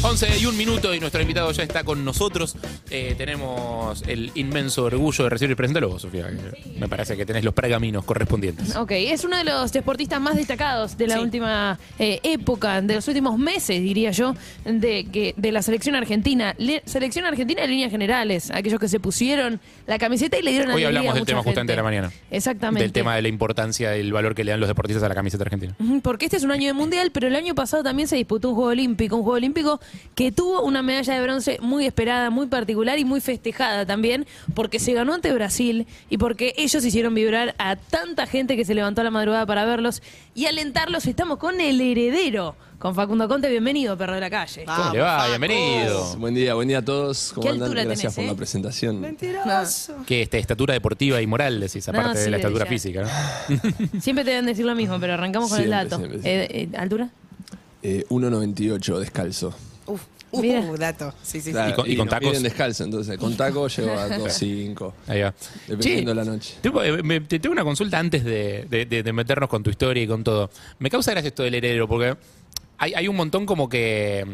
11 0.00 0.38
y 0.38 0.46
un 0.46 0.56
minuto 0.56 0.94
y 0.94 1.00
nuestro 1.00 1.20
invitado 1.20 1.50
ya 1.50 1.64
está 1.64 1.82
con 1.82 2.04
nosotros. 2.04 2.54
Eh, 2.88 3.14
tenemos 3.18 4.02
el 4.06 4.30
inmenso 4.36 4.84
orgullo 4.84 5.24
de 5.24 5.30
recibir. 5.30 5.56
Preséntalo 5.56 5.88
vos, 5.88 6.02
Sofía. 6.02 6.28
Me 6.78 6.88
parece 6.88 7.16
que 7.16 7.26
tenés 7.26 7.42
los 7.44 7.52
pergaminos 7.52 8.04
correspondientes. 8.04 8.76
Ok, 8.76 8.92
es 8.92 9.24
uno 9.24 9.36
de 9.36 9.44
los 9.44 9.72
deportistas 9.72 10.20
más 10.20 10.36
destacados 10.36 10.96
de 10.96 11.08
la 11.08 11.20
última 11.20 11.78
eh, 11.98 12.20
época, 12.22 12.80
de 12.80 12.94
los 12.94 13.08
últimos 13.08 13.38
meses, 13.38 13.82
diría 13.82 14.12
yo, 14.12 14.34
de, 14.64 15.04
que, 15.10 15.34
de 15.36 15.50
la 15.52 15.62
selección 15.62 15.96
argentina. 15.96 16.54
Le- 16.58 16.82
selección 16.86 17.24
argentina 17.24 17.64
en 17.64 17.70
líneas 17.70 17.90
generales, 17.90 18.52
aquellos 18.52 18.78
que 18.78 18.88
se 18.88 19.00
pusieron 19.00 19.60
la 19.88 19.98
camiseta 19.98 20.38
y 20.38 20.42
le 20.42 20.52
dieron 20.52 20.68
Hoy 20.70 20.84
alegría 20.84 20.88
hablamos 21.00 21.10
a 21.10 21.14
del 21.14 21.22
mucha 21.22 21.30
tema 21.32 21.42
justamente 21.42 21.72
de 21.72 21.76
la 21.76 21.82
mañana. 21.82 22.12
Exactamente. 22.30 22.82
Del 22.84 22.92
tema 22.92 23.16
de 23.16 23.22
la 23.22 23.28
importancia 23.28 23.90
del 23.90 24.12
valor 24.12 24.36
que 24.36 24.44
le 24.44 24.52
dan 24.52 24.60
los 24.60 24.68
deportistas 24.68 25.02
a 25.02 25.08
la 25.08 25.14
camiseta 25.16 25.42
argentina. 25.42 25.74
Porque 26.02 26.26
este 26.26 26.36
es 26.36 26.44
un 26.44 26.52
año 26.52 26.68
de 26.68 26.72
mundial, 26.72 27.10
pero 27.12 27.26
el 27.26 27.34
año 27.34 27.56
pasado 27.56 27.82
también 27.82 28.06
se 28.06 28.14
disputó 28.14 28.50
un 28.50 28.54
Juego 28.54 28.70
Olímpico, 28.70 29.16
un 29.16 29.22
Juego 29.22 29.36
Olímpico 29.36 29.80
que 30.14 30.32
tuvo 30.32 30.62
una 30.62 30.82
medalla 30.82 31.14
de 31.14 31.22
bronce 31.22 31.58
muy 31.60 31.86
esperada, 31.86 32.30
muy 32.30 32.46
particular 32.46 32.98
y 32.98 33.04
muy 33.04 33.20
festejada 33.20 33.86
también, 33.86 34.26
porque 34.54 34.78
se 34.80 34.92
ganó 34.92 35.14
ante 35.14 35.32
Brasil 35.32 35.86
y 36.10 36.18
porque 36.18 36.54
ellos 36.56 36.84
hicieron 36.84 37.14
vibrar 37.14 37.54
a 37.58 37.76
tanta 37.76 38.26
gente 38.26 38.56
que 38.56 38.64
se 38.64 38.74
levantó 38.74 39.00
a 39.00 39.04
la 39.04 39.10
madrugada 39.10 39.46
para 39.46 39.64
verlos 39.64 40.02
y 40.34 40.46
alentarlos. 40.46 41.06
Estamos 41.06 41.38
con 41.38 41.60
el 41.60 41.80
heredero, 41.80 42.56
con 42.78 42.94
Facundo 42.94 43.28
Conte. 43.28 43.48
Bienvenido, 43.48 43.96
perro 43.96 44.14
de 44.14 44.20
la 44.20 44.30
calle. 44.30 44.64
¿Cómo 44.64 44.92
le 44.92 45.00
va? 45.00 45.26
Bienvenido. 45.28 46.16
Buen 46.16 46.34
día, 46.34 46.54
buen 46.54 46.68
día 46.68 46.78
a 46.78 46.84
todos. 46.84 47.32
¿Cómo 47.34 47.42
¿Qué 47.42 47.48
andan? 47.50 47.64
altura 47.64 47.84
Gracias 47.84 48.14
tenés, 48.14 48.14
por 48.16 48.24
eh? 48.24 48.26
la 48.28 48.34
presentación. 48.36 49.00
Mentiroso. 49.00 49.94
Que 50.06 50.22
estatura 50.22 50.74
deportiva 50.74 51.20
y 51.20 51.26
moral, 51.26 51.60
decís, 51.60 51.86
No, 51.88 51.98
aparte 51.98 52.18
sí, 52.18 52.24
de 52.24 52.30
la 52.30 52.36
estatura 52.38 52.64
ya. 52.64 52.68
física. 52.70 53.02
¿no? 53.02 54.00
Siempre 54.00 54.24
te 54.24 54.30
deben 54.30 54.46
decir 54.46 54.64
lo 54.64 54.74
mismo, 54.74 54.98
pero 55.00 55.14
arrancamos 55.14 55.50
con 55.50 55.58
el 55.60 55.66
Siempre, 55.68 55.88
dato. 55.88 55.98
siempre, 55.98 56.20
Eh, 56.44 56.68
eh, 56.72 56.76
¿Altura? 56.76 57.10
Eh, 57.82 58.04
1.98 58.08 58.98
descalzo. 58.98 59.54
Uf, 59.88 60.02
uh, 60.30 60.40
Mira. 60.40 60.60
dato. 60.78 61.12
Sí, 61.22 61.40
sí, 61.40 61.50
Claro, 61.50 61.74
con- 61.76 61.90
y 61.90 61.96
con 61.96 62.06
nos 62.06 62.14
tacos? 62.14 62.42
descalzo, 62.42 62.84
entonces 62.84 63.18
con 63.18 63.36
taco 63.36 63.66
llego 63.68 63.92
a 63.98 64.08
2.5. 64.08 64.92
Ahí 65.06 65.22
va. 65.22 65.34
Dependiendo 65.66 66.10
de 66.10 66.14
la 66.14 66.24
noche. 66.24 66.54
Tipo, 66.60 66.82
eh, 66.82 67.02
me- 67.02 67.20
te 67.20 67.38
tengo 67.40 67.52
una 67.54 67.64
consulta 67.64 67.98
antes 67.98 68.22
de, 68.24 68.66
de- 68.68 68.86
de- 68.86 69.02
de 69.02 69.12
meternos 69.12 69.48
con 69.48 69.62
tu 69.62 69.70
historia 69.70 70.02
y 70.02 70.06
con 70.06 70.22
todo. 70.22 70.50
Me 70.78 70.90
causa 70.90 71.10
gracia 71.12 71.28
esto 71.28 71.42
del 71.42 71.54
heredero, 71.54 71.88
porque 71.88 72.16
hay, 72.78 72.94
hay 72.94 73.08
un 73.08 73.16
montón 73.16 73.46
como 73.46 73.68
que 73.68 74.24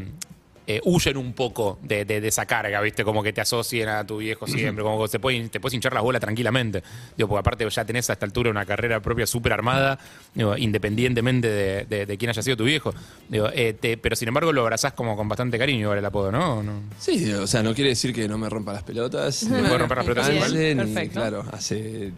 eh, 0.66 0.80
huyen 0.84 1.16
un 1.18 1.34
poco 1.34 1.78
de, 1.82 2.04
de- 2.06 2.20
de 2.22 2.28
esa 2.28 2.46
carga, 2.46 2.80
¿viste? 2.80 3.04
Como 3.04 3.22
que 3.22 3.32
te 3.34 3.40
asocien 3.42 3.88
a 3.88 4.06
tu 4.06 4.16
viejo 4.18 4.46
siempre, 4.46 4.82
como 4.82 5.02
que 5.04 5.10
te 5.10 5.18
puedes, 5.20 5.50
te 5.50 5.60
puedes 5.60 5.74
hinchar 5.74 5.92
las 5.92 6.02
bolas 6.02 6.20
tranquilamente. 6.20 6.82
Digo, 7.16 7.28
porque 7.28 7.40
aparte 7.40 7.68
ya 7.68 7.84
tenés 7.84 8.08
a 8.08 8.14
esta 8.14 8.24
altura 8.24 8.50
una 8.50 8.64
carrera 8.64 9.00
propia 9.00 9.26
súper 9.26 9.52
armada, 9.52 9.98
digo, 10.34 10.56
independientemente 10.56 11.48
de, 11.48 11.84
de- 11.84 12.06
de 12.06 12.16
quién 12.18 12.30
haya 12.30 12.42
sido 12.42 12.56
tu 12.56 12.64
viejo. 12.64 12.94
Digo, 13.28 13.48
eh, 13.52 13.74
te- 13.78 13.98
pero 13.98 14.16
sin 14.16 14.28
embargo 14.28 14.52
lo 14.52 14.62
abrazás 14.62 14.94
como 14.94 15.16
con 15.16 15.28
bastante 15.28 15.58
cariño 15.58 15.88
ahora 15.88 16.00
el 16.00 16.06
apodo, 16.06 16.32
¿no? 16.32 16.62
¿No? 16.62 16.80
Sí, 16.98 17.30
o 17.32 17.46
sea, 17.46 17.62
no 17.62 17.74
quiere 17.74 17.90
decir 17.90 18.14
que 18.14 18.26
no 18.26 18.38
me 18.38 18.48
rompa 18.48 18.72
las 18.72 18.82
pelotas. 18.84 19.42
Me 19.50 19.58
puede 19.60 19.78
romper 19.78 19.98
las 19.98 20.06
pelotas 20.06 20.30
igual. 20.30 20.52
Perfecto. 20.76 21.20
Claro, 21.20 21.44
hace 21.52 22.12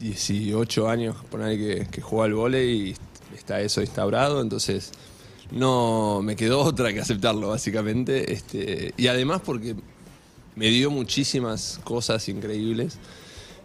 18 0.00 0.88
años 0.88 1.16
poner 1.30 1.58
que, 1.58 1.86
que 1.90 2.00
juego 2.00 2.24
al 2.24 2.34
vóley 2.34 2.90
y 2.90 3.36
está 3.36 3.60
eso 3.60 3.80
instaurado, 3.80 4.40
entonces 4.40 4.92
no 5.52 6.20
me 6.22 6.36
quedó 6.36 6.60
otra 6.60 6.92
que 6.92 7.00
aceptarlo, 7.00 7.48
básicamente. 7.48 8.32
Este, 8.32 8.92
y 8.96 9.06
además 9.08 9.40
porque 9.44 9.74
me 10.56 10.66
dio 10.68 10.90
muchísimas 10.90 11.80
cosas 11.84 12.28
increíbles, 12.28 12.98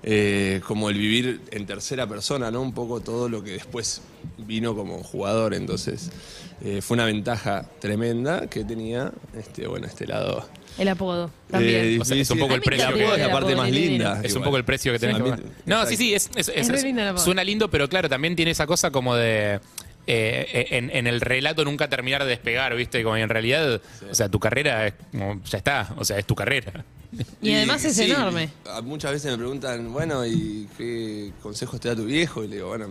eh, 0.04 0.62
como 0.68 0.90
el 0.90 0.98
vivir 0.98 1.42
en 1.52 1.66
tercera 1.66 2.08
persona, 2.08 2.52
¿no? 2.52 2.62
Un 2.62 2.74
poco 2.74 3.00
todo 3.02 3.28
lo 3.28 3.44
que 3.44 3.52
después 3.52 4.02
vino 4.38 4.76
como 4.76 5.02
jugador, 5.04 5.54
entonces 5.56 6.12
eh, 6.64 6.82
fue 6.82 6.96
una 6.96 7.06
ventaja 7.06 7.66
tremenda 7.80 8.48
que 8.48 8.64
tenía, 8.64 9.12
este, 9.38 9.68
bueno, 9.68 9.88
este 9.88 10.06
lado. 10.06 10.48
El 10.78 10.90
apodo 10.90 11.32
también. 11.50 11.86
Eh, 11.86 11.98
O 12.02 12.06
sea, 12.06 12.18
es 12.18 12.30
un 12.30 12.38
poco 12.40 12.54
el 12.54 12.62
precio 12.62 12.94
que- 12.94 13.04
apodo 13.04 13.16
es 13.16 13.22
la 13.28 13.32
parte 13.34 13.56
más 13.56 13.72
linda. 13.72 14.20
Es 14.24 14.36
un 14.36 14.44
poco 14.44 14.58
el 14.58 14.66
precio 14.66 14.92
que 14.92 15.00
tenés 15.00 15.18
Sí, 15.18 15.24
que 15.24 15.32
mí-. 15.32 15.38
No, 15.66 15.86
sí, 15.86 15.96
sí, 15.98 16.14
es, 16.14 16.30
es- 16.36 16.50
es- 16.54 17.22
suena 17.24 17.44
lindo, 17.44 17.70
pero 17.70 17.88
claro, 17.90 18.08
también 18.10 18.36
tiene 18.36 18.52
esa 18.52 18.68
cosa 18.68 18.92
como 18.92 19.16
de. 19.16 19.60
Eh, 20.08 20.68
en, 20.72 20.90
en 20.92 21.08
el 21.08 21.22
relato 21.22 21.64
nunca 21.66 21.90
terminar 21.90 22.24
de 22.24 22.30
despegar, 22.30 22.76
¿viste? 22.76 23.04
Como 23.04 23.18
en 23.18 23.30
realidad, 23.30 23.82
o 24.10 24.16
sea, 24.16 24.30
tu 24.30 24.40
carrera 24.40 24.88
es 24.88 24.94
como, 25.12 25.42
ya 25.44 25.58
está, 25.58 25.94
o 25.98 26.06
sea, 26.06 26.18
es 26.20 26.26
tu 26.26 26.36
carrera. 26.36 26.84
Y 27.42 27.54
además 27.54 27.86
es 27.86 27.96
sí, 27.96 28.12
enorme. 28.12 28.50
Muchas 28.84 29.12
veces 29.14 29.32
me 29.32 29.38
preguntan, 29.38 29.94
bueno, 29.94 30.26
¿y 30.26 30.68
qué 30.78 31.32
consejos 31.42 31.80
te 31.80 31.88
da 31.88 31.96
tu 31.96 32.04
viejo? 32.06 32.44
Y 32.44 32.48
le 32.50 32.56
digo, 32.58 32.68
bueno, 32.68 32.90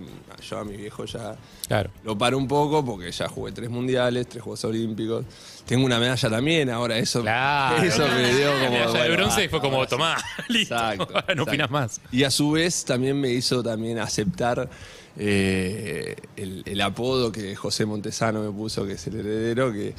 yo 0.48 0.58
a 0.58 0.64
mi 0.64 0.76
viejo 0.78 1.04
ya 1.04 1.36
Claro. 1.68 1.90
lo 2.04 2.16
paro 2.16 2.38
un 2.38 2.48
poco 2.48 2.82
porque 2.84 3.10
ya 3.12 3.28
jugué 3.28 3.52
tres 3.52 3.68
mundiales, 3.68 4.26
tres 4.28 4.42
Juegos 4.42 4.64
Olímpicos. 4.64 5.26
Tengo 5.66 5.84
una 5.84 5.98
medalla 5.98 6.30
también, 6.30 6.70
ahora 6.70 6.96
eso, 6.96 7.20
Claro. 7.20 7.82
eso 7.82 8.06
me 8.08 8.34
dio 8.34 8.52
La 8.54 8.58
como... 8.64 8.70
medalla 8.78 9.02
de 9.04 9.10
bronce 9.10 9.44
ah, 9.44 9.48
fue 9.50 9.60
como, 9.60 9.82
sí. 9.84 9.90
tomá, 9.90 10.16
listo, 10.48 10.74
Exacto, 10.74 11.06
no 11.12 11.18
exacto. 11.18 11.42
opinas 11.42 11.70
más. 11.70 12.00
Y 12.10 12.24
a 12.24 12.30
su 12.30 12.52
vez 12.52 12.84
también 12.86 13.20
me 13.20 13.28
hizo 13.28 13.62
también 13.62 13.98
aceptar 13.98 14.70
eh, 15.18 16.16
el, 16.36 16.62
el 16.66 16.80
apodo 16.80 17.30
que 17.32 17.54
José 17.54 17.86
Montesano 17.86 18.42
me 18.42 18.50
puso, 18.50 18.86
que 18.86 18.92
es 18.94 19.06
el 19.06 19.20
heredero, 19.20 19.72
que 19.72 19.94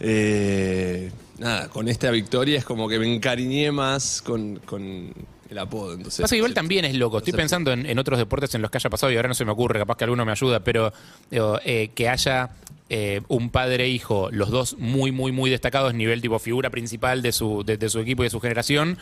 eh, 0.00 1.10
nada, 1.38 1.68
con 1.68 1.88
esta 1.88 2.10
victoria 2.10 2.58
es 2.58 2.64
como 2.64 2.88
que 2.88 2.98
me 2.98 3.12
encariñé 3.12 3.70
más 3.72 4.22
con, 4.22 4.56
con 4.64 5.12
el 5.48 5.58
apodo. 5.58 5.94
Entonces, 5.94 6.20
Pasa 6.22 6.32
que 6.34 6.38
igual 6.38 6.54
también 6.54 6.84
es 6.84 6.94
loco. 6.94 7.18
Estoy 7.18 7.32
pensando 7.32 7.72
en, 7.72 7.86
en 7.86 7.98
otros 7.98 8.18
deportes 8.18 8.54
en 8.54 8.62
los 8.62 8.70
que 8.70 8.78
haya 8.78 8.90
pasado 8.90 9.12
y 9.12 9.16
ahora 9.16 9.28
no 9.28 9.34
se 9.34 9.44
me 9.44 9.52
ocurre, 9.52 9.78
capaz 9.78 9.96
que 9.96 10.04
alguno 10.04 10.24
me 10.24 10.32
ayuda, 10.32 10.60
pero 10.60 10.92
digo, 11.30 11.60
eh, 11.64 11.90
que 11.94 12.08
haya 12.08 12.50
eh, 12.90 13.22
un 13.28 13.50
padre 13.50 13.84
e 13.84 13.88
hijo, 13.88 14.30
los 14.30 14.50
dos 14.50 14.76
muy, 14.78 15.12
muy, 15.12 15.32
muy 15.32 15.48
destacados, 15.48 15.94
nivel 15.94 16.20
tipo 16.20 16.38
figura 16.38 16.70
principal 16.70 17.22
de 17.22 17.32
su, 17.32 17.62
de, 17.64 17.76
de 17.76 17.88
su 17.88 17.98
equipo 18.00 18.22
y 18.22 18.26
de 18.26 18.30
su 18.30 18.40
generación, 18.40 18.98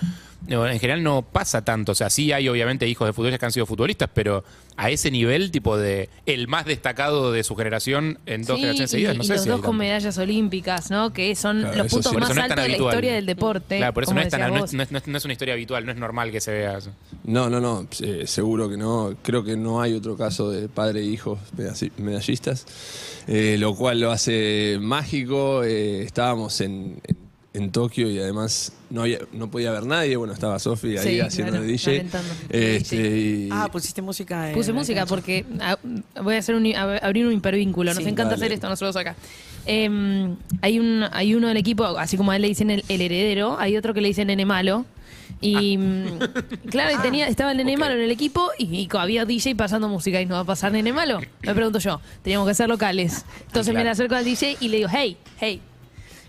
en 0.46 0.78
general 0.78 1.02
no 1.02 1.22
pasa 1.22 1.64
tanto. 1.64 1.92
O 1.92 1.94
sea, 1.94 2.10
sí 2.10 2.32
hay 2.32 2.48
obviamente 2.48 2.86
hijos 2.86 3.08
de 3.08 3.12
futbolistas 3.12 3.40
que 3.40 3.46
han 3.46 3.52
sido 3.52 3.66
futbolistas, 3.66 4.10
pero 4.12 4.44
a 4.76 4.90
ese 4.90 5.10
nivel, 5.10 5.50
tipo 5.50 5.76
de 5.76 6.08
el 6.26 6.48
más 6.48 6.64
destacado 6.64 7.30
de 7.32 7.44
su 7.44 7.54
generación 7.56 8.18
en 8.26 8.42
dos 8.44 8.56
Sí, 8.56 8.60
generaciones 8.62 8.90
seguidas, 8.90 9.16
no 9.16 9.22
y 9.22 9.26
sé 9.26 9.32
los 9.34 9.42
si 9.42 9.48
dos 9.48 9.60
con 9.60 9.76
medallas 9.76 10.16
olímpicas, 10.18 10.90
¿no? 10.90 11.12
Que 11.12 11.34
son 11.36 11.60
Claro, 11.60 11.76
los 11.78 11.86
puntos 11.92 12.12
sí. 12.12 12.18
Más 12.18 12.34
no 12.34 12.42
altos 12.42 12.56
de 12.62 12.68
la 12.68 12.76
historia 12.76 13.12
del 13.14 13.26
deporte. 13.26 13.76
Claro, 13.78 13.94
por 13.94 14.02
eso 14.04 14.14
no 14.14 14.20
es, 14.20 14.28
tan- 14.28 14.40
decías 14.40 14.54
no, 14.54 14.60
vos. 14.60 14.70
es, 14.70 14.74
no 14.74 14.82
es- 14.82 14.90
no 14.92 14.98
es- 14.98 15.06
no 15.06 15.18
es 15.18 15.24
una 15.24 15.32
historia 15.32 15.54
habitual, 15.54 15.84
no 15.86 15.92
es 15.92 15.98
normal 15.98 16.30
que 16.30 16.40
se 16.40 16.52
vea 16.52 16.78
eso. 16.78 16.90
No, 17.24 17.50
no, 17.50 17.60
no, 17.60 17.86
eh, 18.00 18.24
seguro 18.26 18.68
que 18.70 18.76
no. 18.76 19.14
Creo 19.22 19.44
que 19.44 19.56
no 19.56 19.80
hay 19.82 19.92
otro 19.94 20.16
caso 20.16 20.50
de 20.50 20.68
padre 20.68 21.00
e 21.00 21.04
hijos 21.04 21.38
medalli- 21.56 21.92
medallistas, 21.98 22.66
eh, 23.28 23.56
lo 23.58 23.74
cual 23.74 24.00
lo 24.00 24.10
hace 24.10 24.78
mágico. 24.80 25.62
eh, 25.64 26.02
estábamos 26.02 26.60
en, 26.60 27.00
en- 27.06 27.21
en 27.54 27.70
Tokio 27.70 28.08
y 28.10 28.18
además 28.18 28.72
no, 28.88 29.02
había- 29.02 29.18
no 29.32 29.50
podía 29.50 29.70
haber 29.70 29.84
nadie. 29.84 30.16
Bueno, 30.16 30.32
estaba 30.32 30.58
Sofi 30.58 30.96
ahí 30.96 31.14
Sí, 31.16 31.20
haciendo 31.20 31.52
claro, 31.52 31.66
de 31.66 31.70
DJ. 31.72 32.06
Este, 32.48 32.96
y- 32.96 33.48
Ah, 33.52 33.68
pusiste 33.70 34.00
música. 34.02 34.48
en 34.48 34.54
Puse 34.54 34.72
la 34.72 34.78
música 34.78 35.00
cancha. 35.00 35.08
porque 35.14 35.44
ah, 35.60 35.78
voy 36.22 36.34
a 36.34 36.38
hacer 36.38 36.54
un, 36.54 36.66
a- 36.74 36.96
abrir 36.98 37.26
un 37.26 37.32
hipervínculo. 37.34 37.92
Nos 37.92 38.02
Sí, 38.02 38.08
encanta 38.08 38.30
dale. 38.32 38.36
hacer 38.46 38.52
esto 38.52 38.68
nosotros 38.68 38.96
acá. 38.96 39.16
Em, 39.66 40.36
hay 40.60 40.78
un 40.78 41.04
hay 41.12 41.34
uno 41.34 41.48
del 41.48 41.56
equipo, 41.56 41.84
así 41.84 42.16
como 42.16 42.32
a 42.32 42.36
él 42.36 42.42
le 42.42 42.48
dicen 42.48 42.70
el, 42.70 42.84
el 42.88 43.00
heredero, 43.00 43.58
hay 43.60 43.76
otro 43.76 43.94
que 43.94 44.00
le 44.00 44.08
dicen 44.08 44.26
nene 44.28 44.44
malo. 44.46 44.84
Y 45.40 45.76
mm, 45.76 46.04
claro, 46.70 46.96
y 46.96 47.02
tenía, 47.02 47.26
estaba 47.26 47.50
el 47.52 47.56
nene 47.58 47.76
malo 47.76 47.94
en 47.94 48.00
el 48.02 48.10
equipo 48.10 48.50
y, 48.58 48.64
y 48.76 48.88
había 48.96 49.24
DJ 49.24 49.56
pasando 49.56 49.88
música 49.88 50.20
y 50.20 50.26
no 50.26 50.34
va 50.34 50.40
a 50.40 50.44
pasar 50.44 50.72
nene 50.72 50.92
malo. 50.92 51.20
Me 51.42 51.54
pregunto 51.54 51.78
yo, 51.80 52.00
teníamos 52.22 52.46
que 52.48 52.54
ser 52.54 52.68
locales. 52.68 53.24
Entonces 53.46 53.68
me 53.68 53.80
Claro. 53.80 53.84
le 53.84 53.90
acerco 53.90 54.14
al 54.14 54.24
DJ 54.24 54.56
y 54.60 54.68
le 54.68 54.76
digo, 54.78 54.88
hey, 54.92 55.16
hey. 55.40 55.60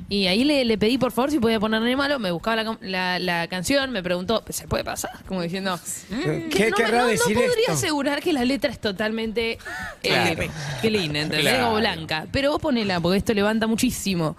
Y 0.09 0.27
ahí 0.27 0.43
le, 0.43 0.65
le 0.65 0.77
pedí 0.77 0.97
por 0.97 1.11
favor 1.11 1.31
si 1.31 1.39
podía 1.39 1.59
poner 1.59 1.81
malo, 1.97 2.19
me 2.19 2.31
buscaba 2.31 2.61
la, 2.63 2.77
la- 2.81 3.19
la 3.19 3.47
canción, 3.47 3.91
me 3.91 4.03
preguntó, 4.03 4.43
¿se 4.49 4.67
puede 4.67 4.83
pasar? 4.83 5.11
Como 5.27 5.41
diciendo, 5.41 5.79
¿Qué 6.09 6.49
que 6.49 6.69
no, 6.69 6.75
querrá 6.75 6.97
no- 6.99 7.03
no 7.05 7.07
decir 7.07 7.33
podría 7.35 7.51
esto? 7.61 7.71
asegurar 7.73 8.21
que 8.21 8.33
la 8.33 8.45
letra 8.45 8.71
es 8.71 8.79
totalmente 8.79 9.57
Claro. 10.01 10.41
eh, 10.43 10.49
clean, 10.81 11.15
¿entendés? 11.15 11.41
Claro. 11.41 11.65
Como 11.65 11.77
blanca. 11.77 12.27
Pero 12.31 12.51
vos 12.51 12.61
ponela, 12.61 12.99
porque 12.99 13.17
esto 13.17 13.33
levanta 13.33 13.65
muchísimo. 13.67 14.35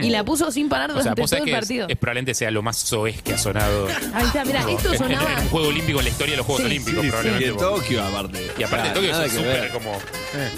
Y 0.00 0.10
la 0.10 0.24
puso 0.24 0.50
sin 0.50 0.68
parar 0.68 0.90
O 0.90 0.94
sea, 0.94 1.12
durante 1.14 1.22
todo 1.24 1.36
el 1.40 1.44
que 1.44 1.52
partido. 1.52 1.86
es 1.88 1.96
probablemente 1.96 2.34
sea 2.34 2.50
lo 2.50 2.62
más 2.62 2.76
soez 2.76 3.22
que 3.22 3.34
ha 3.34 3.38
sonado 3.38 3.88
Ahí 4.14 4.26
está, 4.26 4.44
mira, 4.44 4.60
esto 4.70 4.88
en, 4.88 4.92
en- 4.94 4.98
sonaba. 4.98 5.32
en 5.32 5.38
un 5.40 5.48
juego 5.48 5.68
olímpico 5.68 5.98
en 5.98 6.04
la 6.04 6.10
historia 6.10 6.32
de 6.32 6.36
los 6.38 6.46
Juegos 6.46 6.60
Sí, 6.62 6.66
Olímpicos, 6.66 7.04
y 7.04 7.08
probablemente. 7.08 7.46
de 7.46 7.52
porque- 7.54 7.80
Tokio, 7.80 8.04
aparte. 8.04 8.50
Y 8.58 8.62
aparte 8.62 8.88
Ah, 8.88 8.94
Tokio 8.94 9.22
es 9.24 9.32
súper 9.32 9.70
como. 9.70 9.98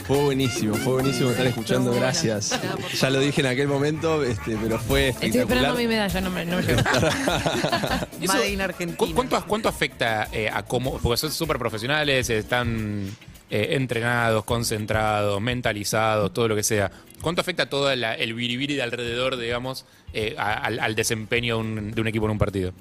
Fue 0.07 0.19
buenísimo, 0.19 0.75
fue 0.77 0.93
buenísimo 0.95 1.31
estar 1.31 1.47
escuchando, 1.47 1.93
gracias. 1.95 2.59
No, 2.63 2.79
Ya 2.89 3.11
lo 3.11 3.21
dije 3.21 3.41
en 3.41 3.47
aquel 3.47 3.69
momento, 3.69 4.23
este, 4.47 4.57
pero 4.63 4.79
fue 4.79 5.09
Estoy 5.09 5.29
espectacular. 5.31 5.43
esperando 5.73 5.79
mi 5.81 5.89
medalla, 5.89 6.21
no 6.21 6.31
me, 6.31 6.45
no 6.45 6.57
me 6.57 6.63
llegó. 6.63 6.81
Eso- 8.21 8.33
Made 8.35 8.51
in 8.53 8.61
Argentina. 8.61 8.97
¿cu- 8.97 9.13
¿Cuánto, 9.15 9.45
cuánto 9.47 9.69
afecta 9.69 10.29
eh, 10.33 10.49
a 10.53 10.63
cómo.? 10.65 10.99
Porque 10.99 11.17
son 11.17 11.31
súper 11.33 11.59
profesionales, 11.59 12.29
están 12.31 13.09
eh, 13.51 13.69
entrenados, 13.73 14.45
concentrados, 14.45 15.41
mentalizados, 15.41 16.33
todo 16.33 16.49
lo 16.49 16.57
que 16.57 16.63
sea. 16.63 16.91
¿Cuánto 17.21 17.41
afecta 17.41 17.69
todo 17.69 17.95
la- 17.95 18.15
el 18.15 18.35
biribiri 18.35 18.75
de 18.75 18.83
alrededor, 18.83 19.37
digamos, 19.37 19.85
eh, 20.13 20.35
a- 20.39 20.55
al, 20.55 20.81
al 20.81 20.95
desempeño 20.95 21.57
de 21.57 21.61
un, 21.61 21.91
de 21.93 22.01
un 22.01 22.09
equipo 22.09 22.25
en 22.27 22.33
un 22.33 22.39
partido? 22.39 22.73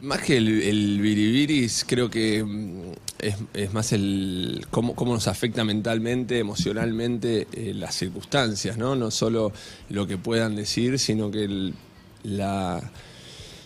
Más 0.00 0.20
que 0.20 0.36
el, 0.36 0.62
el 0.62 1.00
biribiris, 1.00 1.84
creo 1.88 2.10
que 2.10 2.42
mm, 2.42 2.92
es, 3.22 3.36
es 3.54 3.72
más 3.72 3.92
el 3.92 4.66
cómo, 4.70 4.94
cómo 4.94 5.14
nos 5.14 5.28
afecta 5.28 5.64
mentalmente, 5.64 6.38
emocionalmente 6.38 7.46
eh, 7.52 7.72
las 7.74 7.94
circunstancias, 7.94 8.76
¿no? 8.76 8.94
No 8.96 9.10
solo 9.10 9.52
lo 9.88 10.06
que 10.06 10.18
puedan 10.18 10.54
decir, 10.56 10.98
sino 10.98 11.30
que 11.30 11.44
el- 11.44 11.74
la, 12.24 12.82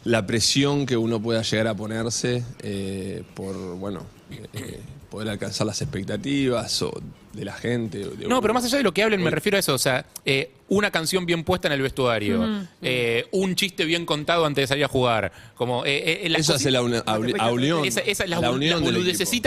la 0.05 0.27
presión 0.27 0.87
que 0.87 0.97
uno 0.97 1.21
pueda 1.21 1.43
llegar 1.43 1.67
a 1.67 1.75
ponerse 1.75 2.45
eh, 2.63 3.23
por, 3.35 3.55
bueno, 3.77 4.07
eh, 4.55 4.81
poder 5.11 5.29
alcanzar 5.29 5.67
las 5.67 5.83
expectativas 5.83 6.81
o 6.83 6.93
de 7.37 7.45
la 7.45 7.53
gente. 7.53 8.05
o 8.05 8.11
de 8.11 8.27
No, 8.27 8.41
pero 8.43 8.53
más 8.55 8.65
allá 8.65 8.79
de 8.79 8.83
lo 8.83 8.93
que 8.93 9.03
hablen, 9.03 9.23
me 9.23 9.31
refiero 9.31 9.57
a 9.57 9.61
eso. 9.61 9.75
O 9.75 9.79
sea, 9.79 10.07
eh, 10.25 10.51
una 10.69 10.91
canción 10.91 11.27
bien 11.27 11.45
puesta 11.45 11.69
en 11.69 11.73
el 11.75 11.83
vestuario, 11.83 12.67
eh, 12.83 13.27
un 13.31 13.55
chiste 13.55 13.85
bien 13.85 14.05
contado 14.07 14.45
antes 14.47 14.63
de 14.63 14.67
salir 14.67 14.85
a 14.85 14.89
jugar. 14.89 15.31
Como, 15.55 15.85
eh, 15.85 16.23
eh, 16.25 16.29
las 16.29 16.41
Eso 16.41 16.55
hace 16.55 16.65
cositas- 16.65 16.73
la, 16.73 16.83
uni- 16.83 16.97
a- 17.39 17.45
a 17.45 17.53
unión. 17.53 17.85
Esa, 17.85 18.01
esa- 18.01 18.27
las, 18.27 18.41
la 18.41 18.51
unión 18.51 18.81
las 18.81 18.81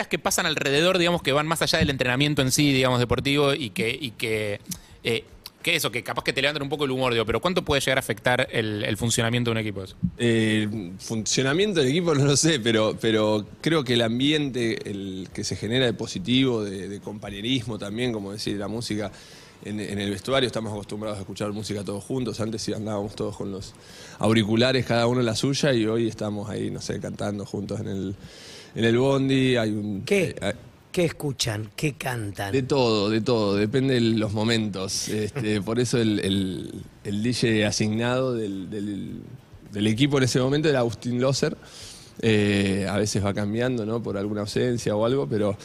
que 0.07 0.19
pasan 0.19 0.45
alrededor, 0.45 0.97
digamos, 0.97 1.21
que 1.21 1.31
van 1.33 1.47
más 1.47 1.61
allá 1.61 1.79
del 1.79 1.89
entrenamiento 1.89 2.41
en 2.41 2.51
sí, 2.51 2.71
digamos, 2.71 2.99
deportivo, 2.99 3.53
y 3.53 3.71
que, 3.71 3.89
y 3.99 4.11
que, 4.11 4.61
eh, 5.03 5.23
que 5.61 5.75
eso, 5.75 5.91
que 5.91 6.03
capaz 6.03 6.23
que 6.23 6.33
te 6.33 6.41
levantan 6.41 6.63
un 6.63 6.69
poco 6.69 6.85
el 6.85 6.91
humor, 6.91 7.13
digo, 7.13 7.25
pero 7.25 7.41
¿cuánto 7.41 7.63
puede 7.63 7.81
llegar 7.81 7.97
a 7.97 7.99
afectar 7.99 8.47
el, 8.51 8.83
el 8.83 8.97
funcionamiento 8.97 9.49
de 9.49 9.51
un 9.53 9.57
equipo? 9.57 9.83
eso? 9.83 9.95
Eh, 10.17 10.91
funcionamiento 10.99 11.81
del 11.81 11.89
equipo 11.89 12.15
no 12.15 12.25
lo 12.25 12.37
sé, 12.37 12.59
pero, 12.59 12.97
pero 12.99 13.45
creo 13.61 13.83
que 13.83 13.93
el 13.93 14.01
ambiente 14.01 14.89
el 14.89 15.27
que 15.33 15.43
se 15.43 15.55
genera 15.55 15.85
de 15.85 15.93
positivo, 15.93 16.63
de, 16.63 16.87
de 16.87 16.99
compañerismo 16.99 17.77
también, 17.77 18.13
como 18.13 18.31
decir, 18.31 18.57
la 18.57 18.67
música 18.67 19.11
en, 19.65 19.79
en 19.79 19.99
el 19.99 20.09
vestuario, 20.09 20.47
estamos 20.47 20.71
acostumbrados 20.71 21.17
a 21.17 21.21
escuchar 21.21 21.51
música 21.51 21.83
todos 21.83 22.03
juntos, 22.03 22.39
antes 22.39 22.67
andábamos 22.69 23.15
todos 23.15 23.35
con 23.35 23.51
los 23.51 23.73
auriculares, 24.19 24.85
cada 24.85 25.07
uno 25.07 25.19
en 25.19 25.25
la 25.25 25.35
suya, 25.35 25.73
y 25.73 25.85
hoy 25.85 26.07
estamos 26.07 26.49
ahí, 26.49 26.71
no 26.71 26.81
sé, 26.81 26.99
cantando 26.99 27.45
juntos 27.45 27.81
en 27.81 27.87
el, 27.87 28.15
en 28.75 28.85
el 28.85 28.97
bondi, 28.97 29.57
hay 29.57 29.71
un... 29.71 30.03
¿Qué? 30.05 30.35
eh, 30.41 30.53
¿Qué 30.91 31.05
escuchan? 31.05 31.69
¿Qué 31.75 31.93
cantan? 31.93 32.51
de 32.51 32.63
todo, 32.63 33.09
de 33.09 33.21
todo, 33.21 33.55
depende 33.55 33.93
de 33.95 34.01
los 34.01 34.33
momentos. 34.33 35.07
Este, 35.09 35.61
por 35.63 35.79
eso 35.79 35.97
el, 35.99 36.19
el- 36.19 36.81
el 37.03 37.23
DJ 37.23 37.65
asignado 37.65 38.33
del, 38.33 38.69
del- 38.69 39.21
del 39.71 39.87
equipo 39.87 40.17
en 40.17 40.23
ese 40.23 40.39
momento 40.39 40.67
era 40.67 40.79
Agustín 40.79 41.21
Loser. 41.21 41.55
Eh, 42.21 42.85
a 42.89 42.97
veces 42.97 43.23
va 43.23 43.33
cambiando, 43.33 43.85
¿no? 43.85 44.01
Por 44.03 44.17
alguna 44.17 44.41
ausencia 44.41 44.95
o 44.95 45.05
algo, 45.05 45.27
pero 45.29 45.55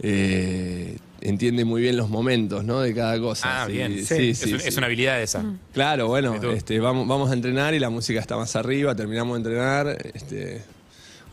eh, 0.00 0.96
entiende 1.20 1.64
muy 1.64 1.82
bien 1.82 1.96
los 1.96 2.08
momentos, 2.08 2.64
¿no? 2.64 2.80
De 2.80 2.94
cada 2.94 3.18
cosa. 3.20 3.64
Ah, 3.64 3.66
Sí, 3.66 3.72
bien. 3.72 3.92
sí, 4.06 4.28
es, 4.30 4.38
sí, 4.38 4.52
un- 4.54 4.60
sí. 4.60 4.68
es 4.68 4.76
una 4.76 4.86
habilidad 4.86 5.20
esa. 5.20 5.44
Claro, 5.74 6.06
bueno, 6.06 6.34
este, 6.52 6.78
vamos, 6.78 7.06
vamos 7.08 7.30
a 7.30 7.34
entrenar 7.34 7.74
y 7.74 7.78
la 7.80 7.90
música 7.90 8.20
está 8.20 8.36
más 8.36 8.54
arriba, 8.56 8.94
terminamos 8.94 9.34
de 9.34 9.38
entrenar, 9.50 9.98
este, 10.14 10.62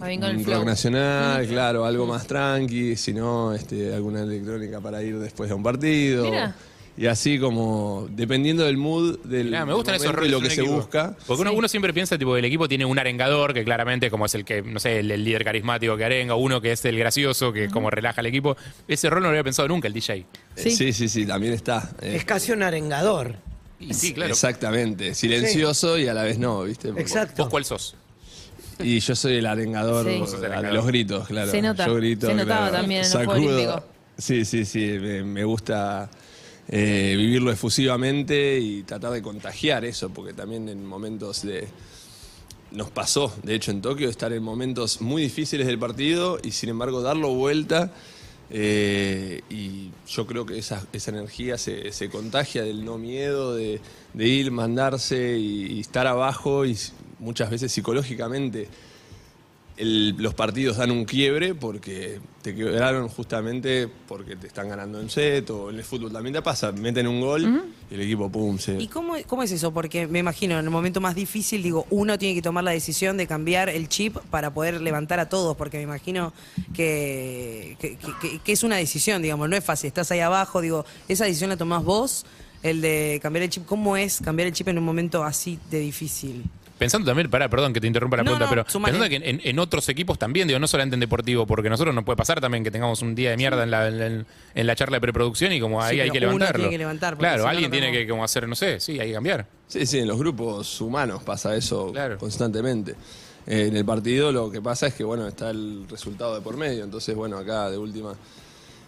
bien 0.07 0.19
con 0.21 0.29
el 0.29 0.37
un 0.37 0.43
flow. 0.43 0.57
rock 0.57 0.65
nacional, 0.65 1.47
claro, 1.47 1.85
algo 1.85 2.05
más 2.05 2.27
tranqui, 2.27 2.95
si 2.95 3.13
no, 3.13 3.53
este, 3.53 3.93
alguna 3.93 4.21
electrónica 4.21 4.79
para 4.81 5.01
ir 5.01 5.17
después 5.19 5.49
de 5.49 5.55
un 5.55 5.63
partido. 5.63 6.25
Mira. 6.25 6.55
Y 6.97 7.07
así 7.07 7.37
como, 7.39 8.07
dependiendo 8.09 8.63
del 8.63 8.77
mood, 8.77 9.19
del 9.25 9.47
Mirá, 9.47 9.65
me 9.65 9.73
gustan 9.73 9.95
esos 9.95 10.15
roles 10.15 10.29
y 10.29 10.31
lo 10.31 10.39
que 10.39 10.49
se 10.49 10.61
equipo. 10.61 10.77
busca. 10.77 11.13
Porque 11.27 11.41
uno, 11.41 11.51
uno 11.51 11.67
siempre 11.67 11.91
piensa 11.93 12.17
tipo 12.17 12.37
el 12.37 12.45
equipo 12.45 12.69
tiene 12.69 12.85
un 12.85 12.97
arengador 12.97 13.53
que 13.53 13.65
claramente 13.65 14.09
como 14.09 14.25
es 14.27 14.33
el 14.35 14.45
que, 14.45 14.61
no 14.61 14.79
sé, 14.79 14.99
el, 14.99 15.11
el 15.11 15.25
líder 15.25 15.43
carismático 15.43 15.97
que 15.97 16.05
arenga, 16.05 16.35
uno 16.35 16.61
que 16.61 16.71
es 16.71 16.85
el 16.85 16.97
gracioso 16.97 17.51
que 17.51 17.67
como 17.69 17.89
relaja 17.89 18.21
al 18.21 18.27
equipo. 18.27 18.55
Ese 18.87 19.09
rol 19.09 19.19
no 19.23 19.25
lo 19.27 19.31
había 19.31 19.43
pensado 19.43 19.67
nunca 19.67 19.89
el 19.89 19.93
DJ. 19.93 20.13
Eh, 20.19 20.25
Sí. 20.55 20.71
Sí, 20.71 20.93
sí, 20.93 21.09
sí, 21.09 21.25
también 21.25 21.51
está. 21.51 21.91
Eh, 22.01 22.13
Es 22.15 22.23
casi 22.23 22.53
un 22.53 22.63
arengador. 22.63 23.35
Y 23.77 23.93
sí, 23.93 24.13
claro. 24.13 24.31
Exactamente, 24.31 25.15
silencioso 25.15 25.97
y 25.97 26.07
a 26.07 26.13
la 26.13 26.23
vez 26.23 26.37
no, 26.39 26.63
¿viste? 26.63 26.87
Porque- 26.87 27.01
Exacto. 27.01 27.43
¿Vos 27.43 27.49
cuál 27.51 27.65
sos? 27.65 27.97
Y 28.79 28.99
yo 28.99 29.15
soy 29.15 29.35
el 29.37 29.45
arengador 29.45 30.05
Sí. 30.05 30.11
de- 30.11 30.19
Sos 30.19 30.33
el 30.35 30.39
de 30.41 30.45
arengador. 30.47 30.73
los 30.73 30.85
gritos, 30.87 31.27
claro. 31.27 31.51
Se 31.51 31.61
nota. 31.61 31.85
Yo 31.87 31.95
grito, 31.95 32.27
Se 32.27 32.33
notaba 32.33 32.67
claro. 32.69 32.77
también 32.81 33.01
en 33.05 33.05
los 33.05 33.13
Juegos 33.13 33.35
Sacudo. 33.35 33.55
Olímpicos. 33.55 33.83
Sí, 34.17 34.45
sí, 34.45 34.65
sí. 34.65 34.79
Me, 35.01 35.23
me 35.23 35.43
gusta 35.43 36.09
eh, 36.67 37.13
vivirlo 37.17 37.51
efusivamente 37.51 38.59
y 38.59 38.83
tratar 38.83 39.11
de 39.11 39.21
contagiar 39.21 39.85
eso, 39.85 40.09
porque 40.09 40.33
también 40.33 40.67
en 40.69 40.85
momentos 40.85 41.43
de. 41.43 41.67
Nos 42.71 42.89
pasó, 42.89 43.33
de 43.43 43.55
hecho, 43.55 43.71
en 43.71 43.81
Tokio, 43.81 44.09
estar 44.09 44.33
en 44.33 44.43
momentos 44.43 44.99
muy 44.99 45.21
difíciles 45.21 45.67
del 45.67 45.77
partido 45.79 46.39
y 46.43 46.51
sin 46.51 46.69
embargo 46.69 47.01
darlo 47.01 47.29
vuelta. 47.33 47.91
Eh, 48.49 49.41
y 49.49 49.91
yo 50.07 50.27
creo 50.27 50.45
que 50.45 50.57
esa, 50.57 50.85
esa 50.93 51.11
energía 51.11 51.57
se, 51.57 51.91
se 51.91 52.09
contagia 52.09 52.63
del 52.63 52.85
no 52.85 52.97
miedo, 52.97 53.55
de, 53.55 53.81
de 54.13 54.27
ir, 54.27 54.51
mandarse 54.51 55.37
y, 55.37 55.79
estar 55.79 56.07
abajo 56.07 56.65
y 56.65 56.77
muchas 57.19 57.49
veces 57.49 57.71
psicológicamente 57.71 58.67
el- 59.77 60.15
los 60.17 60.33
partidos 60.33 60.77
dan 60.77 60.89
un 60.91 61.03
quiebre 61.05 61.53
porque 61.53 62.19
te 62.41 62.55
quebraron 62.55 63.09
justamente 63.09 63.89
porque 64.07 64.35
te 64.37 64.47
están 64.47 64.69
ganando 64.69 65.01
en 65.01 65.09
set 65.09 65.49
o 65.49 65.69
en 65.69 65.75
el 65.77 65.83
fútbol 65.83 66.13
también 66.13 66.33
te 66.33 66.41
pasa, 66.41 66.71
meten 66.71 67.07
un 67.07 67.19
gol 67.19 67.63
y 67.91 67.93
el 67.93 68.01
equipo 68.01 68.31
pum 68.31 68.57
se... 68.57 68.77
¿Y 68.81 68.87
cómo, 68.87 69.15
cómo 69.27 69.43
es 69.43 69.51
eso? 69.51 69.73
Porque 69.73 70.07
me 70.07 70.19
imagino, 70.19 70.57
en 70.57 70.63
el 70.65 70.71
momento 70.71 71.01
más 71.01 71.13
difícil, 71.15 71.61
digo, 71.61 71.85
uno 71.89 72.17
tiene 72.17 72.35
que 72.35 72.41
tomar 72.41 72.63
la 72.63 72.71
decisión 72.71 73.17
de 73.17 73.27
cambiar 73.27 73.67
el 73.69 73.89
chip 73.89 74.15
para 74.29 74.53
poder 74.53 74.79
levantar 74.81 75.19
a 75.19 75.27
todos, 75.27 75.57
porque 75.57 75.77
me 75.77 75.83
imagino 75.83 76.31
que, 76.73 77.75
que, 77.79 77.97
que- 78.21 78.39
que 78.39 78.51
es 78.51 78.63
una 78.63 78.77
decisión, 78.77 79.21
digamos, 79.21 79.49
no 79.49 79.55
es 79.55 79.63
fácil. 79.63 79.87
Estás 79.87 80.11
ahí 80.11 80.19
abajo, 80.19 80.61
digo, 80.61 80.85
esa 81.07 81.25
decisión 81.25 81.49
la 81.49 81.57
tomás 81.57 81.83
vos, 81.83 82.25
el 82.63 82.81
de 82.81 83.19
cambiar 83.21 83.43
el 83.43 83.49
chip. 83.49 83.65
¿Cómo 83.65 83.97
es 83.97 84.19
cambiar 84.23 84.47
el 84.47 84.53
chip 84.53 84.67
en 84.69 84.77
un 84.77 84.83
momento 84.85 85.23
así 85.23 85.59
de 85.69 85.79
difícil? 85.79 86.43
Pensando 86.77 87.05
también, 87.05 87.29
pará, 87.29 87.47
perdón 87.49 87.71
que 87.71 87.79
te 87.79 87.87
interrumpa 87.87 88.17
la 88.17 88.23
No, 88.23 88.31
pregunta, 88.31 88.45
no, 88.45 88.49
pero 88.49 88.69
sumale. 88.69 88.91
pensando 88.97 89.09
que 89.09 89.29
en, 89.29 89.41
en 89.43 89.59
otros 89.59 89.87
equipos 89.87 90.19
también, 90.19 90.47
digo, 90.47 90.59
no 90.59 90.67
solamente 90.67 90.95
en 90.95 90.99
deportivo, 90.99 91.47
porque 91.47 91.69
nosotros 91.69 91.95
nos 91.95 92.03
puede 92.03 92.17
pasar 92.17 92.41
también 92.41 92.63
que 92.65 92.71
tengamos 92.71 93.01
un 93.01 93.15
día 93.15 93.29
de 93.31 93.37
mierda 93.37 93.63
en, 93.63 93.71
la, 93.71 93.87
en, 93.87 94.25
en 94.55 94.67
la 94.67 94.75
charla 94.75 94.97
de 94.97 95.01
preproducción 95.01 95.53
y 95.53 95.59
como 95.61 95.81
ahí 95.81 95.95
Sí, 95.95 96.01
hay 96.01 96.09
que 96.11 96.19
levantarlo. 96.19 96.55
tiene 96.57 96.71
que 96.71 96.77
levantar, 96.77 97.13
si 97.13 97.19
claro, 97.19 97.43
no, 97.43 97.49
alguien 97.49 97.69
no 97.69 97.77
tiene 97.77 97.91
que 97.93 98.07
como 98.07 98.23
hacer, 98.25 98.47
no 98.47 98.55
sé, 98.55 98.79
sí, 98.81 98.99
hay 98.99 99.07
que 99.07 99.13
cambiar. 99.13 99.47
Sí, 99.67 99.85
sí, 99.85 99.99
en 99.99 100.07
los 100.07 100.17
grupos 100.19 100.81
humanos 100.81 101.23
pasa 101.23 101.55
eso 101.55 101.91
Claro. 101.93 102.17
constantemente. 102.17 102.95
Eh, 103.47 103.67
en 103.67 103.77
el 103.77 103.85
partido 103.85 104.31
lo 104.31 104.49
que 104.51 104.59
pasa 104.61 104.87
es 104.87 104.95
que, 104.95 105.03
bueno, 105.03 105.27
está 105.27 105.51
el 105.51 105.85
resultado 105.89 106.35
de 106.35 106.41
por 106.41 106.57
medio. 106.57 106.83
Entonces, 106.83 107.15
bueno, 107.15 107.37
acá 107.37 107.69
de 107.69 107.77
última 107.77 108.15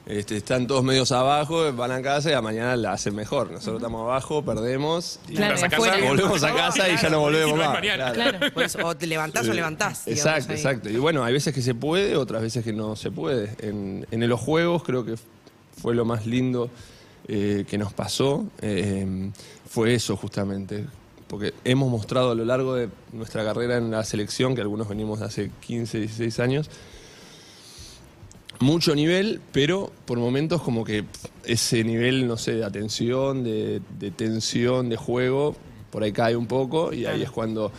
este, 0.07 0.37
están 0.37 0.65
todos 0.67 0.83
medios 0.83 1.11
abajo, 1.11 1.71
van 1.73 1.91
a 1.91 2.01
casa 2.01 2.29
y 2.31 2.33
a 2.33 2.41
mañana 2.41 2.75
la 2.77 2.93
hacen 2.93 3.13
mejor. 3.13 3.51
Nosotros 3.51 3.77
estamos 3.81 4.01
abajo, 4.01 4.43
perdemos 4.43 5.19
y 5.27 5.35
Claro, 5.35 5.53
Vas 5.55 5.63
a 5.63 5.69
casa, 5.69 5.83
afuera. 5.87 6.07
volvemos 6.07 6.43
a 6.43 6.55
casa 6.55 6.89
y 6.89 6.97
ya 6.97 7.09
no 7.09 7.19
volvemos 7.19 7.57
más. 7.57 7.79
Claro. 7.81 8.13
Claro. 8.13 8.53
Por 8.53 8.63
eso, 8.63 8.79
o 8.85 8.95
te 8.95 9.05
levantás 9.07 9.47
o 9.47 9.53
levantás. 9.53 10.05
digamos, 10.05 10.25
Exacto, 10.25 10.51
ahí. 10.53 10.57
exacto. 10.57 10.89
Y 10.89 10.97
bueno, 10.97 11.23
hay 11.23 11.33
veces 11.33 11.53
que 11.53 11.61
se 11.61 11.75
puede, 11.75 12.15
otras 12.15 12.41
veces 12.41 12.63
que 12.63 12.73
no 12.73 12.95
se 12.95 13.11
puede. 13.11 13.53
En, 13.59 14.07
en 14.09 14.27
los 14.29 14.39
juegos 14.39 14.83
creo 14.83 15.03
que 15.05 15.15
fue 15.81 15.93
lo 15.93 16.05
más 16.05 16.25
lindo 16.25 16.69
eh, 17.27 17.65
que 17.69 17.77
nos 17.77 17.93
pasó. 17.93 18.45
eh, 18.61 19.29
fue 19.69 19.93
eso 19.93 20.15
justamente. 20.15 20.85
Porque 21.27 21.53
hemos 21.65 21.91
mostrado 21.91 22.31
a 22.31 22.35
lo 22.35 22.45
largo 22.45 22.75
de 22.75 22.87
nuestra 23.11 23.43
carrera 23.43 23.75
en 23.75 23.91
la 23.91 24.05
selección, 24.05 24.55
que 24.55 24.61
algunos 24.61 24.87
venimos 24.87 25.19
de 25.19 25.25
hace 25.25 25.51
15, 25.59 25.99
16 25.99 26.39
años, 26.39 26.69
mucho 28.59 28.95
nivel, 28.95 29.39
pero 29.51 29.91
por 30.05 30.17
momentos 30.17 30.61
como 30.61 30.83
que 30.83 31.03
ese 31.45 31.83
nivel, 31.83 32.27
no 32.27 32.37
sé, 32.37 32.53
de 32.55 32.63
atención, 32.65 33.43
de, 33.43 33.81
de 33.99 34.11
tensión, 34.11 34.89
de 34.89 34.95
juego, 34.97 35.55
por 35.91 36.03
ahí 36.03 36.11
cae 36.11 36.35
un 36.35 36.47
poco 36.47 36.93
y 36.93 37.05
ahí 37.05 37.21
es 37.23 37.31
cuando 37.31 37.71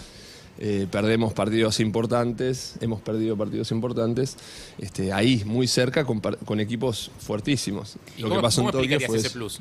eh, 0.58 0.86
perdemos 0.90 1.32
partidos 1.32 1.78
importantes, 1.80 2.74
hemos 2.80 3.00
perdido 3.00 3.36
partidos 3.36 3.70
importantes, 3.70 4.36
este, 4.78 5.12
ahí 5.12 5.42
muy 5.44 5.66
cerca 5.68 6.04
con, 6.04 6.60
equipos 6.60 7.10
fuertísimos. 7.18 7.96
¿Y 8.16 8.22
Lo 8.22 8.28
cómo, 8.28 8.40
que 8.40 8.42
pasó 8.42 8.60
en 8.62 8.70
Tokio 8.70 9.00
fue 9.00 9.18
ese 9.18 9.30
plus? 9.30 9.60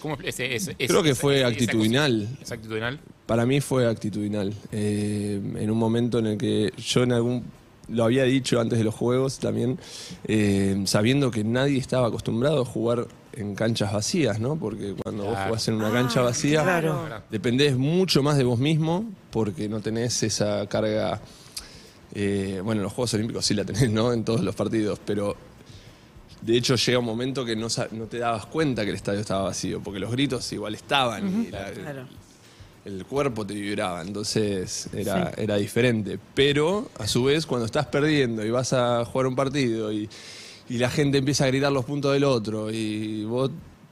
¿Cómo 0.00 0.16
ese- 0.22 0.54
ese- 0.54 0.74
Creo 0.76 1.02
que 1.02 1.14
fue 1.14 1.44
actitudinal. 1.44 2.28
¿Es 2.42 2.52
actitudinal? 2.52 3.00
Para 3.26 3.46
mí 3.46 3.60
fue 3.62 3.86
actitudinal. 3.88 4.52
Eh, 4.70 5.40
en 5.56 5.70
un 5.70 5.78
momento 5.78 6.18
en 6.18 6.26
el 6.26 6.38
que 6.38 6.72
yo 6.76 7.02
en 7.04 7.12
algún 7.12 7.42
lo 7.88 8.04
había 8.04 8.24
dicho 8.24 8.60
antes 8.60 8.78
de 8.78 8.84
los 8.84 8.94
juegos 8.94 9.38
también, 9.38 9.78
eh, 10.26 10.82
sabiendo 10.86 11.30
que 11.30 11.44
nadie 11.44 11.78
estaba 11.78 12.08
acostumbrado 12.08 12.62
a 12.62 12.64
jugar 12.64 13.06
en 13.32 13.54
canchas 13.54 13.92
vacías, 13.92 14.38
¿no? 14.40 14.56
Porque 14.56 14.94
cuando 15.02 15.24
vos 15.24 15.38
jugás 15.46 15.68
en 15.68 15.74
una 15.74 15.90
cancha 15.90 16.20
vacía, 16.22 16.62
claro. 16.62 17.22
dependés 17.30 17.76
mucho 17.76 18.22
más 18.22 18.36
de 18.36 18.44
vos 18.44 18.58
mismo 18.58 19.04
porque 19.30 19.68
no 19.68 19.80
tenés 19.80 20.22
esa 20.22 20.66
carga. 20.68 21.20
eh, 22.14 22.60
bueno, 22.64 22.80
en 22.80 22.84
los 22.84 22.92
Juegos 22.92 23.12
Olímpicos 23.14 23.44
sí 23.44 23.54
la 23.54 23.64
tenés, 23.64 23.90
¿no? 23.90 24.12
En 24.12 24.24
todos 24.24 24.40
los 24.42 24.54
partidos, 24.54 25.00
pero 25.04 25.34
de 26.42 26.56
hecho 26.56 26.76
llega 26.76 26.98
un 27.00 27.04
momento 27.06 27.44
que 27.44 27.56
no, 27.56 27.68
sa- 27.68 27.88
no 27.90 28.04
te 28.04 28.18
dabas 28.18 28.46
cuenta 28.46 28.84
que 28.84 28.90
el 28.90 28.96
estadio 28.96 29.20
estaba 29.20 29.42
vacío, 29.44 29.80
porque 29.82 29.98
los 29.98 30.10
gritos 30.12 30.52
igual 30.52 30.74
estaban 30.76 31.44
y 31.46 31.50
la- 31.50 31.72
Claro. 31.72 32.06
El 32.84 33.04
cuerpo 33.06 33.46
te 33.46 33.54
vibraba, 33.54 34.02
entonces 34.02 34.88
era, 34.94 35.32
era 35.36 35.56
diferente. 35.56 36.18
Pero 36.34 36.90
a 36.98 37.06
su 37.06 37.24
vez, 37.24 37.46
cuando 37.46 37.66
estás 37.66 37.86
perdiendo 37.86 38.44
y 38.44 38.50
vas 38.50 38.72
a 38.72 39.04
jugar 39.04 39.26
un 39.26 39.36
partido 39.36 39.92
y, 39.92 40.08
y 40.68 40.78
la 40.78 40.90
gente 40.90 41.18
empieza 41.18 41.44
a 41.44 41.46
gritar 41.48 41.72
los 41.72 41.84
puntos 41.84 42.12
del 42.12 42.24
otro 42.24 42.70
y 42.70 43.24
vos 43.24 43.50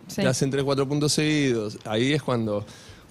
Sí. 0.08 0.20
te 0.20 0.26
hacen 0.26 0.50
3, 0.50 0.64
4 0.64 0.86
puntos 0.88 1.12
seguidos, 1.12 1.78
ahí 1.84 2.12
es 2.12 2.22
cuando 2.22 2.66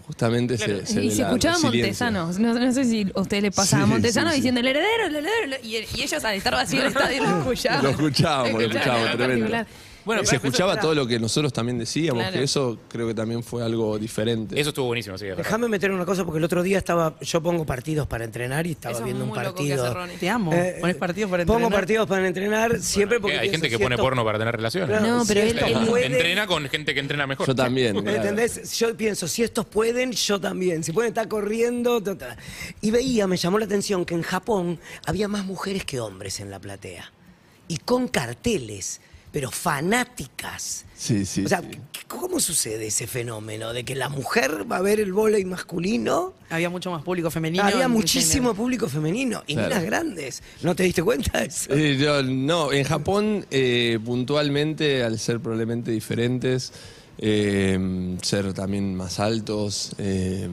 justamente 0.05 0.57
se, 0.57 0.85
se 0.85 1.03
y 1.05 1.09
se 1.09 1.21
escuchaba. 1.21 1.57
Montesano. 1.59 2.31
No, 2.38 2.53
no 2.53 2.71
sé 2.73 2.83
si 2.83 3.07
a 3.15 3.21
usted 3.21 3.41
le 3.41 3.50
pasaba 3.50 3.83
a 3.83 3.85
Sí, 3.85 3.91
Montesano 3.93 4.29
sí, 4.29 4.35
sí. 4.35 4.41
diciendo 4.41 4.59
el 4.59 4.67
heredero, 4.67 5.07
el 5.07 5.15
heredero. 5.15 5.55
Y, 5.63 5.77
y 5.77 6.01
ellos 6.03 6.23
al 6.23 6.35
estar 6.35 6.53
vacío 6.53 6.81
el 6.81 6.88
estadio 6.89 7.23
lo 7.23 7.38
escuchaban. 7.39 7.83
Lo 7.83 7.89
escuchábamos, 7.91 8.51
lo 8.53 8.67
escuchábamos, 8.67 9.11
tremendo. 9.17 9.57
Bueno, 10.05 10.25
se 10.25 10.36
escuchaba 10.38 10.79
todo 10.79 10.96
lo 10.96 11.05
que 11.08 11.20
nosotros 11.20 11.53
también 11.53 11.77
decíamos, 11.77 12.22
Claro. 12.24 12.38
que 12.38 12.43
eso 12.43 12.77
creo 12.89 13.08
que 13.08 13.13
también 13.13 13.43
fue 13.43 13.63
algo 13.63 13.98
diferente. 14.00 14.60
Eso 14.60 14.70
estuvo 14.70 14.88
buenísimo, 14.88 15.17
sí. 15.17 15.25
es 15.25 15.29
verdad. 15.31 15.43
Déjame 15.43 15.67
meter 15.67 15.91
una 15.91 16.05
cosa 16.05 16.24
porque 16.25 16.39
el 16.39 16.43
otro 16.43 16.63
día 16.63 16.77
estaba, 16.79 17.15
yo 17.22 17.41
pongo 17.41 17.65
partidos 17.65 18.08
para 18.08 18.25
entrenar 18.25 18.65
y 18.67 18.72
estaba 18.72 18.93
Eso 18.93 19.01
es 19.01 19.05
viendo 19.05 19.24
un 19.25 19.29
muy 19.29 19.39
loco 19.43 19.55
que 19.63 19.74
hace 19.74 19.81
partido. 19.81 19.93
Ronnie. 19.93 20.17
Te 20.17 20.29
amo. 20.29 20.53
Eh, 20.53 20.77
Pones 20.81 20.96
partidos 20.96 21.29
para 21.31 21.46
Pongo 21.46 21.60
entrenar. 21.60 21.79
partidos 21.79 22.08
para 22.08 22.27
entrenar 22.27 22.79
siempre 22.79 23.17
¿Qué? 23.17 23.22
porque 23.22 23.38
Hay 23.39 23.50
gente 23.50 23.60
pienso, 23.60 23.77
que 23.77 23.77
si 23.77 23.84
pone 23.84 23.96
esto- 23.96 24.03
porno 24.03 24.25
para 24.25 24.39
tener 24.39 24.55
relaciones. 24.55 24.89
Claro, 24.89 25.08
No, 25.17 25.24
pero 25.27 25.41
si 25.41 25.48
él- 25.50 25.58
esto 25.60 25.65
él- 25.79 25.88
puede- 25.88 26.05
Entrena 26.08 26.48
con 26.48 26.67
gente 26.70 26.93
que 26.93 27.00
entrena 27.00 27.27
mejor. 27.27 27.48
Yo 27.48 27.55
también. 27.55 27.96
¿Me 27.96 28.01
claro. 28.03 28.17
entendés? 28.17 28.77
Yo 28.79 28.96
pienso, 28.98 29.27
si 29.27 29.43
estos 29.43 29.65
pueden, 29.65 30.12
yo 30.13 30.39
también. 30.41 30.84
Si 30.84 30.91
pueden 30.91 31.10
estar 31.10 31.27
corriendo. 31.27 32.01
ta, 32.01 32.17
ta. 32.17 32.38
Y 32.81 32.91
veía, 32.91 33.27
me 33.27 33.38
llamó 33.38 33.60
la 33.60 33.65
atención 33.65 34.03
que 34.05 34.13
en 34.15 34.22
Japón 34.24 34.79
había 35.05 35.27
más 35.27 35.46
mujeres 35.46 35.86
que 35.86 36.00
hombres 36.00 36.39
en 36.39 36.50
la 36.50 36.60
platea. 36.60 37.12
Y 37.67 37.77
con 37.77 38.08
carteles, 38.08 39.00
pero 39.31 39.50
fanáticas. 39.51 40.85
Sí, 40.95 41.25
sí. 41.25 41.45
o 41.45 41.50
sea, 41.50 41.61
sí. 41.61 41.67
¿qué- 41.91 42.01
¿cómo 42.07 42.39
sucede 42.39 42.88
ese 42.88 43.07
fenómeno 43.07 43.73
de 43.73 43.83
que 43.85 43.95
la 43.95 44.09
mujer 44.09 44.69
va 44.71 44.77
a 44.77 44.81
ver 44.81 45.00
el 45.00 45.13
vóley 45.13 45.45
masculino? 45.45 46.33
Había 46.50 46.69
mucho 46.69 46.91
más 46.91 47.03
público 47.03 47.31
femenino. 47.31 47.63
Había 47.63 47.88
muchísimo 47.88 48.53
público 48.53 48.88
femenino 48.89 49.43
y 49.47 49.53
Claro. 49.53 49.69
minas 49.69 49.83
grandes. 49.85 50.43
¿No 50.61 50.75
te 50.75 50.83
diste 50.83 51.01
cuenta 51.01 51.39
de 51.39 51.45
eso? 51.47 51.73
Eh, 51.73 51.97
yo- 51.97 52.21
no, 52.23 52.71
en 52.73 52.83
Japón, 52.83 53.45
eh, 53.51 53.97
puntualmente, 54.03 55.03
al 55.03 55.17
ser 55.17 55.39
probablemente 55.39 55.91
diferentes, 55.91 56.73
eh, 57.17 58.17
ser 58.21 58.53
también 58.53 58.93
más 58.95 59.19
altos, 59.19 59.93
eh, 59.97 60.50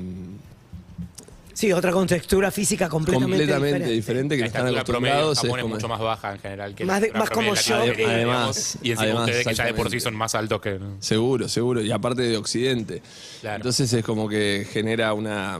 Sí, 1.59 1.73
otra 1.73 1.91
contextura 1.91 2.53
física 2.53 2.88
completamente, 2.88 3.33
completamente 3.38 3.77
diferente. 3.91 3.95
diferente, 3.95 4.37
que 4.37 4.41
La 4.43 4.47
están 4.47 4.67
estatura 4.69 4.85
promedio 4.85 5.15
en 5.17 5.21
acostumbrados. 5.23 5.38
Japón 5.38 5.59
es 5.59 5.62
como- 5.65 5.75
mucho 5.75 5.88
más 5.88 5.99
baja 6.00 6.33
en 6.35 6.38
general 6.38 6.75
que 6.77 6.85
Más 6.85 7.00
de- 7.00 7.11
más 7.11 7.31
como 7.31 7.53
promedio 7.53 7.62
yo, 7.85 7.97
digamos. 7.97 8.15
además, 8.15 8.79
Y 8.81 8.91
encima 8.93 9.03
además, 9.03 9.25
ustedes 9.25 9.47
que 9.49 9.55
ya 9.55 9.65
de 9.65 9.75
por 9.75 9.91
sí 9.91 9.97
exactamente. 9.97 10.00
son 10.05 10.15
más 10.15 10.35
altos 10.37 10.61
que... 10.61 10.79
Seguro, 11.00 11.49
seguro. 11.49 11.83
Y 11.83 11.91
aparte 11.91 12.23
de 12.23 12.37
Occidente. 12.37 13.03
Claro. 13.41 13.57
Entonces 13.57 13.93
es 13.93 14.05
como 14.05 14.29
que 14.29 14.69
genera 14.73 15.12
una, 15.15 15.59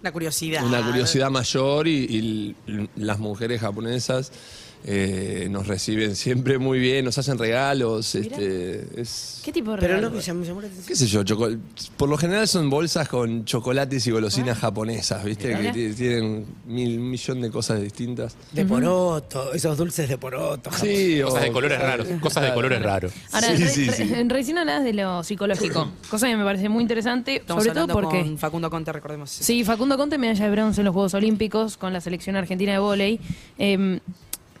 La 0.00 0.10
curiosidad. 0.10 0.64
una 0.64 0.82
curiosidad 0.86 1.28
mayor 1.30 1.86
y, 1.86 2.06
y 2.08 2.56
l- 2.66 2.88
las 2.96 3.18
mujeres 3.18 3.60
japonesas 3.60 4.32
eh, 4.84 5.48
nos 5.50 5.66
reciben 5.66 6.16
siempre 6.16 6.58
muy 6.58 6.78
bien, 6.78 7.04
nos 7.04 7.18
hacen 7.18 7.38
regalos. 7.38 8.14
Este, 8.14 8.86
es, 9.00 9.40
¿Qué 9.44 9.52
tipo 9.52 9.72
de 9.72 9.78
Pero 9.78 9.94
no 9.94 10.00
regalo? 10.00 10.16
me 10.16 10.22
llamó, 10.22 10.40
me 10.40 10.46
llamó 10.46 10.60
la 10.60 10.66
atención. 10.68 10.88
¿Qué 10.88 10.96
sé 10.96 11.06
yo? 11.06 11.22
choco- 11.22 11.48
por 11.96 12.08
lo 12.08 12.16
general 12.16 12.46
son 12.48 12.70
bolsas 12.70 13.08
con 13.08 13.44
chocolates 13.44 14.06
y 14.06 14.10
golosinas 14.10 14.58
japonesas, 14.58 15.22
¿viste? 15.24 15.48
Mirá. 15.56 15.72
Que 15.72 15.88
ti- 15.90 15.94
tienen 15.94 16.46
mil, 16.66 16.98
un 16.98 17.10
millón 17.10 17.40
de 17.40 17.50
cosas 17.50 17.80
distintas. 17.80 18.36
De 18.52 18.64
poroto, 18.64 19.52
esos 19.52 19.76
dulces 19.76 20.08
de 20.08 20.18
poroto. 20.18 20.70
Sí, 20.72 21.20
Cosas 21.22 21.40
o- 21.40 21.44
de 21.44 21.52
colores 21.52 21.78
raros. 21.80 22.08
Cosas 22.20 22.44
de 22.44 22.54
colores 22.54 22.82
raros. 22.82 23.12
Ahora, 23.32 23.48
Sí, 23.56 23.62
re- 23.64 23.68
sí, 23.68 23.86
re- 23.86 23.92
sí. 23.96 24.14
recién 24.28 24.58
hablabas 24.58 24.84
de 24.84 24.92
lo 24.92 25.22
psicológico, 25.24 25.90
cosa 26.10 26.26
que 26.28 26.36
me 26.36 26.44
parece 26.44 26.68
muy 26.68 26.82
interesante, 26.82 27.36
Estamos 27.36 27.64
sobre 27.64 27.74
todo 27.74 27.82
hablando 27.84 28.08
porque... 28.08 28.22
con 28.28 28.38
Facundo 28.38 28.70
Conte, 28.70 28.92
recordemos. 28.92 29.30
Sí, 29.30 29.64
Facundo 29.64 29.96
Conte, 29.96 30.18
medalla 30.18 30.44
de 30.44 30.50
bronce 30.50 30.80
en 30.80 30.84
los 30.86 30.92
Juegos 30.94 31.14
Olímpicos 31.14 31.76
con 31.76 31.92
la 31.92 32.00
selección 32.00 32.36
argentina 32.36 32.72
de 32.72 32.78
vóley. 32.78 33.20
Eh, 33.58 34.00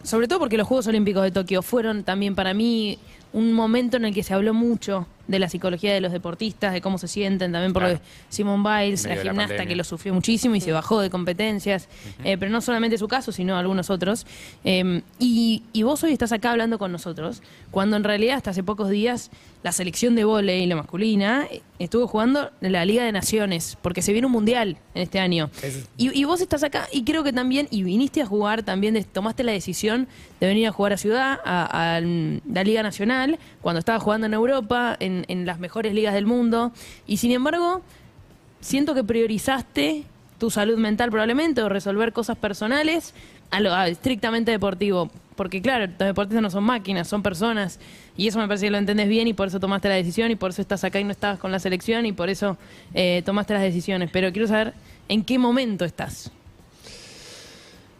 sobre 0.02 0.28
todo 0.28 0.38
porque 0.38 0.56
los 0.56 0.66
Juegos 0.66 0.86
Olímpicos 0.86 1.22
de 1.22 1.30
Tokio 1.30 1.62
fueron 1.62 2.04
también 2.04 2.34
para 2.34 2.54
mí 2.54 2.98
un 3.32 3.52
momento 3.52 3.96
en 3.96 4.04
el 4.06 4.12
que 4.14 4.24
se 4.24 4.34
habló 4.34 4.54
mucho 4.54 5.06
de 5.28 5.38
la 5.38 5.48
psicología 5.48 5.94
de 5.94 6.00
los 6.00 6.10
deportistas, 6.10 6.72
de 6.72 6.80
cómo 6.80 6.98
se 6.98 7.06
sienten, 7.06 7.52
también 7.52 7.72
por 7.72 7.82
Claro. 7.82 7.94
lo 7.94 8.00
de 8.00 8.06
Simone 8.28 8.62
Biles, 8.86 9.04
la 9.06 9.14
gimnasta 9.16 9.66
que 9.66 9.76
lo 9.76 9.84
sufrió 9.84 10.12
muchísimo 10.12 10.56
y 10.56 10.60
se 10.60 10.72
bajó 10.72 11.00
de 11.00 11.10
competencias, 11.10 11.88
Eh, 12.24 12.36
pero 12.36 12.50
no 12.50 12.60
solamente 12.60 12.98
su 12.98 13.06
caso, 13.06 13.30
sino 13.30 13.56
algunos 13.56 13.88
otros. 13.88 14.26
Eh, 14.64 15.02
y, 15.20 15.62
y 15.72 15.82
vos 15.84 16.02
hoy 16.02 16.12
estás 16.12 16.32
acá 16.32 16.50
hablando 16.50 16.80
con 16.80 16.90
nosotros, 16.90 17.40
cuando 17.70 17.96
en 17.96 18.02
realidad 18.02 18.36
hasta 18.38 18.50
hace 18.50 18.64
pocos 18.64 18.90
días 18.90 19.30
la 19.62 19.72
selección 19.72 20.14
de 20.14 20.24
vóley, 20.24 20.64
la 20.66 20.76
masculina, 20.76 21.46
eh, 21.50 21.60
estuvo 21.78 22.06
jugando 22.06 22.50
en 22.62 22.72
la 22.72 22.84
Liga 22.86 23.04
de 23.04 23.12
Naciones, 23.12 23.76
porque 23.82 24.00
se 24.00 24.12
viene 24.12 24.26
un 24.26 24.32
mundial 24.32 24.78
en 24.94 25.02
este 25.02 25.20
año. 25.20 25.50
Y, 25.98 26.18
y 26.18 26.24
vos 26.24 26.40
estás 26.40 26.62
acá 26.62 26.88
y 26.90 27.04
creo 27.04 27.22
que 27.22 27.32
también, 27.32 27.68
y 27.70 27.82
viniste 27.82 28.22
a 28.22 28.26
jugar 28.26 28.62
también, 28.62 28.94
de- 28.94 29.04
tomaste 29.04 29.42
la 29.44 29.52
decisión 29.52 30.08
de 30.40 30.46
venir 30.46 30.66
a 30.66 30.72
jugar 30.72 30.94
a 30.94 30.96
Ciudad, 30.96 31.38
a, 31.44 31.96
a 31.96 32.00
la 32.00 32.64
Liga 32.64 32.82
Nacional, 32.82 33.38
cuando 33.60 33.80
estaba 33.80 34.00
jugando 34.00 34.26
en 34.26 34.32
Europa, 34.34 34.96
en, 34.98 35.26
en 35.28 35.44
las 35.44 35.58
mejores 35.58 35.92
ligas 35.92 36.14
del 36.14 36.24
mundo. 36.24 36.72
Y 37.06 37.18
sin 37.18 37.30
embargo, 37.32 37.82
siento 38.60 38.94
que 38.94 39.04
priorizaste 39.04 40.04
tu 40.38 40.50
salud 40.50 40.78
mental 40.78 41.10
probablemente 41.10 41.60
o 41.62 41.68
resolver 41.68 42.14
cosas 42.14 42.38
personales 42.38 43.12
a 43.50 43.60
lo 43.60 43.74
a 43.74 43.88
estrictamente 43.88 44.50
deportivo. 44.52 45.10
Porque 45.36 45.62
claro, 45.62 45.86
los 45.86 45.98
deportistas 45.98 46.42
no 46.42 46.50
son 46.50 46.64
máquinas, 46.64 47.08
son 47.08 47.22
personas. 47.22 47.78
Y 48.20 48.28
eso 48.28 48.38
me 48.38 48.46
parece 48.46 48.66
que 48.66 48.70
lo 48.70 48.76
entendés 48.76 49.08
bien 49.08 49.28
y 49.28 49.32
por 49.32 49.48
eso 49.48 49.60
tomaste 49.60 49.88
la 49.88 49.94
decisión 49.94 50.30
y 50.30 50.36
por 50.36 50.50
eso 50.50 50.60
estás 50.60 50.84
acá 50.84 51.00
y 51.00 51.04
no 51.04 51.10
estabas 51.10 51.38
con 51.38 51.50
la 51.50 51.58
selección 51.58 52.04
y 52.04 52.12
por 52.12 52.28
eso 52.28 52.58
eh, 52.92 53.22
tomaste 53.24 53.54
las 53.54 53.62
decisiones. 53.62 54.10
Pero 54.12 54.30
quiero 54.30 54.46
saber 54.46 54.74
en 55.08 55.24
qué 55.24 55.38
momento 55.38 55.86
estás. 55.86 56.30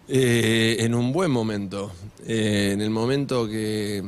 Eh, 0.08 0.76
en 0.80 0.94
un 0.94 1.10
buen 1.14 1.30
momento. 1.30 1.90
Eh, 2.26 2.72
en 2.74 2.82
el 2.82 2.90
momento 2.90 3.48
que 3.48 4.02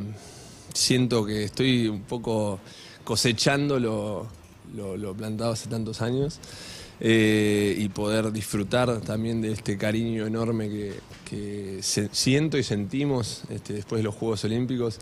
siento 0.75 1.25
que 1.25 1.45
estoy 1.45 1.88
un 1.88 2.02
poco 2.02 2.61
cosechando 3.04 3.81
lo, 3.81 5.14
plantado 5.16 5.52
hace 5.52 5.71
tantos 5.71 6.02
años 6.02 6.40
y 7.00 7.88
poder 7.88 8.31
disfrutar 8.33 9.00
también 9.00 9.40
de 9.40 9.52
este 9.52 9.78
cariño 9.78 10.26
enorme 10.26 10.69
que, 10.69 10.92
que 11.33 11.79
se- 11.83 12.11
siento 12.12 12.59
y 12.59 12.62
sentimos 12.62 13.43
este, 13.49 13.73
después 13.73 14.01
de 14.01 14.05
los 14.05 14.15
Juegos 14.15 14.45
Olímpicos. 14.45 14.99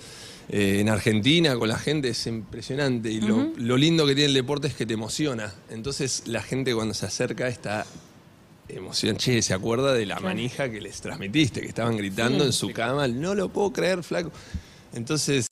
Eh, 0.48 0.78
en 0.80 0.88
Argentina 0.88 1.56
con 1.56 1.68
la 1.68 1.78
gente 1.78 2.08
es 2.10 2.26
impresionante 2.26 3.10
y 3.10 3.20
lo, 3.20 3.50
lo 3.56 3.76
lindo 3.76 4.06
que 4.06 4.14
tiene 4.14 4.28
el 4.28 4.34
deporte 4.34 4.68
es 4.68 4.74
que 4.74 4.86
te 4.86 4.94
emociona. 4.94 5.52
Entonces 5.70 6.22
la 6.26 6.42
gente 6.42 6.72
cuando 6.74 6.94
se 6.94 7.06
acerca 7.06 7.48
está 7.48 7.84
emoción, 8.68 9.16
che, 9.16 9.42
se 9.42 9.52
acuerda 9.54 9.92
de 9.94 10.06
la 10.06 10.20
manija 10.20 10.70
que 10.70 10.80
les 10.80 11.00
transmitiste, 11.00 11.60
que 11.60 11.66
estaban 11.68 11.96
gritando 11.96 12.44
en 12.44 12.52
su 12.52 12.72
cama, 12.72 13.08
no 13.08 13.34
lo 13.34 13.48
puedo 13.48 13.72
creer, 13.72 14.02
flaco. 14.04 14.30
Entonces, 14.92 15.46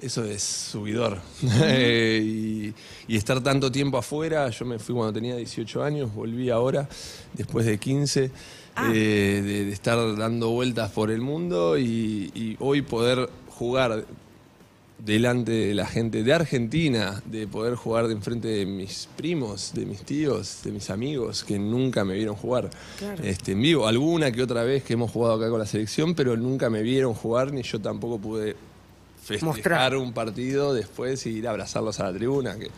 eso 0.00 0.24
es 0.24 0.42
subidor. 0.42 1.20
Eh, 1.62 2.22
y, 2.24 2.74
y 3.12 3.16
estar 3.16 3.40
tanto 3.42 3.70
tiempo 3.70 3.98
afuera, 3.98 4.48
yo 4.50 4.64
me 4.64 4.78
fui 4.78 4.94
cuando 4.94 5.12
tenía 5.12 5.36
18 5.36 5.82
años, 5.82 6.12
volví 6.14 6.50
ahora, 6.50 6.88
después 7.34 7.66
de 7.66 7.78
15, 7.78 8.30
Ah. 8.76 8.90
eh, 8.92 9.40
de, 9.44 9.64
de 9.66 9.72
estar 9.72 10.16
dando 10.16 10.50
vueltas 10.50 10.90
por 10.90 11.10
el 11.10 11.20
mundo 11.20 11.78
y, 11.78 12.32
y 12.34 12.56
hoy 12.58 12.82
poder 12.82 13.28
jugar 13.48 14.04
delante 14.98 15.52
de 15.52 15.74
la 15.74 15.86
gente 15.86 16.22
de 16.22 16.32
Argentina, 16.32 17.22
de 17.26 17.46
poder 17.46 17.74
jugar 17.74 18.06
de 18.08 18.14
enfrente 18.14 18.48
de 18.48 18.64
mis 18.66 19.08
primos, 19.16 19.72
de 19.74 19.84
mis 19.84 20.02
tíos, 20.02 20.60
de 20.64 20.72
mis 20.72 20.88
amigos 20.88 21.44
que 21.44 21.58
nunca 21.58 22.04
me 22.04 22.14
vieron 22.14 22.36
jugar 22.36 22.70
este, 23.22 23.52
en 23.52 23.60
vivo. 23.60 23.86
Alguna 23.86 24.32
que 24.32 24.42
otra 24.42 24.64
vez 24.64 24.82
que 24.82 24.94
hemos 24.94 25.10
jugado 25.10 25.34
acá 25.34 25.50
con 25.50 25.58
la 25.58 25.66
selección, 25.66 26.14
pero 26.14 26.36
nunca 26.36 26.70
me 26.70 26.82
vieron 26.82 27.12
jugar 27.14 27.52
ni 27.52 27.62
yo 27.62 27.80
tampoco 27.80 28.18
pude 28.18 28.56
festejar 29.22 29.54
Mostrar. 29.56 29.96
un 29.96 30.12
partido 30.12 30.72
después 30.72 31.26
y 31.26 31.30
ir 31.30 31.48
a 31.48 31.50
abrazarlos 31.50 32.00
a 32.00 32.04
la 32.04 32.12
tribuna. 32.14 32.56
Que 32.58 32.70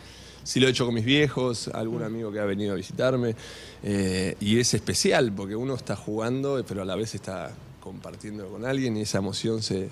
sí 0.43 0.59
lo 0.59 0.67
he 0.67 0.71
hecho 0.71 0.85
con 0.85 0.93
mis 0.95 1.05
viejos, 1.05 1.67
algún 1.69 2.03
amigo 2.03 2.31
que 2.31 2.39
ha 2.39 2.45
venido 2.45 2.73
a 2.73 2.75
visitarme. 2.75 3.35
eh, 3.83 4.35
y 4.39 4.59
es 4.59 4.73
especial 4.73 5.31
porque 5.33 5.55
uno 5.55 5.75
está 5.75 5.95
jugando, 5.95 6.63
pero 6.67 6.81
a 6.81 6.85
la 6.85 6.95
vez 6.95 7.13
está 7.15 7.51
compartiendo 7.79 8.47
con 8.47 8.65
alguien 8.65 8.97
y 8.97 9.01
esa 9.01 9.19
emoción 9.19 9.61
se, 9.61 9.89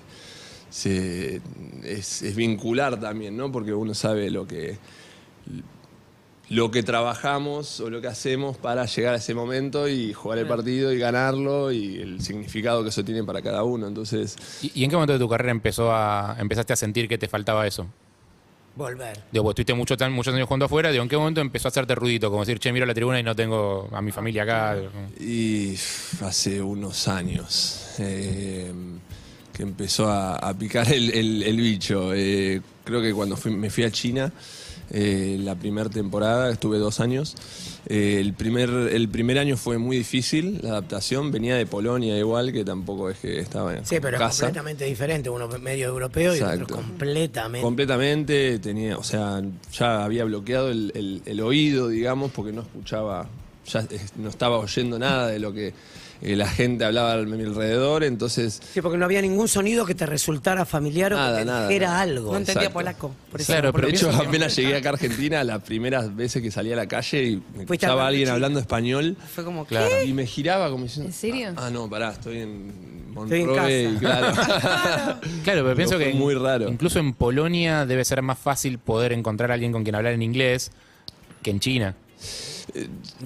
se- 0.70 1.40
es, 1.84 2.22
es 2.22 2.36
vincular 2.36 2.98
también, 3.00 3.36
¿no? 3.36 3.50
Porque 3.52 3.72
uno 3.72 3.94
sabe 3.94 4.30
lo 4.30 4.46
que 4.46 4.78
lo 6.48 6.70
que 6.70 6.84
trabajamos 6.84 7.80
o 7.80 7.90
lo 7.90 8.00
que 8.00 8.06
hacemos 8.06 8.56
para 8.56 8.86
llegar 8.86 9.14
a 9.14 9.16
ese 9.16 9.34
momento 9.34 9.88
y 9.88 10.12
jugar 10.12 10.38
el 10.38 10.46
partido 10.46 10.92
y 10.92 10.98
ganarlo 10.98 11.72
y 11.72 11.96
el 11.96 12.20
significado 12.20 12.84
que 12.84 12.90
eso 12.90 13.04
tiene 13.04 13.24
para 13.24 13.42
cada 13.42 13.64
uno. 13.64 13.88
Entonces, 13.88 14.36
¿Y, 14.62 14.70
y 14.80 14.84
en 14.84 14.90
qué 14.90 14.94
momento 14.96 15.14
de 15.14 15.18
tu 15.18 15.28
carrera 15.28 15.50
empezó 15.50 15.90
a, 15.92 16.36
empezaste 16.38 16.72
a 16.72 16.76
sentir 16.76 17.08
que 17.08 17.18
te 17.18 17.26
faltaba 17.26 17.66
eso? 17.66 17.88
Volver. 18.76 19.18
Digo, 19.32 19.42
pues 19.44 19.52
estuviste 19.54 19.72
mucho, 19.74 19.96
tan- 19.96 20.12
muchos 20.12 20.34
años 20.34 20.46
jugando 20.46 20.66
afuera, 20.66 20.90
digo, 20.90 21.02
¿en 21.02 21.08
qué 21.08 21.16
momento 21.16 21.40
empezó 21.40 21.68
a 21.68 21.70
hacerte 21.70 21.94
ruidito? 21.94 22.28
Como 22.30 22.44
decir, 22.44 22.58
che, 22.58 22.72
miro 22.72 22.84
la 22.86 22.92
tribuna 22.94 23.18
y 23.18 23.22
no 23.22 23.34
tengo 23.34 23.88
a 23.92 24.02
mi 24.02 24.12
familia 24.12 24.42
acá. 24.42 24.76
y 25.18 25.74
hace 26.22 26.60
unos 26.60 27.08
años 27.08 27.94
eh, 27.98 28.70
que 29.52 29.62
empezó 29.62 30.08
a, 30.10 30.36
a 30.36 30.52
picar 30.52 30.92
el, 30.92 31.10
el- 31.10 31.42
el 31.42 31.56
bicho. 31.56 32.12
Eh, 32.14 32.60
creo 32.84 33.00
que 33.00 33.12
cuando 33.14 33.36
fui- 33.36 33.50
me 33.52 33.70
fui 33.70 33.84
a 33.84 33.90
China, 33.90 34.30
eh, 34.90 35.38
la 35.40 35.54
primera 35.54 35.88
temporada, 35.90 36.50
estuve 36.50 36.78
dos 36.78 37.00
años. 37.00 37.34
Eh, 37.88 38.18
el, 38.20 38.34
primer, 38.34 38.68
el 38.70 39.08
primer 39.08 39.38
año 39.38 39.56
fue 39.56 39.78
muy 39.78 39.96
difícil, 39.98 40.60
la 40.62 40.70
adaptación. 40.70 41.30
Venía 41.30 41.54
de 41.56 41.66
Polonia 41.66 42.18
igual, 42.18 42.52
que 42.52 42.64
tampoco 42.64 43.10
es 43.10 43.18
que 43.18 43.38
estaba 43.38 43.76
en 43.76 43.86
Sí, 43.86 43.96
pero 44.00 44.16
es 44.16 44.22
casa. 44.22 44.46
completamente 44.46 44.84
diferente. 44.84 45.30
Uno 45.30 45.48
medio 45.60 45.88
europeo 45.88 46.34
y 46.36 46.40
otro 46.40 46.66
completamente. 46.66 47.62
Completamente, 47.64 48.58
tenía, 48.58 48.98
o 48.98 49.04
sea, 49.04 49.42
ya 49.72 50.04
había 50.04 50.24
bloqueado 50.24 50.70
el, 50.70 50.92
el- 50.94 51.22
el 51.26 51.40
oído, 51.40 51.88
digamos, 51.88 52.32
porque 52.32 52.52
no 52.52 52.62
escuchaba, 52.62 53.28
ya 53.66 53.86
no 54.16 54.28
estaba 54.28 54.58
oyendo 54.58 54.98
nada 54.98 55.28
de 55.28 55.38
lo 55.38 55.52
que 55.52 55.72
eh, 56.22 56.36
la 56.36 56.46
gente 56.48 56.84
hablaba 56.84 57.12
a 57.14 57.16
mi 57.18 57.42
alrededor, 57.42 58.04
entonces 58.04 58.60
Sí, 58.72 58.80
porque 58.80 58.96
no 58.98 59.04
había 59.04 59.20
ningún 59.22 59.48
sonido 59.48 59.84
que 59.86 59.94
te 59.94 60.06
resultara 60.06 60.64
familiar 60.64 61.12
o 61.12 61.16
Nada, 61.16 61.32
que 61.38 61.44
te 61.44 61.50
nada, 61.50 61.68
dijera 61.68 61.86
nada. 61.88 62.00
algo. 62.00 62.32
No 62.32 62.38
entendía 62.38 62.62
Exacto. 62.68 62.72
polaco. 62.78 63.14
Por 63.30 63.40
eso. 63.40 63.52
Claro, 63.52 63.72
pero 63.72 63.88
de 63.88 63.94
hecho 63.94 64.10
apenas 64.10 64.54
llegué 64.56 64.76
acá 64.76 64.90
a 64.90 64.92
Argentina, 64.92 65.44
las 65.44 65.62
primeras 65.62 66.14
veces 66.14 66.42
que 66.42 66.50
salía 66.50 66.74
a 66.74 66.76
la 66.76 66.86
calle 66.88 67.22
y 67.24 67.42
me 67.54 67.62
escuchaba 67.62 68.06
alguien 68.06 68.28
hablando 68.28 68.58
español 68.60 69.16
Fue 69.34 69.44
como, 69.44 69.64
Claro. 69.66 70.02
y 70.04 70.12
me 70.12 70.26
giraba 70.26 70.70
como 70.70 70.84
diciendo, 70.84 71.08
¿En 71.08 71.14
serio? 71.14 71.52
Ah, 71.56 71.70
no, 71.70 71.88
pará, 71.88 72.10
estoy 72.12 72.38
en 72.40 72.96
Estoy 73.16 73.40
en 73.42 73.94
y 73.94 73.96
claro. 73.98 74.26
Claro, 75.44 75.62
pero 75.64 75.74
pienso 75.74 75.96
fue 75.96 76.04
que 76.04 76.12
muy 76.14 76.34
raro. 76.34 76.68
incluso 76.68 76.98
en 76.98 77.14
Polonia 77.14 77.86
debe 77.86 78.04
ser 78.04 78.20
más 78.22 78.38
fácil 78.38 78.78
poder 78.78 79.12
encontrar 79.12 79.50
a 79.50 79.54
alguien 79.54 79.72
con 79.72 79.84
quien 79.84 79.94
hablar 79.94 80.12
en 80.12 80.20
inglés 80.22 80.70
que 81.42 81.50
en 81.50 81.60
China. 81.60 81.94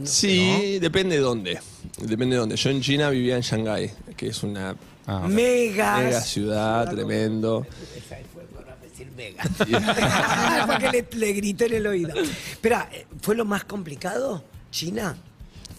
Sí, 0.05 0.79
depende 0.81 1.17
de 1.17 1.23
dónde. 1.23 1.59
Depende 2.01 2.37
de 2.37 2.41
dónde. 2.41 2.57
Yo 2.57 2.71
en 2.71 2.81
China 2.81 3.11
vivía 3.11 3.37
en 3.37 3.43
Shanghái, 3.43 3.91
que 4.17 4.29
es 4.29 4.43
una 4.43 4.77
Ah, 5.07 5.23
ok. 5.25 5.31
Megas. 5.31 6.05
mega 6.05 6.21
ciudad, 6.21 6.91
tremendo. 6.91 7.67
Esa 7.97 8.17
fue 8.33 8.43
para 8.45 8.77
decir 8.77 9.09
mega. 9.17 9.43
Para 10.67 10.79
que 10.79 10.91
le, 10.93 11.19
le 11.19 11.33
grité 11.33 11.67
en 11.67 11.73
el 11.75 11.87
oído. 11.87 12.15
Espera, 12.15 12.89
eh, 12.93 13.07
¿fue 13.21 13.35
lo 13.35 13.45
más 13.45 13.65
complicado? 13.65 14.45
¿China? 14.71 15.17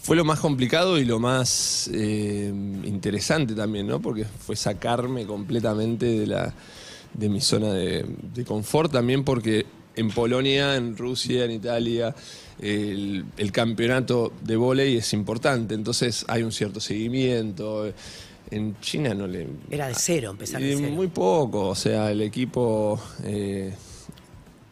Fue 0.02 0.16
lo 0.16 0.26
más 0.26 0.40
complicado 0.40 0.98
y 0.98 1.06
lo 1.06 1.20
más 1.20 1.90
eh, 1.94 2.52
interesante 2.84 3.54
también, 3.54 3.88
¿no? 3.88 4.02
Porque 4.02 4.26
fue 4.26 4.56
sacarme 4.56 5.26
completamente 5.26 6.08
de 6.08 6.28
la 6.28 6.54
de 7.14 7.30
mi 7.30 7.40
zona 7.42 7.72
de, 7.74 8.06
de 8.34 8.44
confort 8.46 8.92
también 8.92 9.24
porque 9.24 9.66
en 9.96 10.10
Polonia, 10.10 10.76
en 10.76 10.96
Rusia, 10.96 11.46
en 11.46 11.52
Italia, 11.52 12.16
el, 12.62 13.26
el 13.38 13.52
campeonato 13.52 14.34
de 14.42 14.56
vóley 14.56 14.98
es 14.98 15.14
importante, 15.14 15.74
entonces 15.74 16.26
hay 16.28 16.44
un 16.44 16.52
cierto 16.52 16.80
seguimiento. 16.80 17.92
En 18.50 18.78
China 18.82 19.14
no 19.14 19.28
le... 19.28 19.48
Era 19.70 19.88
de 19.88 19.96
cero, 19.96 20.32
empezar 20.32 20.62
de 20.62 20.76
cero. 20.76 20.90
Muy 20.92 21.08
poco, 21.08 21.70
o 21.70 21.76
sea, 21.76 22.12
el 22.12 22.22
equipo 22.22 23.02
eh, 23.24 23.74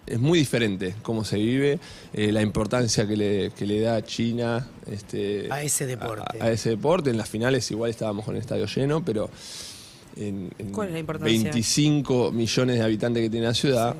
es 0.06 0.20
muy 0.20 0.40
diferente 0.40 0.96
cómo 1.02 1.24
se 1.24 1.38
vive, 1.38 1.80
eh, 2.14 2.32
la 2.32 2.42
importancia 2.42 3.08
que 3.08 3.16
le, 3.16 3.52
que 3.52 3.66
le 3.66 3.80
da 3.80 4.04
China 4.04 4.68
este, 4.86 5.48
A 5.50 5.64
ese 5.64 5.86
deporte. 5.86 6.42
A, 6.42 6.46
a 6.46 6.52
ese 6.52 6.72
deporte. 6.72 7.10
En 7.10 7.18
las 7.18 7.30
finales 7.30 7.70
igual 7.72 7.90
estábamos 7.90 8.26
con 8.26 8.36
el 8.36 8.42
estadio 8.42 8.66
lleno, 8.66 9.04
pero 9.06 9.30
en, 10.18 10.52
en 10.58 10.72
¿Cuál 10.72 10.88
es 10.88 10.94
la 10.94 11.00
importancia? 11.00 11.44
25 11.52 12.32
millones 12.32 12.78
de 12.78 12.84
habitantes 12.84 13.24
que 13.24 13.30
tiene 13.30 13.46
la 13.46 13.54
ciudad, 13.54 13.96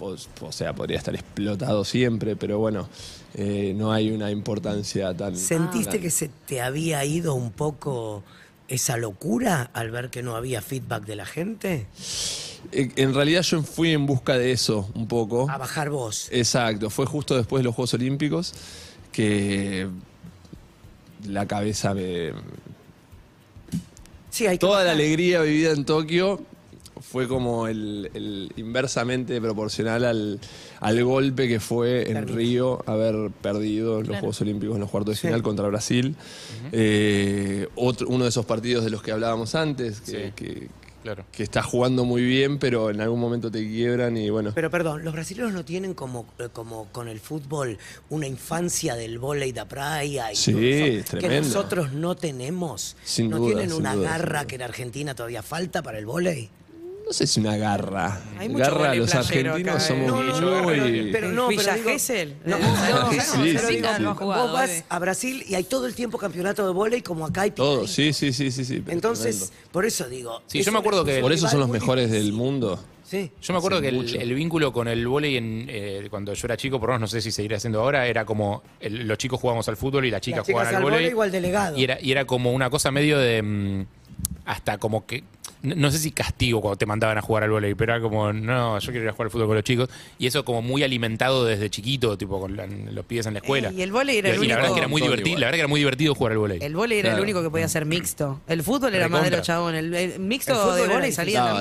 o 0.00 0.52
sea, 0.52 0.72
podría 0.74 0.98
estar 0.98 1.14
explotado 1.14 1.84
siempre, 1.84 2.36
pero 2.36 2.58
bueno, 2.58 2.88
eh, 3.34 3.74
no 3.76 3.92
hay 3.92 4.10
una 4.10 4.30
importancia 4.30 5.14
tan... 5.14 5.36
¿Sentiste 5.36 5.92
tan- 5.92 6.00
que 6.00 6.10
se 6.10 6.28
te 6.46 6.60
había 6.60 7.04
ido 7.04 7.34
un 7.34 7.50
poco 7.50 8.22
esa 8.68 8.96
locura 8.96 9.70
al 9.72 9.90
ver 9.90 10.10
que 10.10 10.22
no 10.22 10.36
había 10.36 10.62
feedback 10.62 11.04
de 11.04 11.16
la 11.16 11.26
gente? 11.26 11.86
En 12.72 13.14
realidad 13.14 13.42
yo 13.42 13.62
fui 13.62 13.92
en 13.92 14.04
busca 14.06 14.36
de 14.36 14.52
eso 14.52 14.90
un 14.94 15.08
poco. 15.08 15.48
A 15.50 15.58
bajar 15.58 15.90
vos. 15.90 16.28
Exacto, 16.30 16.90
fue 16.90 17.06
justo 17.06 17.36
después 17.36 17.60
de 17.60 17.64
los 17.64 17.74
Juegos 17.74 17.94
Olímpicos 17.94 18.52
que 19.12 19.88
la 21.26 21.46
cabeza 21.46 21.94
me... 21.94 22.32
Sí, 24.30 24.46
hay 24.46 24.58
que 24.58 24.66
Toda 24.66 24.84
la 24.84 24.92
alegría 24.92 25.40
vivida 25.40 25.72
en 25.72 25.84
Tokio 25.84 26.40
fue 27.10 27.26
como 27.26 27.68
el, 27.68 28.10
el 28.14 28.52
inversamente 28.56 29.40
proporcional 29.40 30.04
al, 30.04 30.40
al 30.80 31.04
golpe 31.04 31.48
que 31.48 31.58
fue 31.60 32.10
en. 32.10 32.28
Río 32.28 32.82
haber 32.86 33.30
perdido 33.40 33.98
los 34.00 34.08
Claro. 34.08 34.20
Juegos 34.20 34.40
Olímpicos 34.42 34.74
en 34.74 34.80
los 34.80 34.90
cuartos 34.90 35.14
de 35.14 35.20
Sí. 35.20 35.26
final 35.28 35.42
contra 35.42 35.66
Brasil. 35.68 36.14
Eh, 36.72 37.66
otro, 37.76 38.08
uno 38.08 38.24
de 38.24 38.30
esos 38.30 38.44
partidos 38.44 38.84
de 38.84 38.90
los 38.90 39.02
que 39.02 39.12
hablábamos 39.12 39.54
antes, 39.54 40.00
que, 40.00 40.10
Sí. 40.26 40.32
que- 40.36 40.68
Claro. 41.02 41.24
que 41.32 41.44
está 41.44 41.62
jugando 41.62 42.04
muy 42.04 42.22
bien, 42.22 42.58
pero 42.58 42.90
en 42.90 43.00
algún 43.00 43.20
momento 43.20 43.50
te 43.50 43.66
quiebran 43.66 44.16
y 44.16 44.28
bueno. 44.30 44.50
Pero 44.54 44.68
perdón, 44.68 45.04
los 45.04 45.14
brasileños 45.14 45.52
no 45.52 45.64
tienen 45.64 45.94
como, 45.94 46.26
eh, 46.38 46.48
como 46.52 46.86
con 46.92 47.08
el 47.08 47.20
fútbol 47.20 47.78
una 48.10 48.26
infancia 48.26 48.94
del 48.96 49.18
vóley 49.18 49.52
de 49.52 49.64
praia 49.64 50.32
y 50.32 50.36
Sí, 50.36 50.52
que 50.52 51.04
tremendo. 51.08 51.46
nosotros 51.48 51.92
no 51.92 52.16
tenemos. 52.16 52.96
Sin 53.04 53.30
no 53.30 53.38
duda, 53.38 53.54
tienen 53.54 53.72
una 53.72 53.94
duda, 53.94 54.10
garra 54.10 54.46
que 54.46 54.56
en 54.56 54.62
Argentina 54.62 55.14
todavía 55.14 55.42
falta 55.42 55.82
para 55.82 55.98
el 55.98 56.04
vóley. 56.04 56.50
No 57.08 57.14
sé 57.14 57.26
si 57.26 57.40
una 57.40 57.56
garra. 57.56 58.20
Hay 58.38 58.50
mucho 58.50 58.64
garra, 58.64 58.94
los 58.94 59.10
playero 59.10 59.54
argentinos 59.54 59.60
acá, 59.60 59.76
¿eh? 59.76 59.80
somos 59.88 60.06
No, 60.08 60.22
no, 60.22 60.40
no, 60.40 60.62
muy... 60.62 61.08
pero 61.10 61.28
no, 61.32 61.48
Villa 61.48 61.62
pero 61.64 61.76
digo- 61.78 61.90
Gesell. 61.90 62.34
No, 62.44 62.56
Eh, 62.56 62.60
no, 62.60 62.76
Sí, 63.10 63.16
no, 63.16 63.24
sí, 63.24 63.52
pero 63.54 63.68
sí, 63.68 63.74
digo, 63.76 63.88
sí. 63.96 64.02
no 64.02 64.10
ha 64.10 64.14
jugado, 64.14 64.42
vos 64.44 64.52
vas 64.52 64.84
a 64.88 64.98
Brasil 64.98 65.42
y 65.48 65.54
hay 65.54 65.64
todo 65.64 65.86
el 65.86 65.94
tiempo 65.94 66.18
campeonato 66.18 66.66
de 66.66 66.72
vóley 66.74 67.00
como 67.00 67.24
acá 67.26 67.40
hay 67.42 67.50
Todo, 67.52 67.80
picadito. 67.82 67.92
sí, 67.92 68.12
sí, 68.12 68.32
sí, 68.34 68.50
sí. 68.50 68.64
sí 68.64 68.80
pero 68.84 68.92
Entonces, 68.92 69.36
tremendo. 69.38 69.70
por 69.72 69.86
eso 69.86 70.06
digo. 70.08 70.42
Sí, 70.48 70.58
es 70.60 70.66
yo 70.66 70.72
me 70.72 70.78
un- 70.78 70.82
acuerdo 70.82 71.04
que- 71.06 71.20
Por 71.20 71.32
eso 71.32 71.48
son 71.48 71.60
los 71.60 71.70
mejores 71.70 72.10
del 72.10 72.32
mundo. 72.34 72.78
Sí. 73.04 73.32
Yo 73.40 73.54
me 73.54 73.58
acuerdo 73.58 73.80
que 73.80 73.88
el, 73.88 73.94
mucho. 73.96 74.20
el 74.20 74.34
vínculo 74.34 74.70
con 74.70 74.86
el 74.86 75.08
vóley 75.08 75.38
en, 75.38 75.64
eh, 75.70 76.06
cuando 76.10 76.34
yo 76.34 76.46
era 76.46 76.58
chico, 76.58 76.78
por 76.78 76.90
lo 76.90 76.96
menos 76.96 77.00
no 77.00 77.06
sé 77.18 77.22
si 77.22 77.32
seguirá 77.32 77.56
haciendo 77.56 77.80
ahora, 77.80 78.06
era 78.06 78.26
como 78.26 78.62
el- 78.80 79.08
los 79.08 79.16
chicos 79.16 79.40
jugábamos 79.40 79.66
al 79.70 79.78
fútbol 79.78 80.04
y 80.04 80.10
las 80.10 80.20
chicas 80.20 80.40
Las 80.40 80.46
chicas 80.46 80.60
jugaban 80.60 80.74
al 80.74 80.76
al 80.76 80.82
vóley. 80.82 81.04
vóley 81.06 81.18
o 81.18 81.22
al 81.22 81.32
delegado. 81.32 81.78
Y 81.78 81.84
era, 81.84 81.98
y 82.02 82.12
era 82.12 82.26
como 82.26 82.52
una 82.52 82.68
cosa 82.68 82.90
medio 82.90 83.18
de. 83.18 83.40
mm, 83.42 83.86
hasta 84.44 84.76
como 84.78 85.06
que. 85.06 85.24
No, 85.62 85.74
no 85.74 85.90
sé 85.90 85.98
si 85.98 86.12
castigo 86.12 86.60
cuando 86.60 86.76
te 86.76 86.86
mandaban 86.86 87.18
a 87.18 87.20
jugar 87.22 87.42
al 87.44 87.50
vóley, 87.50 87.74
pero 87.74 87.94
era 87.94 88.00
como, 88.02 88.32
no, 88.32 88.78
yo 88.78 88.90
quiero 88.92 89.02
ir 89.04 89.08
a 89.08 89.12
jugar 89.12 89.26
al 89.26 89.30
fútbol 89.30 89.46
con 89.48 89.56
los 89.56 89.64
chicos. 89.64 89.88
Y 90.18 90.26
eso 90.26 90.44
como 90.44 90.62
muy 90.62 90.82
alimentado 90.82 91.44
desde 91.44 91.68
chiquito, 91.68 92.16
tipo 92.16 92.40
con 92.40 92.56
la- 92.56 92.66
los 92.66 93.04
pibes 93.06 93.26
en 93.26 93.34
la 93.34 93.40
escuela. 93.40 93.70
Eh, 93.70 93.74
y 93.78 93.82
el 93.82 93.90
vóley 93.92 94.18
era 94.18 94.30
el 94.30 94.42
Y 94.42 94.46
la 94.46 94.54
verdad 94.56 94.60
único- 94.70 94.74
que 94.74 94.80
era 94.80 94.88
muy 94.88 95.00
Todo 95.00 95.10
divertido, 95.10 95.28
igual. 95.30 95.40
la 95.40 95.46
verdad 95.46 95.56
que 95.56 95.60
era 95.60 95.68
muy 95.68 95.80
divertido 95.80 96.14
jugar 96.14 96.32
al 96.32 96.38
vóley. 96.38 96.58
El 96.62 96.74
vóley 96.76 96.98
era 97.00 97.08
el 97.08 97.12
Claro. 97.14 97.22
único 97.24 97.42
que 97.42 97.50
podía 97.50 97.68
ser 97.68 97.84
mixto. 97.86 98.40
El 98.46 98.62
fútbol 98.62 98.94
era 98.94 99.08
más 99.08 99.22
de 99.22 99.30
Recontra. 99.30 99.38
los 99.38 99.46
chabones. 99.46 99.78
El, 99.84 99.94
el 99.94 100.20
mixto 100.20 100.52
El 100.52 100.58
fútbol 100.58 100.76
de 100.76 100.82
era 100.84 100.94
vóley 100.94 101.12
salía 101.12 101.38
en 101.40 101.44
la 101.44 101.58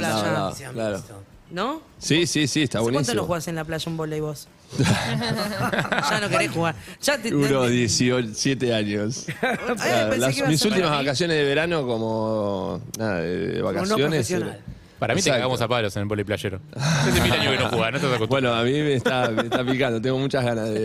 playa. 0.52 0.72
claro. 0.74 1.04
¿No? 1.50 1.82
Sí, 1.98 2.28
sí, 2.28 2.46
sí, 2.48 2.64
está 2.64 2.80
¿Hace 2.80 2.84
¿Cuánto 2.84 2.92
no 2.92 3.04
buenísimo. 3.04 3.26
jugás 3.26 3.48
en 3.48 3.56
la 3.56 3.64
playa 3.64 3.90
un 3.90 3.98
vóley 3.98 4.20
vos? 4.20 4.48
ya 4.78 6.20
no 6.22 6.30
querés 6.30 6.52
jugar. 6.52 6.76
Ya 7.02 7.18
te, 7.18 7.34
Unos 7.34 7.70
17 7.70 8.74
años. 8.74 9.26
Las- 10.18 10.48
mis 10.48 10.66
últimas 10.66 10.92
vacaciones 10.92 11.38
de 11.38 11.44
verano 11.46 11.88
como 11.88 12.82
nada, 12.98 13.22
de, 13.22 13.38
de 13.38 13.60
Como 13.62 13.72
no 13.72 13.78
vacaciones. 13.80 14.08
profesional. 14.10 14.60
Para 15.00 15.14
mí 15.14 15.22
te 15.22 15.30
Exacto. 15.30 15.38
cagamos 15.42 15.62
a 15.62 15.68
palos 15.68 15.96
en 15.96 16.02
el 16.02 16.08
vóley 16.08 16.26
playero. 16.26 16.60
Hace 16.76 17.22
mil 17.22 17.32
años 17.32 17.52
que 17.56 17.64
no 17.64 17.70
jugás, 17.70 17.92
no 17.92 17.98
estás 17.98 18.14
acostumbrado. 18.16 18.28
Bueno, 18.28 18.54
a 18.56 18.64
mí 18.64 18.72
me 18.72 18.94
está, 18.96 19.30
me 19.30 19.44
está 19.44 19.64
picando, 19.64 20.02
tengo 20.02 20.18
muchas 20.18 20.44
ganas 20.44 20.70
de, 20.70 20.80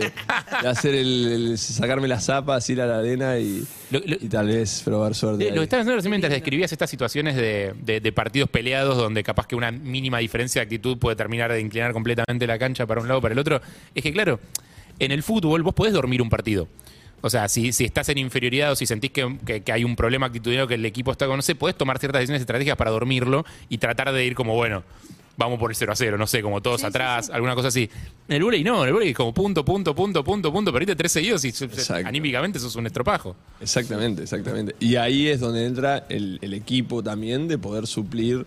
de 0.61 0.67
hacer 0.67 0.93
el, 0.95 1.25
el- 1.51 1.57
sacarme 1.57 2.07
las 2.07 2.25
zapas, 2.25 2.69
ir 2.69 2.79
a 2.81 2.85
la 2.85 2.99
arena 2.99 3.37
y, 3.39 3.63
Lo- 3.89 3.99
lo- 4.05 4.15
y 4.19 4.29
tal 4.29 4.47
vez 4.47 4.81
probar 4.85 5.15
suerte. 5.15 5.47
Eh, 5.47 5.49
Lo 5.49 5.55
que 5.57 5.63
estabas 5.63 5.81
haciendo 5.83 5.95
recién 5.95 6.11
mientras 6.11 6.31
describías 6.31 6.71
estas 6.71 6.89
situaciones 6.89 7.35
de, 7.35 7.73
de- 7.81 7.99
de 8.01 8.11
partidos 8.11 8.49
peleados 8.49 8.97
donde 8.97 9.23
capaz 9.23 9.47
que 9.47 9.55
una 9.55 9.71
mínima 9.71 10.19
diferencia 10.19 10.59
de 10.61 10.63
actitud 10.65 10.97
puede 10.99 11.15
terminar 11.15 11.51
de 11.51 11.59
inclinar 11.59 11.91
completamente 11.93 12.45
la 12.45 12.59
cancha 12.59 12.85
para 12.85 13.01
un 13.01 13.07
lado 13.07 13.17
o 13.19 13.21
para 13.21 13.33
el 13.33 13.39
otro. 13.39 13.61
Es 13.95 14.03
que, 14.03 14.13
claro, 14.13 14.39
en 14.99 15.11
el 15.11 15.23
fútbol 15.23 15.63
vos 15.63 15.73
podés 15.73 15.91
dormir 15.93 16.21
un 16.21 16.29
partido. 16.29 16.67
O 17.25 17.29
sea, 17.29 17.47
si, 17.47 17.71
si 17.71 17.85
estás 17.85 18.09
en 18.09 18.17
inferioridad 18.17 18.73
o 18.73 18.75
si 18.75 18.85
sentís 18.85 19.11
que, 19.11 19.37
que- 19.45 19.61
que 19.61 19.71
hay 19.71 19.83
un 19.85 19.95
problema 19.95 20.25
actitudinal 20.25 20.67
que 20.67 20.73
el 20.73 20.85
equipo 20.85 21.11
está 21.11 21.25
con, 21.25 21.37
no 21.37 21.41
sé, 21.41 21.55
podés 21.55 21.77
tomar 21.77 21.97
ciertas 21.97 22.19
decisiones 22.19 22.41
estratégicas 22.41 22.75
para 22.75 22.91
dormirlo 22.91 23.45
y 23.69 23.77
tratar 23.77 24.11
de 24.11 24.25
ir 24.25 24.35
como, 24.35 24.55
bueno, 24.55 24.83
vamos 25.37 25.57
por 25.57 25.71
el 25.71 25.75
0 25.75 25.93
a 25.93 25.95
0, 25.95 26.17
no 26.17 26.27
sé, 26.27 26.41
como 26.41 26.61
todos 26.61 26.83
atrás, 26.83 27.29
alguna 27.29 27.55
cosa 27.55 27.69
así. 27.69 27.89
En 28.27 28.35
el 28.35 28.43
volei 28.43 28.61
no, 28.63 28.81
en 28.83 28.89
el 28.89 28.93
volei 28.93 29.09
es 29.11 29.15
como 29.15 29.33
punto, 29.33 29.63
punto, 29.63 29.95
punto, 29.95 30.21
punto, 30.23 30.51
punto, 30.51 30.73
perdiste 30.73 30.95
tres 30.97 31.13
seguidos 31.13 31.45
y 31.45 31.47
Exacto. 31.47 32.05
anímicamente 32.07 32.59
sos 32.59 32.75
un 32.75 32.85
estropajo. 32.87 33.35
Exactamente, 33.61 34.23
exactamente. 34.23 34.75
Y 34.81 34.97
ahí 34.97 35.29
es 35.29 35.39
donde 35.39 35.65
entra 35.65 36.05
el, 36.09 36.39
el 36.41 36.53
equipo 36.53 37.01
también 37.01 37.47
de 37.47 37.57
poder 37.57 37.87
suplir 37.87 38.45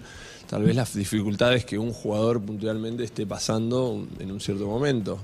tal 0.48 0.62
vez 0.64 0.76
las 0.76 0.94
dificultades 0.94 1.64
que 1.64 1.78
un 1.78 1.92
jugador 1.92 2.40
puntualmente 2.42 3.02
esté 3.04 3.26
pasando 3.26 4.06
en 4.20 4.30
un 4.30 4.40
cierto 4.40 4.66
momento. 4.66 5.18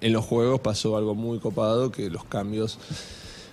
En 0.00 0.12
los 0.12 0.24
juegos 0.24 0.60
pasó 0.60 0.96
algo 0.96 1.14
muy 1.14 1.38
copado 1.40 1.90
que 1.90 2.08
los 2.10 2.24
cambios 2.24 2.78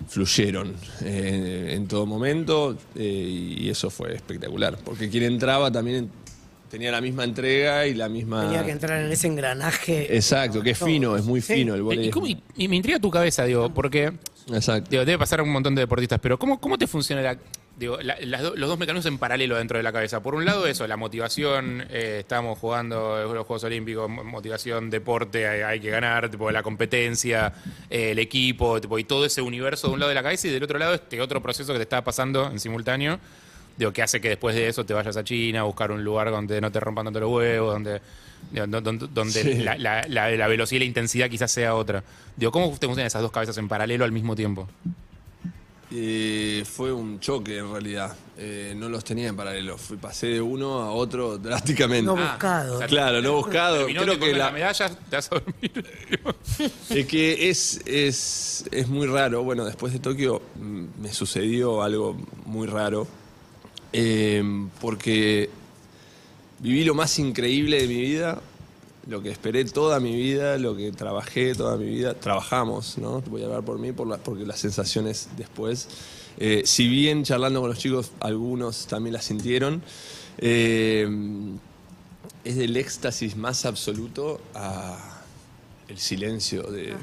fluyeron 0.08 0.74
eh, 1.02 1.72
en 1.74 1.88
todo 1.88 2.06
momento 2.06 2.76
eh, 2.94 3.56
y 3.58 3.68
eso 3.68 3.90
fue 3.90 4.14
espectacular. 4.14 4.78
Porque 4.84 5.08
quien 5.08 5.24
entraba 5.24 5.70
también 5.72 6.10
tenía 6.70 6.90
la 6.92 7.00
misma 7.00 7.24
entrega 7.24 7.86
y 7.86 7.94
la 7.94 8.08
misma... 8.08 8.42
Tenía 8.42 8.64
que 8.64 8.72
entrar 8.72 9.00
en 9.04 9.10
ese 9.10 9.26
engranaje. 9.28 10.14
Exacto, 10.14 10.62
que 10.62 10.70
es 10.70 10.78
fino, 10.78 11.16
es 11.16 11.24
muy 11.24 11.40
Sí. 11.40 11.54
fino 11.54 11.74
el 11.74 11.80
¿Y, 11.80 11.82
voleibol. 11.84 12.10
cómo- 12.12 12.26
y- 12.26 12.42
y 12.56 12.68
me 12.68 12.76
intriga 12.76 12.98
tu 13.00 13.10
cabeza, 13.10 13.44
digo, 13.44 13.72
porque 13.72 14.12
Exacto. 14.52 14.90
digo, 14.90 15.04
debe 15.04 15.18
pasar 15.18 15.40
a 15.40 15.42
un 15.42 15.50
montón 15.50 15.74
de 15.74 15.80
deportistas, 15.82 16.18
pero 16.20 16.38
¿cómo, 16.38 16.60
cómo 16.60 16.76
te 16.76 16.86
funciona 16.86 17.22
la- 17.22 17.38
digo, 17.78 17.98
la- 18.00 18.16
las 18.20 18.42
do- 18.42 18.56
los 18.56 18.68
dos 18.68 18.78
mecanismos 18.78 19.06
en 19.06 19.18
paralelo 19.18 19.56
dentro 19.56 19.76
de 19.76 19.82
la 19.82 19.92
cabeza. 19.92 20.22
Por 20.22 20.34
un 20.34 20.44
lado, 20.44 20.66
eso, 20.66 20.86
la 20.86 20.96
motivación, 20.96 21.84
eh, 21.90 22.18
estamos 22.20 22.58
jugando 22.58 23.18
los 23.34 23.46
Juegos 23.46 23.64
Olímpicos, 23.64 24.08
mo- 24.08 24.24
motivación, 24.24 24.88
deporte, 24.90 25.46
hay, 25.46 25.60
hay 25.60 25.80
que 25.80 25.90
ganar, 25.90 26.30
tipo, 26.30 26.50
la 26.50 26.62
competencia, 26.62 27.52
eh, 27.90 28.12
el 28.12 28.18
equipo, 28.18 28.80
tipo, 28.80 28.98
y 28.98 29.04
todo 29.04 29.26
ese 29.26 29.42
universo 29.42 29.88
de 29.88 29.94
un 29.94 30.00
lado 30.00 30.08
de 30.08 30.14
la 30.14 30.22
cabeza 30.22 30.48
y 30.48 30.50
del 30.50 30.62
otro 30.62 30.78
lado 30.78 30.94
este 30.94 31.20
otro 31.20 31.42
proceso 31.42 31.72
que 31.72 31.78
te 31.78 31.82
está 31.82 32.02
pasando 32.02 32.50
en 32.50 32.58
simultáneo, 32.58 33.18
digo, 33.76 33.92
que 33.92 34.02
hace 34.02 34.20
que 34.22 34.30
después 34.30 34.54
de 34.56 34.68
eso 34.68 34.86
te 34.86 34.94
vayas 34.94 35.16
a 35.18 35.22
China 35.24 35.60
a 35.60 35.64
buscar 35.64 35.90
un 35.92 36.02
lugar 36.02 36.30
donde 36.30 36.60
no 36.62 36.72
te 36.72 36.80
rompan 36.80 37.04
tanto 37.04 37.20
los 37.20 37.30
huevos, 37.30 37.74
donde, 37.74 38.00
donde 39.12 39.42
Sí. 39.42 39.54
la, 39.62 39.76
la- 39.76 40.06
la- 40.08 40.30
la 40.30 40.46
velocidad 40.48 40.76
y 40.76 40.78
la 40.80 40.84
intensidad 40.86 41.28
quizás 41.28 41.50
sea 41.50 41.74
otra. 41.74 42.02
Digo, 42.36 42.52
¿cómo 42.52 42.66
te 42.78 42.86
funcionan 42.86 43.06
esas 43.06 43.22
dos 43.22 43.32
cabezas 43.32 43.56
en 43.58 43.68
paralelo 43.68 44.04
al 44.04 44.12
mismo 44.12 44.34
tiempo? 44.36 44.68
Eh, 45.92 46.64
fue 46.66 46.92
un 46.92 47.20
choque 47.20 47.58
en 47.58 47.70
realidad. 47.70 48.16
Eh, 48.38 48.74
no 48.76 48.88
los 48.88 49.04
tenía 49.04 49.28
en 49.28 49.36
paralelo. 49.36 49.78
Fui, 49.78 49.96
pasé 49.96 50.26
de 50.26 50.40
uno 50.40 50.80
a 50.80 50.90
otro 50.90 51.38
drásticamente. 51.38 52.06
No 52.06 52.16
buscado. 52.16 52.80
Claro, 52.86 53.22
no 53.22 53.34
buscado. 53.34 53.86
Terminó, 53.86 54.02
Creo 54.02 54.18
que 54.18 54.34
la 54.34 54.50
medalla, 54.50 54.88
te 54.88 55.16
vas 55.16 55.30
a 55.30 55.36
dormir. 55.36 55.86
Es 56.90 57.06
que 57.06 57.48
es, 57.48 57.80
es, 57.86 58.64
es 58.70 58.88
muy 58.88 59.06
raro. 59.06 59.42
Bueno, 59.42 59.64
después 59.64 59.92
de 59.92 60.00
Tokio 60.00 60.42
mm, 60.56 60.84
me 61.02 61.12
sucedió 61.12 61.82
algo 61.82 62.16
muy 62.44 62.66
raro. 62.66 63.06
Eh, 63.92 64.42
porque 64.80 65.48
viví 66.58 66.84
lo 66.84 66.94
más 66.94 67.18
increíble 67.18 67.80
de 67.80 67.88
mi 67.88 68.00
vida, 68.00 68.40
lo 69.06 69.22
que 69.22 69.30
esperé 69.30 69.64
toda 69.64 70.00
mi 70.00 70.14
vida, 70.16 70.58
lo 70.58 70.74
que 70.76 70.90
trabajé 70.92 71.54
toda 71.54 71.76
mi 71.76 71.86
vida. 71.86 72.14
Trabajamos, 72.14 72.98
¿no? 72.98 73.20
Voy 73.22 73.42
a 73.42 73.46
hablar 73.46 73.62
por 73.64 73.78
mí, 73.78 73.92
por 73.92 74.06
la- 74.08 74.18
porque 74.18 74.44
las 74.44 74.58
sensaciones 74.58 75.28
después. 75.36 75.88
Eh, 76.38 76.62
si 76.64 76.88
bien 76.88 77.22
charlando 77.24 77.60
con 77.60 77.70
los 77.70 77.78
chicos, 77.78 78.10
algunos 78.20 78.86
también 78.86 79.12
las 79.14 79.24
sintieron. 79.24 79.82
eh, 80.38 81.08
es 82.44 82.56
del 82.56 82.76
éxtasis 82.76 83.36
más 83.36 83.64
absoluto 83.64 84.40
a 84.54 85.22
el 85.88 85.98
silencio 85.98 86.62
de 86.64 86.94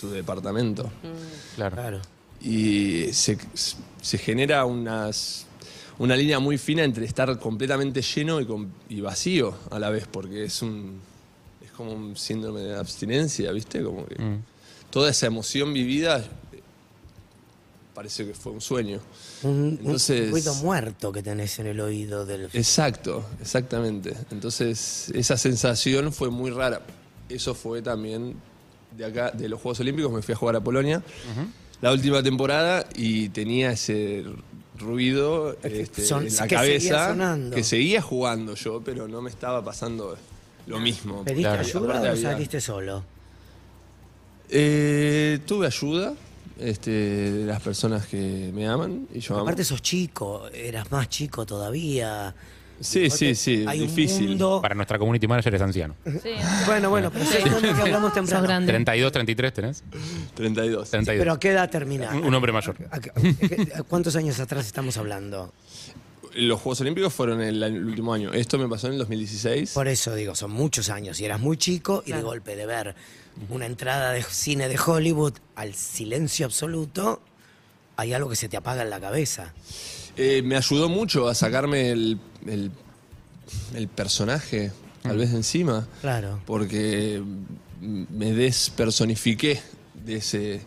tu 0.00 0.10
departamento. 0.10 0.90
Claro. 1.56 1.74
Claro. 1.76 2.00
Y 2.42 3.12
se, 3.12 3.38
se 4.02 4.18
genera 4.18 4.64
unas, 4.66 5.46
una 5.98 6.14
línea 6.14 6.38
muy 6.38 6.58
fina 6.58 6.84
entre 6.84 7.06
estar 7.06 7.38
completamente 7.38 8.02
lleno 8.02 8.40
y, 8.40 8.46
con- 8.46 8.70
y 8.88 9.00
vacío 9.00 9.54
a 9.70 9.78
la 9.78 9.90
vez, 9.90 10.06
porque 10.06 10.44
es 10.44 10.60
un 10.62 11.00
como 11.76 11.92
un 11.92 12.16
síndrome 12.16 12.60
de 12.60 12.76
abstinencia, 12.76 13.50
¿viste? 13.52 13.82
Como 13.82 14.06
que 14.06 14.20
Mm. 14.20 14.42
toda 14.90 15.10
esa 15.10 15.26
emoción 15.26 15.72
vivida 15.72 16.18
eh, 16.52 16.60
parece 17.94 18.26
que 18.26 18.34
fue 18.34 18.52
un 18.52 18.60
sueño. 18.60 19.00
Un, 19.42 19.50
un 19.50 19.78
Entonces- 19.80 20.30
ruido 20.30 20.54
muerto 20.56 21.12
que 21.12 21.22
tenés 21.22 21.58
en 21.58 21.66
el 21.66 21.80
oído 21.80 22.26
del. 22.26 22.48
Exacto, 22.52 23.24
exactamente. 23.40 24.14
Entonces, 24.30 25.10
esa 25.14 25.36
sensación 25.36 26.12
fue 26.12 26.30
muy 26.30 26.50
rara. 26.50 26.82
Eso 27.28 27.54
fue 27.54 27.82
también 27.82 28.34
de 28.96 29.04
acá, 29.04 29.30
de 29.30 29.48
los 29.48 29.60
Juegos 29.60 29.80
Olímpicos, 29.80 30.12
me 30.12 30.22
fui 30.22 30.34
a 30.34 30.36
jugar 30.36 30.56
a 30.56 30.60
Polonia 30.60 31.02
la 31.80 31.92
última 31.92 32.22
temporada 32.22 32.86
y 32.94 33.28
tenía 33.30 33.72
ese 33.72 34.24
ruido 34.78 35.56
este, 35.62 36.04
Son- 36.04 36.26
en 36.26 36.34
la 36.36 36.48
que 36.48 36.56
seguía 36.56 36.58
cabeza 36.58 37.08
sonando. 37.10 37.56
que 37.56 37.62
seguía 37.64 38.02
jugando 38.02 38.54
yo, 38.54 38.82
pero 38.84 39.06
no 39.08 39.22
me 39.22 39.30
estaba 39.30 39.64
pasando 39.64 40.16
lo 40.66 40.78
mismo. 40.80 41.24
¿Pediste 41.24 41.42
Claro. 41.42 41.60
ayuda 41.60 41.84
Aparte 41.90 42.08
o 42.08 42.10
había- 42.12 42.30
saliste 42.32 42.60
solo? 42.60 43.04
Eh, 44.50 45.38
tuve 45.46 45.66
ayuda 45.66 46.14
este, 46.58 46.90
de 46.90 47.46
las 47.46 47.60
personas 47.62 48.06
que 48.06 48.50
me 48.54 48.68
aman 48.68 49.08
y 49.12 49.20
yo 49.20 49.34
amo. 49.34 49.42
Aparte 49.44 49.64
sos 49.64 49.82
chico, 49.82 50.48
eras 50.52 50.90
más 50.92 51.08
chico 51.08 51.44
todavía. 51.46 52.34
Sí, 52.80 53.08
sí, 53.08 53.34
sí, 53.36 53.64
Hay 53.68 53.80
difícil. 53.80 54.22
un 54.24 54.28
mundo... 54.30 54.58
Para 54.60 54.74
nuestra 54.74 54.98
community 54.98 55.28
manager 55.28 55.54
es 55.54 55.62
anciano. 55.62 55.94
Sí. 56.04 56.30
Bueno, 56.66 56.90
bueno, 56.90 57.10
pero 57.10 57.24
es 57.24 57.34
el 57.36 57.44
que 57.44 57.68
hablamos 57.70 58.08
Sos 58.10 58.14
temprano. 58.14 58.42
grande. 58.44 58.66
32, 58.72 59.12
33 59.12 59.52
tenés. 59.54 59.84
32. 60.34 60.90
32. 60.90 61.20
Pero 61.22 61.32
¿a 61.32 61.38
qué 61.40 61.50
edad 61.50 61.70
termina? 61.70 62.10
Un- 62.10 62.24
un 62.24 62.34
hombre 62.34 62.52
mayor. 62.52 62.76
¿A 62.90 62.98
qué- 63.00 63.12
a 63.76 63.82
¿Cuántos 63.84 64.16
años 64.16 64.40
atrás 64.40 64.66
estamos 64.66 64.96
hablando? 64.96 65.52
Los 66.36 66.60
Juegos 66.60 66.80
Olímpicos 66.80 67.12
fueron 67.12 67.40
el, 67.40 67.62
el 67.62 67.84
último 67.84 68.12
año. 68.12 68.32
Esto 68.32 68.58
me 68.58 68.68
pasó 68.68 68.86
en 68.88 68.94
el 68.94 68.98
2016. 69.00 69.72
Por 69.72 69.88
eso 69.88 70.14
digo, 70.14 70.34
son 70.34 70.50
muchos 70.50 70.88
años. 70.90 71.20
Y 71.20 71.24
eras 71.24 71.40
muy 71.40 71.56
chico 71.56 72.02
y 72.06 72.12
de 72.12 72.22
golpe 72.22 72.56
de 72.56 72.66
ver 72.66 72.94
una 73.50 73.66
entrada 73.66 74.12
de 74.12 74.22
cine 74.22 74.68
de 74.68 74.78
Hollywood 74.78 75.34
al 75.56 75.74
silencio 75.74 76.46
absoluto, 76.46 77.20
hay 77.96 78.12
algo 78.12 78.30
que 78.30 78.36
se 78.36 78.48
te 78.48 78.56
apaga 78.56 78.82
en 78.82 78.90
la 78.90 79.00
cabeza. 79.00 79.52
Eh, 80.16 80.42
me 80.44 80.56
ayudó 80.56 80.88
mucho 80.88 81.28
a 81.28 81.34
sacarme 81.34 81.90
el, 81.90 82.18
el- 82.46 82.70
el 83.74 83.88
personaje, 83.88 84.72
tal 85.02 85.16
vez 85.18 85.30
de 85.32 85.36
encima. 85.38 85.86
Claro. 86.00 86.40
Porque 86.46 87.22
mm, 87.80 88.04
me 88.10 88.32
despersonifiqué 88.32 89.60
de 90.04 90.16
ese. 90.16 90.62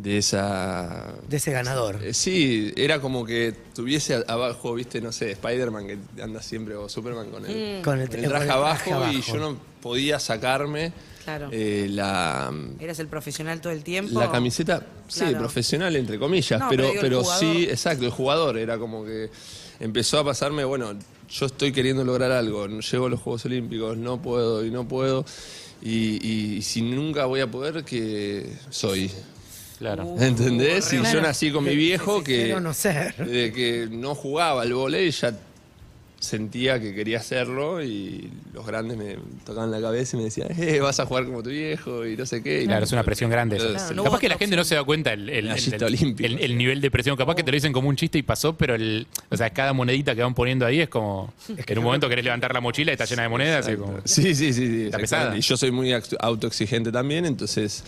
De 0.00 0.18
esa. 0.18 1.12
De 1.28 1.38
ese 1.38 1.50
ganador. 1.50 1.98
Eh, 2.04 2.14
Sí, 2.14 2.72
era 2.76 3.00
como 3.00 3.26
que 3.26 3.52
tuviese 3.74 4.22
abajo, 4.28 4.74
viste, 4.74 5.00
no 5.00 5.10
sé, 5.12 5.32
Spider-Man 5.32 5.86
que 5.88 6.22
anda 6.22 6.40
siempre, 6.40 6.76
o 6.76 6.88
Superman 6.88 7.30
con 7.30 7.44
el, 7.44 7.50
Con 7.50 7.58
el- 7.58 7.82
con 7.82 7.82
con 7.82 8.00
el 8.00 8.24
el 8.24 8.28
traje, 8.30 8.46
traje 8.46 8.92
abajo, 8.92 9.12
y 9.12 9.22
yo 9.22 9.36
no 9.38 9.58
podía 9.82 10.18
sacarme 10.20 10.92
Claro. 11.24 11.48
eh, 11.52 11.88
la, 11.90 12.50
¿Eras 12.78 12.98
el 13.00 13.08
profesional 13.08 13.60
todo 13.60 13.72
el 13.72 13.82
tiempo? 13.82 14.18
la 14.18 14.30
camiseta, 14.30 14.86
sí, 15.08 15.20
Claro. 15.20 15.38
profesional 15.38 15.94
entre 15.96 16.18
comillas, 16.18 16.60
No, 16.60 16.68
pero, 16.68 16.90
pero 17.00 17.24
sí, 17.24 17.64
exacto, 17.64 18.04
el 18.04 18.10
jugador 18.12 18.56
era 18.56 18.78
como 18.78 19.04
que 19.04 19.30
empezó 19.80 20.18
a 20.20 20.24
pasarme, 20.24 20.64
bueno, 20.64 20.92
yo 21.28 21.46
estoy 21.46 21.72
queriendo 21.72 22.04
lograr 22.04 22.30
algo, 22.32 22.66
llego 22.68 23.06
a 23.06 23.10
los 23.10 23.20
Juegos 23.20 23.44
Olímpicos, 23.46 23.96
no 23.98 24.22
puedo 24.22 24.64
y 24.64 24.70
no 24.70 24.86
puedo, 24.88 25.24
y, 25.82 26.24
y 26.56 26.62
si 26.62 26.82
nunca 26.82 27.26
voy 27.26 27.40
a 27.40 27.50
poder, 27.50 27.84
¿qué 27.84 28.50
soy? 28.70 29.10
Claro. 29.78 30.14
¿Entendés? 30.18 30.92
Y 30.92 30.96
yo 30.96 31.20
nací 31.20 31.50
con 31.52 31.64
mi 31.64 31.76
viejo 31.76 32.22
que, 32.24 32.44
Quiero 32.44 32.60
no 32.60 32.74
ser. 32.74 33.14
de 33.16 33.52
que 33.52 33.88
no 33.90 34.14
jugaba 34.14 34.62
al 34.62 34.72
vóley, 34.74 35.10
ya 35.12 35.32
sentía 36.20 36.80
que 36.80 36.92
quería 36.96 37.18
hacerlo 37.18 37.80
y 37.80 38.28
los 38.52 38.66
grandes 38.66 38.96
me 38.96 39.16
tocaban 39.46 39.70
la 39.70 39.80
cabeza 39.80 40.16
y 40.16 40.18
me 40.18 40.24
decían, 40.24 40.48
eh, 40.60 40.80
vas 40.80 40.98
a 40.98 41.06
jugar 41.06 41.26
como 41.26 41.44
tu 41.44 41.50
viejo 41.50 42.04
y 42.04 42.16
no 42.16 42.26
sé 42.26 42.42
qué. 42.42 42.62
Y 42.62 42.66
Claro, 42.66 42.84
es 42.84 42.90
una 42.90 43.04
presión 43.04 43.30
grande. 43.30 43.56
eso. 43.56 43.68
Claro, 43.70 43.94
no 43.94 44.02
Capaz 44.02 44.18
que 44.18 44.28
la 44.28 44.36
gente 44.36 44.56
no 44.56 44.64
se 44.64 44.74
da 44.74 44.82
cuenta 44.82 45.12
el, 45.12 45.28
el- 45.28 45.36
el- 45.36 45.44
Medallista 45.44 45.76
el- 45.76 45.84
olímpico. 45.84 46.26
el- 46.28 46.40
el 46.40 46.58
nivel 46.58 46.80
de 46.80 46.90
presión. 46.90 47.16
Capaz 47.16 47.36
que 47.36 47.44
te 47.44 47.52
lo 47.52 47.54
dicen 47.54 47.72
como 47.72 47.88
un 47.88 47.94
chiste 47.94 48.18
y 48.18 48.22
pasó, 48.22 48.56
pero 48.56 48.74
el, 48.74 49.06
o 49.30 49.36
sea, 49.36 49.50
cada 49.50 49.72
monedita 49.72 50.16
que 50.16 50.22
van 50.22 50.34
poniendo 50.34 50.66
ahí 50.66 50.80
es 50.80 50.88
como. 50.88 51.32
en 51.56 51.78
un 51.78 51.84
momento 51.84 52.08
querés 52.08 52.24
levantar 52.24 52.52
la 52.52 52.60
mochila 52.60 52.90
y 52.90 52.94
está 52.94 53.04
llena 53.04 53.22
de 53.22 53.28
monedas. 53.28 53.68
y 53.68 53.76
como- 53.76 54.00
Sí, 54.04 54.34
sí, 54.34 54.52
sí. 54.52 54.52
sí 54.54 54.62
Está 54.86 54.98
exactamente. 54.98 55.00
pesada. 55.02 55.36
Y 55.38 55.40
yo 55.42 55.56
soy 55.56 55.70
muy 55.70 55.92
autoexigente 56.18 56.90
también, 56.90 57.26
entonces 57.26 57.84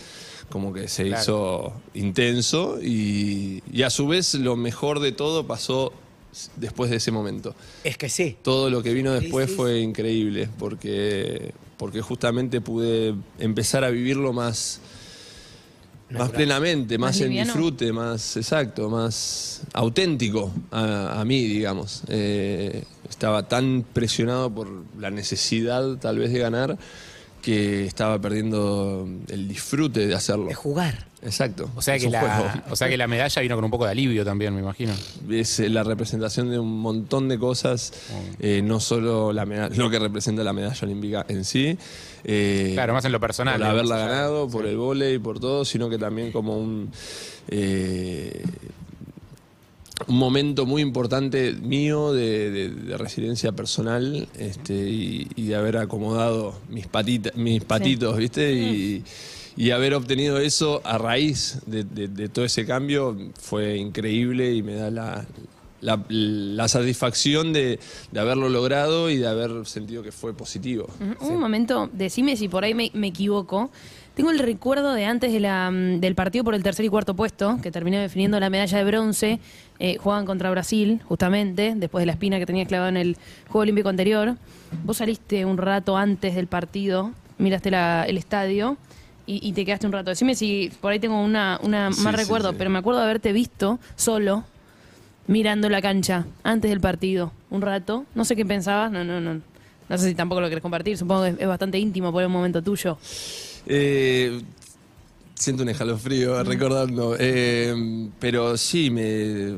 como 0.51 0.71
que 0.73 0.87
se 0.87 1.05
Claro. 1.07 1.21
hizo 1.23 1.73
intenso 1.95 2.77
y, 2.81 3.63
y 3.71 3.81
a 3.81 3.89
su 3.89 4.07
vez 4.07 4.35
lo 4.35 4.55
mejor 4.55 4.99
de 4.99 5.11
todo 5.11 5.47
pasó 5.47 5.91
s- 6.31 6.49
después 6.57 6.91
de 6.91 6.97
ese 6.97 7.11
momento. 7.11 7.55
Es 7.83 7.97
que 7.97 8.09
sí. 8.09 8.37
Todo 8.43 8.69
lo 8.69 8.83
que 8.83 8.93
vino 8.93 9.11
después 9.13 9.49
sí, 9.49 9.55
fue 9.55 9.79
increíble 9.79 10.47
porque, 10.59 11.53
porque 11.77 12.01
justamente 12.01 12.61
pude 12.61 13.15
empezar 13.39 13.83
a 13.83 13.89
vivirlo 13.89 14.31
más, 14.33 14.79
más 16.11 16.29
plenamente, 16.31 16.97
más, 16.97 17.11
Más 17.11 17.21
en 17.21 17.29
liviano. 17.29 17.53
disfrute, 17.53 17.93
más 17.93 18.35
exacto, 18.37 18.89
más 18.89 19.61
auténtico 19.73 20.51
a, 20.69 21.21
a 21.21 21.25
mí, 21.25 21.43
digamos. 21.45 22.03
Eh, 22.09 22.83
estaba 23.09 23.47
tan 23.47 23.85
presionado 23.93 24.49
por 24.53 24.67
la 24.99 25.09
necesidad 25.09 25.97
tal 25.97 26.19
vez 26.19 26.31
de 26.33 26.39
ganar 26.39 26.77
que 27.41 27.85
estaba 27.85 28.19
perdiendo 28.19 29.07
el 29.29 29.47
disfrute 29.47 30.07
de 30.07 30.15
hacerlo. 30.15 30.49
Es 30.49 30.57
jugar. 30.57 31.07
Exacto. 31.23 31.69
O 31.75 31.81
sea, 31.81 31.95
es 31.95 32.03
que 32.03 32.09
la, 32.09 32.19
juego. 32.19 32.51
o 32.71 32.75
sea 32.75 32.89
que 32.89 32.97
la 32.97 33.07
medalla 33.07 33.41
vino 33.41 33.55
con 33.55 33.63
un 33.63 33.69
poco 33.71 33.85
de 33.85 33.91
alivio 33.91 34.25
también, 34.25 34.55
me 34.55 34.61
imagino. 34.61 34.93
es 35.29 35.59
eh, 35.59 35.69
la 35.69 35.83
representación 35.83 36.49
de 36.49 36.57
un 36.57 36.79
montón 36.79 37.29
de 37.29 37.37
cosas, 37.37 37.93
eh, 38.39 38.61
no 38.63 38.79
solo 38.79 39.31
la 39.31 39.45
lo 39.45 39.89
que 39.89 39.99
representa 39.99 40.43
la 40.43 40.53
medalla 40.53 40.79
olímpica 40.81 41.25
en 41.27 41.45
sí. 41.45 41.77
eh, 42.23 42.71
Claro, 42.73 42.93
más 42.93 43.05
en 43.05 43.11
lo 43.11 43.19
personal. 43.19 43.59
Por 43.59 43.67
haberla 43.67 43.97
ganado, 43.97 44.49
por 44.49 44.65
el 44.65 44.77
vóley, 44.77 45.19
por 45.19 45.39
todo, 45.39 45.63
sino 45.63 45.89
que 45.89 45.97
también 45.99 46.31
como 46.31 46.57
un. 46.57 46.91
Un 50.07 50.17
momento 50.17 50.65
muy 50.65 50.81
importante 50.81 51.53
mío 51.53 52.13
de, 52.13 52.51
de- 52.51 52.69
de 52.69 52.97
resiliencia 52.97 53.51
personal 53.51 54.27
este, 54.37 54.73
y, 54.89 55.27
y 55.35 55.45
de 55.47 55.55
haber 55.55 55.77
acomodado 55.77 56.55
mis, 56.69 56.87
patitas, 56.87 57.35
mis 57.35 57.63
patitos, 57.63 58.17
¿viste? 58.17 58.53
Y, 58.53 59.03
y 59.57 59.71
haber 59.71 59.93
obtenido 59.93 60.37
eso 60.39 60.81
a 60.85 60.97
raíz 60.97 61.59
de, 61.65 61.83
todo 62.29 62.45
ese 62.45 62.65
cambio 62.65 63.17
fue 63.39 63.77
increíble 63.77 64.53
y 64.55 64.63
me 64.63 64.75
da 64.75 64.89
la, 64.89 65.25
la, 65.81 66.03
la 66.09 66.67
satisfacción 66.67 67.51
de, 67.51 67.77
haberlo 68.15 68.47
logrado 68.49 69.09
y 69.09 69.17
de 69.17 69.27
haber 69.27 69.65
sentido 69.65 70.03
que 70.03 70.11
fue 70.13 70.33
positivo. 70.33 70.87
Un 71.19 71.39
momento, 71.39 71.89
decime 71.91 72.37
si 72.37 72.47
por 72.47 72.63
ahí 72.63 72.73
me, 72.73 72.91
me 72.93 73.07
equivoco. 73.07 73.69
Tengo 74.21 74.29
el 74.29 74.37
recuerdo 74.37 74.93
de 74.93 75.05
antes 75.05 75.33
de 75.33 75.39
la, 75.39 75.71
mm, 75.71 75.99
del 75.99 76.13
partido 76.13 76.43
por 76.43 76.53
el 76.53 76.61
tercer 76.61 76.85
y 76.85 76.89
cuarto 76.89 77.15
puesto, 77.15 77.57
que 77.63 77.71
terminó 77.71 77.97
definiendo 77.97 78.39
la 78.39 78.51
medalla 78.51 78.77
de 78.77 78.83
bronce. 78.83 79.39
eh, 79.79 79.97
jugaban 79.97 80.27
contra 80.27 80.51
Brasil, 80.51 81.01
justamente, 81.07 81.73
después 81.75 82.03
de 82.03 82.05
la 82.05 82.11
espina 82.11 82.37
que 82.37 82.45
tenías 82.45 82.67
clavada 82.67 82.89
en 82.89 82.97
el 82.97 83.17
Juego 83.47 83.61
Olímpico 83.61 83.89
anterior. 83.89 84.35
Vos 84.83 84.97
saliste 84.97 85.43
un 85.43 85.57
rato 85.57 85.97
antes 85.97 86.35
del 86.35 86.45
partido, 86.45 87.09
miraste 87.39 87.71
la- 87.71 88.03
el 88.07 88.15
estadio 88.19 88.77
y, 89.25 89.39
y 89.41 89.53
te 89.53 89.65
quedaste 89.65 89.87
un 89.87 89.93
rato. 89.93 90.11
Decime 90.11 90.35
si 90.35 90.71
por 90.81 90.91
ahí 90.91 90.99
tengo 90.99 91.19
una, 91.19 91.59
una 91.63 91.91
Sí, 91.91 92.01
más 92.03 92.13
sí, 92.13 92.21
recuerdo, 92.21 92.51
sí. 92.51 92.55
pero 92.59 92.69
me 92.69 92.77
acuerdo 92.77 92.99
de 92.99 93.05
haberte 93.05 93.33
visto 93.33 93.79
solo 93.95 94.43
mirando 95.25 95.67
la 95.67 95.81
cancha 95.81 96.27
antes 96.43 96.69
del 96.69 96.79
partido, 96.79 97.31
un 97.49 97.63
rato. 97.63 98.05
No 98.13 98.23
sé 98.23 98.35
qué 98.35 98.45
pensabas, 98.45 98.91
no, 98.91 99.03
no, 99.03 99.19
no. 99.19 99.41
No 99.89 99.97
sé 99.97 100.07
si 100.09 100.13
tampoco 100.13 100.41
lo 100.41 100.47
querés 100.47 100.61
compartir, 100.61 100.95
supongo 100.95 101.23
que 101.23 101.29
es, 101.29 101.39
es 101.39 101.47
bastante 101.47 101.79
íntimo 101.79 102.11
por 102.11 102.21
el 102.21 102.29
momento 102.29 102.61
tuyo. 102.61 102.99
Eh, 103.67 104.41
siento 105.35 105.63
un 105.63 105.69
escalofrío 105.69 106.43
recordando. 106.43 107.15
Eh, 107.19 108.09
pero 108.19 108.57
sí, 108.57 108.89
me 108.89 109.57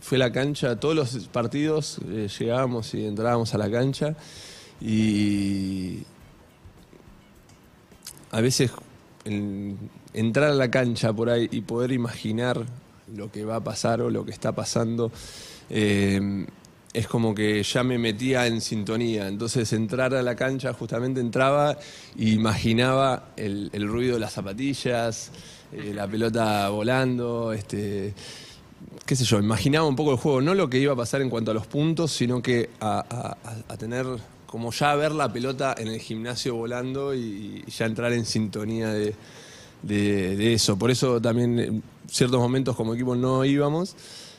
fue 0.00 0.16
a 0.16 0.20
la 0.20 0.32
cancha. 0.32 0.78
Todos 0.78 0.94
los 0.94 1.28
partidos 1.28 1.98
eh, 2.08 2.28
llegábamos 2.38 2.94
y 2.94 3.04
entrábamos 3.06 3.54
a 3.54 3.58
la 3.58 3.70
cancha. 3.70 4.14
Y 4.80 5.98
a 8.30 8.40
veces 8.40 8.70
en- 9.24 9.78
entrar 10.14 10.50
a 10.50 10.54
la 10.54 10.70
cancha 10.70 11.12
por 11.12 11.30
ahí 11.30 11.48
y 11.50 11.60
poder 11.62 11.92
imaginar 11.92 12.64
lo 13.14 13.30
que 13.30 13.44
va 13.44 13.56
a 13.56 13.64
pasar 13.64 14.00
o 14.00 14.10
lo 14.10 14.24
que 14.24 14.32
está 14.32 14.52
pasando. 14.52 15.10
eh, 15.70 16.46
es 16.94 17.06
como 17.08 17.34
que 17.34 17.62
ya 17.62 17.82
me 17.82 17.98
metía 17.98 18.46
en 18.46 18.60
sintonía. 18.60 19.28
Entonces 19.28 19.72
entrar 19.72 20.14
a 20.14 20.22
la 20.22 20.34
cancha 20.34 20.72
justamente 20.74 21.20
entraba 21.20 21.78
e 22.18 22.28
imaginaba 22.30 23.30
el, 23.36 23.70
el 23.72 23.88
ruido 23.88 24.14
de 24.14 24.20
las 24.20 24.32
zapatillas, 24.34 25.30
eh, 25.72 25.92
la 25.94 26.06
pelota 26.06 26.68
volando, 26.68 27.52
este, 27.52 28.12
qué 29.06 29.16
sé 29.16 29.24
yo, 29.24 29.38
imaginaba 29.38 29.86
un 29.86 29.96
poco 29.96 30.12
el 30.12 30.18
juego, 30.18 30.40
no 30.42 30.54
lo 30.54 30.68
que 30.68 30.78
iba 30.78 30.92
a 30.92 30.96
pasar 30.96 31.22
en 31.22 31.30
cuanto 31.30 31.50
a 31.50 31.54
los 31.54 31.66
puntos, 31.66 32.12
sino 32.12 32.42
que 32.42 32.68
a, 32.80 33.36
tener 33.78 34.06
como 34.46 34.70
ya 34.70 34.94
ver 34.94 35.12
la 35.12 35.32
pelota 35.32 35.74
en 35.78 35.88
el 35.88 35.98
gimnasio 35.98 36.54
volando 36.56 37.14
y, 37.14 37.64
y 37.66 37.70
ya 37.70 37.86
entrar 37.86 38.12
en 38.12 38.26
sintonía 38.26 38.88
de, 38.92 39.14
de- 39.82 40.36
de 40.36 40.52
eso. 40.52 40.78
Por 40.78 40.90
eso 40.90 41.22
también 41.22 41.58
en 41.58 41.82
ciertos 42.06 42.38
momentos 42.38 42.76
como 42.76 42.92
equipo 42.92 43.16
no 43.16 43.46
íbamos 43.46 43.96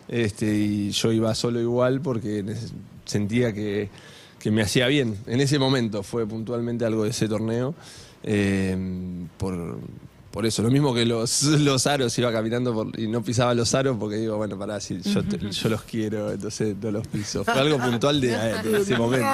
este, 0.07 0.53
y 0.53 0.91
yo 0.91 1.11
iba 1.11 1.33
solo 1.35 1.59
igual 1.59 2.01
porque 2.01 2.43
sentía 3.05 3.53
que, 3.53 3.89
que 4.39 4.51
me 4.51 4.61
hacía 4.61 4.87
bien. 4.87 5.17
En 5.27 5.41
ese 5.41 5.59
momento 5.59 6.03
fue 6.03 6.27
puntualmente 6.27 6.85
algo 6.85 7.03
de 7.03 7.11
ese 7.11 7.27
torneo. 7.27 7.73
eh, 8.23 8.77
por, 9.37 9.77
por 10.34 10.48
eso, 10.48 10.63
lo 10.63 10.72
mismo 10.72 10.96
que 10.96 11.06
los, 11.06 11.43
los 11.43 11.86
aros, 11.86 12.17
iba 12.17 12.32
caminando 12.32 12.74
por- 12.74 13.00
y 13.00 13.08
no 13.08 13.22
pisaba 13.24 13.54
los 13.54 13.74
aros 13.76 13.96
porque 14.00 14.15
digo, 14.17 14.36
bueno, 14.36 14.58
pará, 14.58 14.80
si 14.82 15.00
yo, 15.00 15.24
te- 15.24 15.38
yo 15.52 15.69
los 15.69 15.84
quiero, 15.84 16.32
entonces 16.32 16.76
no 16.82 16.89
los 16.89 17.08
piso. 17.08 17.43
Fue 17.43 17.54
algo 17.54 17.78
puntual 17.78 18.19
de, 18.19 18.30
de 18.30 18.78
ese 18.82 18.98
momento. 18.98 19.28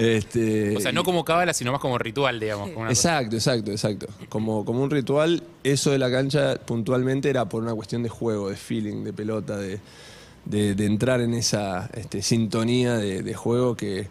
Este, 0.00 0.76
O 0.76 0.80
sea, 0.80 0.92
no 0.92 1.02
como 1.04 1.24
cábala, 1.24 1.54
sino 1.54 1.72
más 1.72 1.80
como 1.80 1.98
ritual, 1.98 2.38
digamos. 2.40 2.68
como 2.70 2.82
una 2.82 2.90
cosa. 2.90 3.08
Exacto, 3.18 3.36
exacto, 3.36 3.70
exacto. 3.70 4.06
Como, 4.28 4.64
como 4.64 4.82
un 4.82 4.90
ritual, 4.90 5.42
eso 5.64 5.90
de 5.90 5.98
la 5.98 6.10
cancha 6.10 6.56
puntualmente 6.56 7.30
era 7.30 7.46
por 7.48 7.62
una 7.62 7.74
cuestión 7.74 8.02
de 8.02 8.08
juego, 8.08 8.50
de 8.50 8.56
feeling, 8.56 9.04
de 9.04 9.12
pelota, 9.12 9.56
de, 9.56 9.80
de- 10.44 10.74
de 10.74 10.86
entrar 10.86 11.20
en 11.20 11.34
esa 11.34 11.88
este, 11.94 12.20
sintonía 12.22 12.96
de, 12.96 13.22
de 13.22 13.34
juego 13.34 13.76
que 13.76 14.08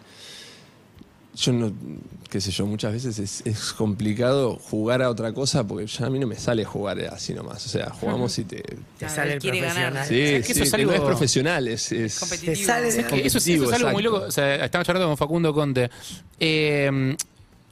yo 1.34 1.52
no, 1.52 1.72
qué 2.28 2.40
sé 2.40 2.50
yo, 2.50 2.66
muchas 2.66 2.92
veces 2.92 3.18
es, 3.18 3.42
es 3.46 3.72
complicado 3.72 4.56
jugar 4.56 5.00
a 5.02 5.08
otra 5.10 5.32
cosa 5.32 5.66
porque 5.66 5.86
ya 5.86 6.06
a 6.06 6.10
mí 6.10 6.18
no 6.18 6.26
me 6.26 6.36
sale 6.36 6.64
jugar 6.64 7.00
así 7.12 7.32
nomás. 7.34 7.64
O 7.64 7.68
sea, 7.68 7.90
jugamos 7.90 8.38
y 8.38 8.44
te... 8.44 8.62
Te 8.98 9.08
sale 9.08 9.34
el 9.34 9.40
ganar. 9.40 9.52
profesional. 9.94 10.06
Sí, 10.06 10.26
¿Sabes 10.26 10.46
que 10.46 10.52
eso 10.52 10.62
es 10.64 10.70
que 10.70 10.76
algo- 10.76 10.90
no 10.92 10.96
es 10.96 11.02
profesional, 11.02 11.68
es... 11.68 11.92
es- 11.92 12.18
Competitivo. 12.18 12.52
Te 12.54 12.64
sale 12.64 12.82
de- 12.92 13.00
Es 13.00 13.06
que 13.06 13.26
eso, 13.26 13.38
es- 13.38 13.46
eso 13.48 13.64
es 13.64 13.72
algo 13.72 13.90
muy 13.92 14.02
loco. 14.02 14.16
O 14.26 14.30
sea, 14.30 14.64
estaba 14.64 14.84
charlando 14.84 15.08
con 15.08 15.16
Facundo 15.16 15.54
Conte. 15.54 15.90
Eh, 16.40 17.16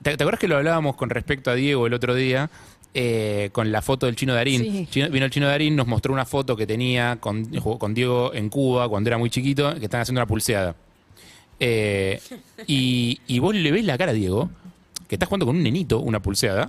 ¿te, 0.02 0.16
te 0.16 0.22
acuerdas 0.24 0.40
que 0.40 0.48
lo 0.48 0.56
hablábamos 0.56 0.96
con 0.96 1.10
respecto 1.10 1.50
a 1.50 1.54
Diego 1.54 1.86
el 1.86 1.94
otro 1.94 2.14
día? 2.14 2.50
eh, 2.92 3.50
con 3.52 3.70
la 3.70 3.82
foto 3.82 4.06
del 4.06 4.16
chino 4.16 4.34
Darín. 4.34 4.62
Sí. 4.62 4.88
Chino- 4.90 5.10
vino 5.10 5.24
el 5.24 5.30
chino 5.30 5.46
Darín, 5.46 5.76
nos 5.76 5.86
mostró 5.86 6.12
una 6.12 6.24
foto 6.24 6.56
que 6.56 6.66
tenía 6.66 7.18
con, 7.20 7.44
con 7.78 7.94
Diego 7.94 8.34
en 8.34 8.48
Cuba 8.48 8.88
cuando 8.88 9.08
era 9.10 9.16
muy 9.16 9.30
chiquito, 9.30 9.72
que 9.78 9.84
estaban 9.84 10.02
haciendo 10.02 10.20
una 10.20 10.26
pulseada. 10.26 10.74
Eh, 11.60 12.20
y, 12.66 13.38
vos 13.38 13.54
le 13.54 13.70
ves 13.70 13.84
la 13.84 13.98
cara 13.98 14.12
a 14.12 14.14
Diego, 14.14 14.50
que 15.06 15.14
está 15.14 15.26
jugando 15.26 15.46
con 15.46 15.56
un 15.56 15.62
nenito 15.62 16.00
una 16.00 16.20
pulseada. 16.20 16.68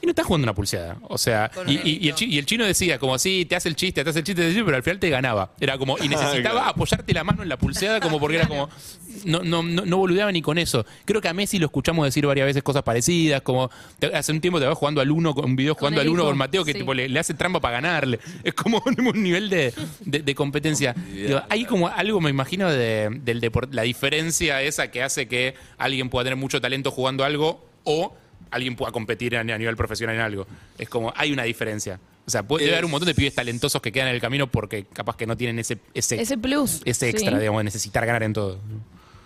Y 0.00 0.06
no 0.06 0.10
está 0.10 0.22
jugando 0.24 0.44
una 0.44 0.54
pulseada. 0.54 0.96
O 1.08 1.18
sea, 1.18 1.50
y, 1.54 1.60
un 1.60 1.68
y- 1.68 1.72
y 1.72 1.76
el, 1.76 1.84
nenito. 2.00 2.16
chi- 2.16 2.24
y 2.26 2.38
el 2.38 2.46
chino 2.46 2.64
decía, 2.64 2.98
como, 2.98 3.18
sí, 3.18 3.44
te 3.46 3.56
hace 3.56 3.68
el 3.68 3.74
chiste, 3.76 4.04
te 4.04 4.10
hace 4.10 4.20
el 4.20 4.24
chiste, 4.24 4.42
te 4.42 4.46
hace 4.46 4.50
el 4.50 4.54
chiste, 4.54 4.64
pero 4.64 4.76
al 4.76 4.82
final 4.84 4.98
te 5.00 5.10
ganaba. 5.10 5.52
Era 5.60 5.76
como, 5.76 5.98
y 5.98 6.08
necesitaba 6.08 6.40
claro. 6.60 6.70
apoyarte 6.70 7.12
la 7.12 7.24
mano 7.24 7.42
en 7.42 7.48
la 7.48 7.56
pulseada, 7.58 8.00
como 8.00 8.20
porque 8.20 8.36
era 8.36 8.46
como. 8.46 8.68
No, 9.24 9.42
no, 9.42 9.64
no, 9.64 9.84
no 9.84 9.96
boludeaba 9.96 10.30
ni 10.30 10.42
con 10.42 10.58
eso. 10.58 10.86
Creo 11.04 11.20
que 11.20 11.26
a 11.26 11.34
Messi 11.34 11.58
lo 11.58 11.66
escuchamos 11.66 12.04
decir 12.04 12.24
varias 12.24 12.46
veces 12.46 12.62
cosas 12.62 12.84
parecidas, 12.84 13.42
como 13.42 13.68
te- 13.98 14.14
hace 14.14 14.30
un 14.30 14.40
tiempo 14.40 14.60
te 14.60 14.66
vas 14.66 14.78
jugando 14.78 15.00
al 15.00 15.10
uno, 15.10 15.34
con 15.34 15.44
un 15.46 15.56
video 15.56 15.74
jugando 15.74 16.00
al 16.00 16.08
uno 16.08 16.20
hijo, 16.22 16.28
con 16.28 16.38
Mateo 16.38 16.64
que 16.64 16.72
sí. 16.72 16.78
tipo, 16.78 16.94
le, 16.94 17.08
le 17.08 17.18
hace 17.18 17.34
trampa 17.34 17.58
para 17.60 17.80
ganarle. 17.80 18.20
Es 18.44 18.54
como 18.54 18.80
un 18.86 19.20
nivel 19.20 19.50
de, 19.50 19.74
de- 20.04 20.20
de 20.20 20.34
competencia. 20.36 20.94
Digo, 21.12 21.42
hay 21.48 21.64
como 21.64 21.88
algo, 21.88 22.20
me 22.20 22.30
imagino, 22.30 22.70
de, 22.70 23.08
del 23.24 23.40
deporte, 23.40 23.74
la 23.74 23.82
diferencia 23.82 24.62
esa 24.62 24.92
que 24.92 25.02
hace 25.02 25.26
que 25.26 25.54
alguien 25.78 26.10
pueda 26.10 26.22
tener 26.24 26.36
mucho 26.36 26.60
talento 26.60 26.92
jugando 26.92 27.24
algo 27.24 27.66
o 27.82 28.14
alguien 28.50 28.76
pueda 28.76 28.92
competir 28.92 29.36
a, 29.36 29.44
nivel 29.44 29.76
profesional 29.76 30.16
en 30.16 30.22
algo. 30.22 30.46
Es 30.78 30.88
como, 30.88 31.12
hay 31.16 31.32
una 31.32 31.42
diferencia. 31.44 32.00
O 32.26 32.30
sea, 32.30 32.42
puede, 32.42 32.64
debe 32.64 32.76
haber 32.76 32.84
un 32.84 32.90
montón 32.90 33.06
de 33.06 33.14
pibes 33.14 33.34
talentosos 33.34 33.80
que 33.80 33.90
quedan 33.90 34.08
en 34.08 34.14
el 34.14 34.20
camino 34.20 34.46
porque 34.48 34.84
capaz 34.84 35.16
que 35.16 35.26
no 35.26 35.36
tienen 35.36 35.58
ese, 35.58 35.78
ese, 35.94 36.20
Ese 36.20 36.36
plus. 36.36 36.82
ese 36.84 37.08
extra, 37.08 37.32
sí. 37.32 37.38
digamos, 37.38 37.60
de 37.60 37.64
necesitar 37.64 38.04
ganar 38.04 38.22
en 38.22 38.32
todo. 38.34 38.58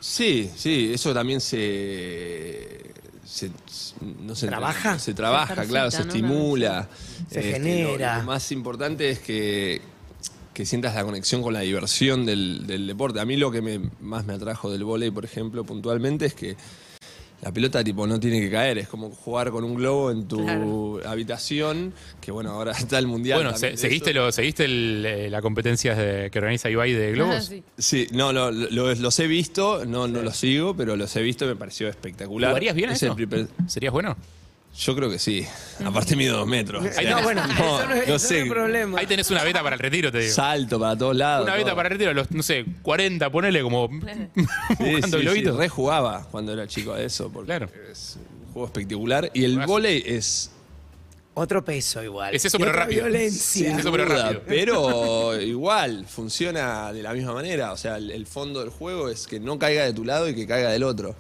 Sí, 0.01 0.51
sí, 0.57 0.93
eso 0.95 1.13
también 1.15 1.41
se. 1.41 2.93
se 3.25 3.51
no 4.21 4.35
se 4.35 4.47
¿Trabaja? 4.47 4.99
Se 4.99 5.15
trabaja, 5.15 5.63
Se 5.63 5.69
claro, 5.69 5.91
se 5.91 5.99
¿no? 6.01 6.05
estimula. 6.07 6.89
Se 7.31 7.39
Este, 7.41 7.53
genera. 7.53 8.15
Lo, 8.17 8.21
lo 8.23 8.27
más 8.27 8.51
importante 8.53 9.11
es 9.11 9.19
que, 9.21 9.81
que 10.55 10.67
sientas 10.67 10.95
la 10.95 11.05
conexión 11.05 11.43
con 11.43 11.53
la 11.55 11.61
diversión 11.61 12.27
del, 12.27 12.67
del 12.67 12.87
deporte. 12.87 13.21
A 13.21 13.25
mí 13.25 13.37
lo 13.37 13.51
que 13.51 13.63
me- 13.63 13.81
más 14.01 14.25
me 14.25 14.35
atrajo 14.35 14.71
del 14.71 14.85
vóley, 14.85 15.11
por 15.11 15.25
ejemplo, 15.25 15.65
puntualmente, 15.65 16.27
es 16.27 16.35
que 16.35 16.57
la 17.43 17.53
pelota 17.53 17.83
tipo 17.85 18.07
no 18.07 18.19
tiene 18.21 18.41
que 18.41 18.51
caer, 18.51 18.79
es 18.79 18.89
como 18.89 19.11
jugar 19.11 19.51
con 19.51 19.65
un 19.65 19.75
globo 19.75 20.11
en 20.13 20.27
tu 20.29 20.45
Claro. 20.45 21.01
habitación, 21.05 21.93
que 22.21 22.31
bueno, 22.31 22.51
ahora 22.53 22.73
está 22.79 22.99
el 22.99 23.07
mundial. 23.09 23.43
Bueno, 23.43 23.59
se- 23.59 23.77
¿seguiste, 23.77 24.15
lo, 24.15 24.31
¿seguiste 24.33 24.65
el, 24.65 25.05
eh, 25.07 25.29
la 25.31 25.43
competencia 25.43 25.95
de- 25.95 26.31
que 26.31 26.39
organiza 26.39 26.71
Ibai 26.71 26.93
de 26.93 27.13
globos? 27.13 27.35
Ah, 27.37 27.41
sí. 27.43 27.63
Sí, 27.77 28.07
no, 28.13 28.33
no, 28.33 28.51
lo- 28.51 28.95
los 28.95 29.19
he 29.21 29.27
visto, 29.27 29.85
no, 29.85 30.07
no 30.09 30.23
los 30.23 30.37
sigo, 30.37 30.77
pero 30.77 30.97
los 30.97 31.15
he 31.17 31.23
visto 31.23 31.45
y 31.45 31.49
me 31.49 31.57
pareció 31.57 31.89
espectacular. 31.89 32.51
¿Jugarías 32.51 32.75
bien 32.77 32.91
a 32.91 32.93
Es 32.93 33.03
eso? 33.03 33.13
el 33.13 33.27
primer- 33.27 33.49
¿Serías 33.67 33.93
bueno? 33.93 34.17
Yo 34.79 34.97
creo 34.97 35.11
que 35.11 35.19
sí. 35.19 35.47
Aparte 35.85 36.17
mido 36.17 36.39
dos 36.39 36.47
metros. 36.47 36.83
o 36.85 36.91
sea, 36.93 37.11
No, 37.17 37.23
bueno, 37.23 37.43
eso 37.45 37.55
no 37.55 37.81
es, 37.83 37.89
no 37.89 37.95
eso 37.95 38.13
no 38.13 38.19
sé. 38.19 38.41
es 38.41 38.49
problema. 38.49 38.99
Ahí 38.99 39.07
tenés 39.07 39.31
una 39.31 39.45
beta 39.45 39.63
para 39.63 39.75
el 39.77 39.81
retiro, 39.81 40.11
te 40.11 40.19
digo. 40.21 40.33
Salto 40.33 40.81
para 40.81 40.97
todos 40.97 41.15
lados. 41.15 41.45
Una 41.45 41.55
beta 41.55 41.67
todo. 41.67 41.77
para 41.77 41.89
el 41.89 41.93
retiro, 41.93 42.15
los, 42.15 42.31
no 42.31 42.43
sé, 42.43 42.65
40, 42.83 43.31
ponele 43.31 43.63
como 43.63 43.89
Sí, 43.91 44.01
buscando 44.79 45.19
sí, 45.19 45.25
globitos. 45.25 45.55
sí, 45.55 45.59
rejugaba 45.61 46.27
cuando 46.31 46.53
era 46.55 46.67
chico 46.67 46.95
a 46.95 47.03
eso, 47.03 47.31
porque 47.31 47.47
Claro. 47.49 47.69
es 47.91 48.17
un 48.47 48.53
juego 48.55 48.67
espectacular. 48.67 49.31
Y 49.35 49.45
el 49.45 49.59
vóley 49.67 50.03
es 50.07 50.51
Otro 51.35 51.63
peso 51.63 52.03
igual. 52.03 52.35
Es 52.35 52.45
eso, 52.47 52.59
pero 52.59 52.73
rápido. 52.73 53.05
violencia. 53.05 53.41
Sí, 53.75 53.79
eso, 53.79 53.93
pero 53.93 54.07
rápido. 54.07 54.43
pero 54.47 55.39
igual 55.41 56.07
funciona 56.09 56.93
de 56.95 57.03
la 57.03 57.13
misma 57.13 57.35
manera. 57.35 57.73
O 57.73 57.77
sea, 57.77 57.99
el, 57.99 58.11
el 58.11 58.27
fondo 58.27 58.61
del 58.61 58.71
juego 58.71 59.11
es 59.11 59.27
que 59.27 59.39
no 59.39 59.59
caiga 59.59 59.85
de 59.85 59.93
tu 59.93 60.05
lado 60.07 60.31
y 60.31 60.35
que 60.35 60.47
caiga 60.47 60.71
del 60.71 60.83
otro. 60.83 61.15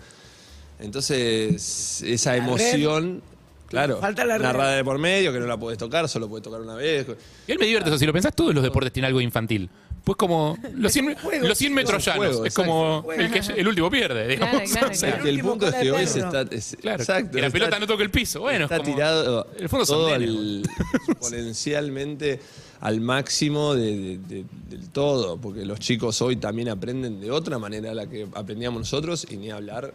Entonces, 0.81 2.03
esa 2.03 2.37
emoción, 2.37 3.23
claro, 3.73 3.99
Falta 3.99 4.25
la 4.25 4.37
una 4.37 4.53
rada 4.53 4.77
de 4.77 4.85
por 4.85 4.99
medio 4.99 5.33
que 5.33 5.41
no 5.41 5.47
la 5.47 5.57
puedes 5.59 5.79
tocar, 5.79 6.09
solo 6.09 6.29
puedes 6.29 6.45
tocar 6.45 6.61
una 6.61 6.75
vez. 6.77 7.07
Y 7.49 7.53
él 7.53 7.59
me 7.59 7.67
divierte 7.67 7.91
eso. 7.91 7.99
Si 7.99 8.07
lo 8.07 8.13
pensás, 8.13 8.35
todos 8.37 8.55
los 8.55 8.63
deportes 8.63 8.93
tienen 8.93 9.07
algo 9.09 9.21
infantil. 9.21 9.69
Pues 10.05 10.17
como 10.17 10.59
los 10.75 10.93
100, 10.93 11.15
juego, 11.15 11.47
los 11.47 11.57
100 11.57 11.75
metros 11.75 12.03
es 12.03 12.07
un 12.09 12.13
llanos. 12.15 12.27
juego, 12.35 12.47
es 12.47 12.55
como 12.55 13.07
el, 13.17 13.31
que, 13.31 13.39
el 13.61 13.69
último 13.69 13.89
pierde, 13.89 14.27
digamos. 14.27 14.63
Claro, 14.63 14.71
claro, 14.73 14.91
O 14.91 14.95
sea, 14.95 15.09
claro. 15.11 15.23
Que 15.23 15.29
el 15.29 15.35
último 15.37 15.51
punto 15.51 15.69
es 15.69 15.75
que 15.77 15.93
hoy 15.93 16.07
se 16.09 16.21
perro. 16.23 16.41
está. 16.41 16.55
es- 16.57 16.77
Claro, 16.81 17.03
exacto, 17.03 17.31
que 17.31 17.41
la 17.41 17.47
está- 17.47 17.59
pelota 17.59 17.79
no 17.79 17.87
toque 17.87 18.03
el 18.03 18.11
piso. 18.11 18.41
Bueno, 18.41 18.65
está 18.65 18.77
es 18.77 18.83
como, 18.83 18.95
tirado 18.95 19.47
En 19.57 19.63
el 19.63 19.69
fondo 19.69 19.87
son 19.87 19.99
todo 19.99 20.19
nenes, 20.19 20.29
al- 20.29 20.63
exponencialmente 21.09 22.41
al 22.81 23.01
máximo 23.01 23.75
de- 23.77 23.97
de- 23.97 24.19
de- 24.19 24.45
del 24.71 24.89
todo, 24.91 25.39
porque 25.41 25.65
los 25.65 25.79
chicos 25.79 26.21
hoy 26.21 26.35
también 26.37 26.69
aprenden 26.69 27.21
de 27.21 27.31
otra 27.31 27.59
manera 27.59 27.93
a 27.93 27.95
la 27.95 28.09
que 28.09 28.27
aprendíamos 28.35 28.81
nosotros 28.81 29.25
y 29.31 29.37
ni 29.37 29.51
hablar 29.51 29.95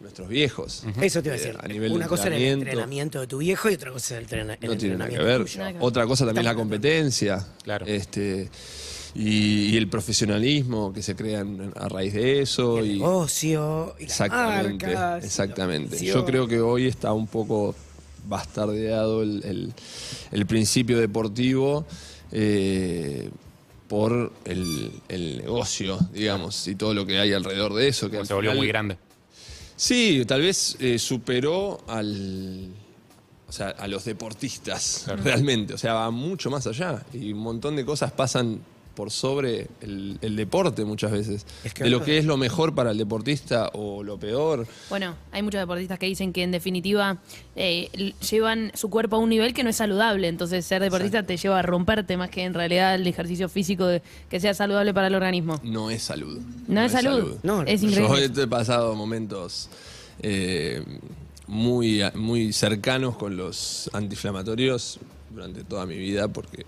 nuestros 0.00 0.28
viejos. 0.28 0.84
Eso 1.00 1.22
te 1.22 1.28
iba 1.28 1.34
a 1.34 1.38
Eh, 1.38 1.42
decir. 1.42 1.58
a 1.60 1.68
nivel 1.68 1.92
Una 1.92 2.04
de 2.04 2.08
cosa 2.08 2.26
era 2.28 2.36
el 2.36 2.42
entrenamiento. 2.42 2.70
entrenamiento 2.70 3.20
de 3.20 3.26
tu 3.26 3.38
viejo 3.38 3.70
y 3.70 3.74
otra 3.74 3.90
cosa 3.92 4.06
es 4.06 4.18
el, 4.18 4.24
entrena- 4.24 4.58
el 4.60 4.70
No 4.70 4.76
tiene 4.76 4.94
nada 4.96 5.10
entrenamiento 5.10 5.18
que 5.18 5.24
ver. 5.24 5.40
tuyo. 5.42 5.58
Nada 5.58 5.70
que 5.72 5.78
ver. 5.78 5.84
Otra 5.84 6.06
cosa 6.06 6.24
también 6.26 6.46
es 6.46 6.52
la 6.52 6.54
competencia. 6.54 7.46
Claro. 7.64 7.86
Este, 7.86 8.48
y, 9.14 9.70
y 9.70 9.76
el 9.76 9.88
profesionalismo 9.88 10.92
que 10.92 11.02
se 11.02 11.16
crea 11.16 11.40
en- 11.40 11.72
a 11.76 11.88
raíz 11.88 12.12
de 12.14 12.40
eso. 12.42 12.78
el 12.78 12.86
y, 12.86 12.98
negocio 13.00 13.94
y 13.98 14.02
las 14.02 14.10
Exactamente, 14.12 14.86
marcas, 14.86 14.90
y 14.90 14.94
la 14.94 15.26
exactamente. 15.26 16.04
Yo 16.04 16.24
creo 16.24 16.46
que 16.46 16.60
hoy 16.60 16.86
está 16.86 17.12
un 17.12 17.26
poco 17.26 17.74
bastardeado 18.28 19.22
el, 19.22 19.42
el- 19.44 19.72
el 20.32 20.46
principio 20.46 20.98
deportivo 20.98 21.86
eh, 22.30 23.30
por 23.88 24.32
el, 24.44 24.92
el 25.08 25.38
negocio, 25.38 25.98
digamos, 26.12 26.68
y 26.68 26.74
todo 26.74 26.92
lo 26.92 27.06
que 27.06 27.18
hay 27.18 27.32
alrededor 27.32 27.72
de 27.74 27.88
eso. 27.88 28.10
Que 28.10 28.24
Se 28.26 28.34
volvió 28.34 28.50
final- 28.50 28.56
muy 28.58 28.68
grande. 28.68 28.98
Sí, 29.78 30.24
tal 30.26 30.40
vez 30.40 30.76
eh, 30.80 30.98
superó 30.98 31.78
al, 31.86 32.68
o 33.48 33.52
sea, 33.52 33.68
a 33.68 33.86
los 33.86 34.04
deportistas 34.04 35.04
realmente. 35.22 35.72
O 35.72 35.78
sea, 35.78 35.94
va 35.94 36.10
mucho 36.10 36.50
más 36.50 36.66
allá. 36.66 37.04
Y 37.12 37.32
un 37.32 37.38
montón 37.38 37.76
de 37.76 37.84
cosas 37.84 38.10
pasan 38.10 38.60
por 38.98 39.12
sobre 39.12 39.68
el, 39.80 40.18
el 40.22 40.34
deporte 40.34 40.84
muchas 40.84 41.12
veces. 41.12 41.46
Es 41.62 41.72
que 41.72 41.84
de 41.84 41.90
lo 41.90 42.02
que 42.02 42.18
es 42.18 42.24
lo 42.24 42.36
mejor 42.36 42.74
para 42.74 42.90
el 42.90 42.98
deportista 42.98 43.70
o 43.74 44.02
lo 44.02 44.18
peor. 44.18 44.66
Bueno, 44.90 45.14
hay 45.30 45.40
muchos 45.42 45.60
deportistas 45.60 46.00
que 46.00 46.06
dicen 46.06 46.32
que 46.32 46.42
en 46.42 46.50
definitiva 46.50 47.18
eh, 47.54 48.12
llevan 48.28 48.72
su 48.74 48.90
cuerpo 48.90 49.14
a 49.14 49.18
un 49.20 49.28
nivel 49.28 49.54
que 49.54 49.62
no 49.62 49.70
es 49.70 49.76
saludable. 49.76 50.26
Entonces 50.26 50.66
ser 50.66 50.82
deportista 50.82 51.22
te 51.22 51.36
lleva 51.36 51.60
a 51.60 51.62
romperte 51.62 52.16
más 52.16 52.28
que 52.28 52.42
en 52.42 52.54
realidad 52.54 52.96
el 52.96 53.06
ejercicio 53.06 53.48
físico 53.48 53.86
de- 53.86 54.02
que 54.28 54.40
sea 54.40 54.52
saludable 54.52 54.92
para 54.92 55.06
el 55.06 55.14
organismo. 55.14 55.60
No 55.62 55.90
es 55.90 56.02
salud. 56.02 56.40
No, 56.66 56.82
es 56.82 56.90
salud. 56.90 57.36
No, 57.44 57.62
es 57.62 57.80
yo 57.82 58.16
he 58.16 58.46
pasado 58.48 58.96
momentos 58.96 59.68
eh, 60.22 60.82
muy, 61.46 62.02
muy 62.16 62.52
cercanos 62.52 63.16
con 63.16 63.36
los 63.36 63.88
antiinflamatorios 63.92 64.98
durante 65.32 65.62
toda 65.62 65.86
mi 65.86 65.96
vida 65.96 66.26
porque 66.26 66.66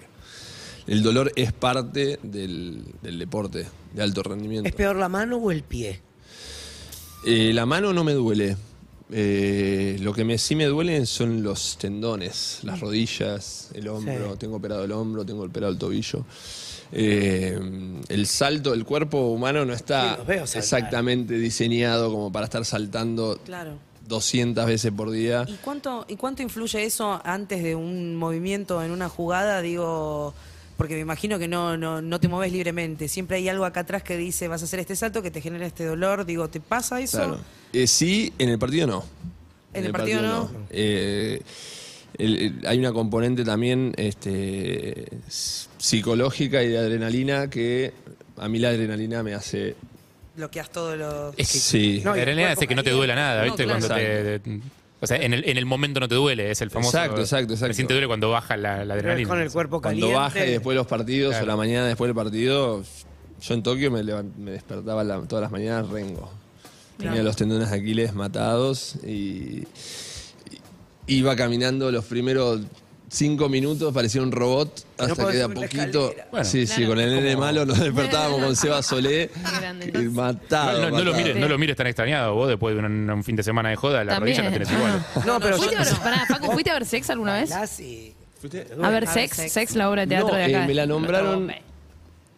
el 0.91 1.03
dolor 1.03 1.33
es 1.37 1.53
parte 1.53 2.19
del, 2.23 2.85
del 3.01 3.19
deporte 3.19 3.67
de 3.95 4.03
alto 4.03 4.23
rendimiento. 4.23 4.69
¿Es 4.69 4.75
peor 4.75 4.97
la 4.97 5.09
mano 5.09 5.37
o 5.39 5.51
el 5.51 5.63
pie? 5.63 6.01
Eh, 7.27 7.53
la 7.55 7.65
mano 7.65 7.93
no 7.93 8.05
me 8.05 8.13
duele. 8.13 8.57
Eh, 9.13 9.99
lo 10.01 10.13
que 10.13 10.25
me, 10.25 10.39
sí 10.39 10.55
me 10.55 10.67
duele 10.67 11.05
son 11.07 11.43
los 11.43 11.77
tendones, 11.79 12.61
las 12.63 12.81
rodillas, 12.81 13.71
el 13.75 13.89
hombro. 13.89 14.33
Sí. 14.33 14.39
Tengo 14.39 14.57
operado 14.57 14.85
el 14.85 14.93
hombro, 14.93 15.25
tengo 15.25 15.43
operado 15.45 15.73
el 15.73 15.79
tobillo. 15.79 16.25
Eh, 16.93 17.59
el 18.09 18.27
salto 18.27 18.73
del 18.73 18.85
cuerpo 18.85 19.29
humano 19.29 19.65
no 19.65 19.73
está 19.73 20.19
exactamente 20.55 21.35
diseñado 21.35 22.11
como 22.11 22.33
para 22.33 22.47
estar 22.47 22.65
saltando 22.65 23.39
Claro. 23.45 23.79
200 24.09 24.67
veces 24.67 24.91
por 24.91 25.11
día. 25.11 25.45
¿Y 25.47 25.55
cuánto, 25.55 26.05
¿Y 26.09 26.17
cuánto 26.17 26.43
influye 26.43 26.85
eso 26.85 27.21
antes 27.25 27.63
de 27.63 27.77
un 27.77 28.17
movimiento 28.17 28.83
en 28.83 28.91
una 28.91 29.09
jugada? 29.09 29.61
Digo, 29.63 30.35
porque 30.81 30.95
me 30.95 31.01
imagino 31.01 31.39
que 31.39 31.47
no, 31.47 31.77
no, 31.77 32.01
no 32.01 32.21
te 32.21 32.27
mueves 32.27 32.55
libremente. 32.55 33.07
Siempre 33.07 33.37
hay 33.37 33.51
algo 33.51 33.67
acá 33.67 33.81
atrás 33.81 34.03
que 34.03 34.17
dice, 34.17 34.49
vas 34.49 34.63
a 34.63 34.65
hacer 34.65 34.81
este 34.81 34.97
salto 34.97 35.21
que 35.21 35.31
te 35.31 35.43
genera 35.43 35.67
este 35.67 35.85
dolor. 35.85 36.25
Digo, 36.25 36.49
¿te 36.49 36.59
pasa 36.59 36.99
eso? 37.03 37.19
Claro. 37.19 37.39
Eh, 37.75 37.87
sí, 37.87 38.33
en 38.39 38.49
el 38.49 38.59
partido 38.59 38.87
no. 38.87 39.05
¿En 39.75 39.85
el 39.85 39.93
partido 39.93 40.23
no? 40.23 40.51
Eh, 40.71 41.43
el- 42.17 42.39
el- 42.39 42.67
hay 42.67 42.79
una 42.79 42.95
componente 42.95 43.45
también 43.45 43.93
este, 43.99 45.07
psicológica 45.77 46.63
y 46.63 46.69
de 46.69 46.79
adrenalina 46.79 47.51
que 47.51 47.93
a 48.39 48.49
mí 48.49 48.59
la 48.59 48.71
adrenalina 48.71 49.23
me 49.23 49.35
hace... 49.35 49.77
Bloqueas 50.35 50.71
todo 50.71 50.97
lo... 50.97 51.35
Es 51.37 51.53
que 51.53 51.59
Sí. 51.59 52.01
No, 52.03 52.17
la 52.17 52.25
cuerpo 52.25 52.63
es 52.63 52.69
que 52.69 52.75
no 52.75 52.83
te 52.83 52.91
duele 52.93 53.15
nada, 53.15 53.41
No, 53.41 53.53
¿viste? 53.53 53.65
claro. 53.65 53.81
Cuando 53.87 53.95
te, 53.97 54.39
te- 54.41 54.61
o 55.01 55.07
sea, 55.07 55.17
en 55.17 55.33
el, 55.35 55.49
en 55.49 55.57
el 55.57 55.67
momento 55.67 56.01
no 56.01 56.09
te 56.09 56.15
duele, 56.15 56.51
es 56.51 56.61
el 56.61 56.71
famoso. 56.71 56.97
Exacto, 56.97 57.21
exacto, 57.23 57.53
exacto. 57.55 57.69
Recién 57.69 57.87
te 57.89 57.95
duele 57.95 58.07
cuando 58.07 58.31
baja 58.31 58.57
la, 58.57 58.85
la 58.85 58.95
adrenalina. 58.95 59.29
con 59.29 59.41
el 59.41 59.51
cuerpo 59.51 59.81
Cuando 59.81 60.07
caliente. 60.09 60.15
baja 60.21 60.47
y 60.47 60.51
después 60.51 60.75
de 60.75 60.79
los 60.79 60.87
partidos 60.87 61.31
Claro. 61.31 61.45
o 61.45 61.49
la 61.49 61.57
mañana 61.57 61.87
después 61.87 62.09
del 62.09 62.15
partido, 62.15 62.83
yo 63.41 63.55
en 63.55 63.63
Tokio 63.63 63.91
me, 63.91 64.03
despertaba 64.53 65.03
la- 65.05 65.21
todas 65.23 65.43
las 65.43 65.51
mañanas 65.51 65.89
rengo. 65.89 66.31
Tenía 66.99 67.13
Claro. 67.13 67.25
los 67.25 67.37
tendones 67.37 67.71
de 67.71 67.77
Aquiles 67.77 68.13
matados 68.13 68.97
y, 69.07 69.65
y- 69.65 69.65
iba 71.07 71.35
caminando 71.35 71.91
los 71.91 72.05
primeros 72.05 72.61
cinco 73.13 73.49
minutos, 73.49 73.93
parecía 73.93 74.23
un 74.23 74.31
robot, 74.31 74.85
hasta 74.97 75.15
podés 75.17 75.33
que 75.33 75.37
de 75.39 75.43
a 75.43 75.49
poquito... 75.49 76.15
Bueno, 76.31 76.45
sí, 76.45 76.67
sí, 76.67 76.87
con 76.87 76.99
el 77.01 77.11
nene 77.15 77.37
malo 77.37 77.67
nos 77.67 77.79
despertábamos 77.81 78.41
con 78.41 78.55
Seba 78.57 78.83
Solé 78.83 79.31
grande, 79.61 79.91
matado. 80.11 80.81
No, 80.83 80.91
no- 80.91 80.99
no 80.99 81.05
lo 81.05 81.15
mires, 81.15 81.37
no 81.37 81.49
lo 81.49 81.59
mires 81.59 81.77
tan 81.77 81.89
extrañado. 81.89 82.35
Vos 82.35 82.49
después 82.49 82.75
de 82.75 82.81
un, 82.81 83.11
un 83.11 83.25
fin 83.25 83.35
de 83.37 83.43
semana 83.43 83.69
de 83.71 83.77
joda, 83.77 84.05
la 84.05 84.15
También. 84.15 84.37
rodilla 84.39 84.51
la 84.51 84.53
tenés 84.67 84.73
igual. 84.73 85.07
No, 85.27 85.41
pero 85.41 85.57
¿Fuiste 85.57 85.77
a 85.77 85.83
yo- 85.83 85.91
ver, 85.93 86.01
pará, 86.03 86.27
Facu, 86.27 86.53
¿fuiste 86.53 86.71
a 86.71 86.75
ver 86.75 86.87
Sex 86.87 87.11
alguna 87.11 87.35
vez? 87.35 87.51
¿Fuiste? 88.41 88.67
A 88.83 88.89
ver 88.91 89.07
Sex, 89.07 89.53
Sex. 89.53 89.75
La 89.75 89.91
obra 89.91 90.03
de 90.03 90.07
teatro 90.07 90.29
No, 90.29 90.35
de 90.37 90.47
eh, 90.51 90.57
acá. 90.57 90.67
me 90.67 90.75
la 90.75 90.87
nombraron 90.87 91.53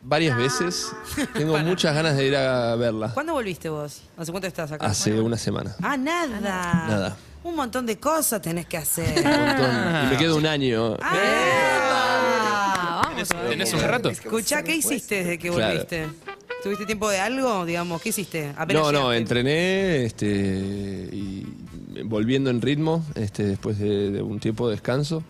varias 0.02 0.36
veces. 0.36 0.90
Tengo 1.34 1.56
muchas 1.58 1.94
ganas 1.94 2.16
de 2.16 2.26
ir 2.26 2.34
a 2.36 2.74
verla. 2.76 3.10
¿Cuándo 3.14 3.34
volviste 3.34 3.68
vos? 3.68 4.02
¿Hace 4.16 4.30
cuánto 4.32 4.48
estás 4.48 4.72
acá? 4.72 4.86
Hace 4.86 5.20
una 5.20 5.36
semana. 5.36 5.76
Ah, 5.82 5.96
nada. 5.96 6.40
Nada. 6.40 7.16
Un 7.44 7.56
montón 7.56 7.86
de 7.86 7.98
cosas 7.98 8.40
tenés 8.40 8.66
que 8.66 8.76
hacer. 8.76 9.18
Un 9.18 9.24
montón. 9.24 10.06
Y 10.06 10.10
me 10.10 10.16
queda 10.16 10.34
un 10.34 10.46
año. 10.46 10.96
Ah, 11.02 13.02
vamos. 13.04 13.28
¿Tenés, 13.48 13.72
un 13.74 13.80
rato? 13.82 14.10
Escuchá, 14.10 14.62
¿qué 14.62 14.76
hiciste 14.76 15.16
desde 15.16 15.38
que 15.38 15.50
Claro. 15.50 15.72
volviste? 15.74 16.06
¿Tuviste 16.62 16.86
tiempo 16.86 17.10
de 17.10 17.18
algo? 17.18 17.64
Digamos, 17.64 18.00
¿qué 18.00 18.10
hiciste? 18.10 18.52
Apenas 18.56 18.82
No, 18.84 18.92
no, 18.92 19.12
entrené 19.12 20.04
este, 20.04 20.26
y 20.26 21.44
volviendo 22.04 22.50
en 22.50 22.62
ritmo 22.62 23.04
este, 23.16 23.42
después 23.44 23.78
de, 23.78 24.12
de 24.12 24.22
un 24.22 24.38
tiempo 24.38 24.68
de 24.68 24.74
descanso. 24.76 25.24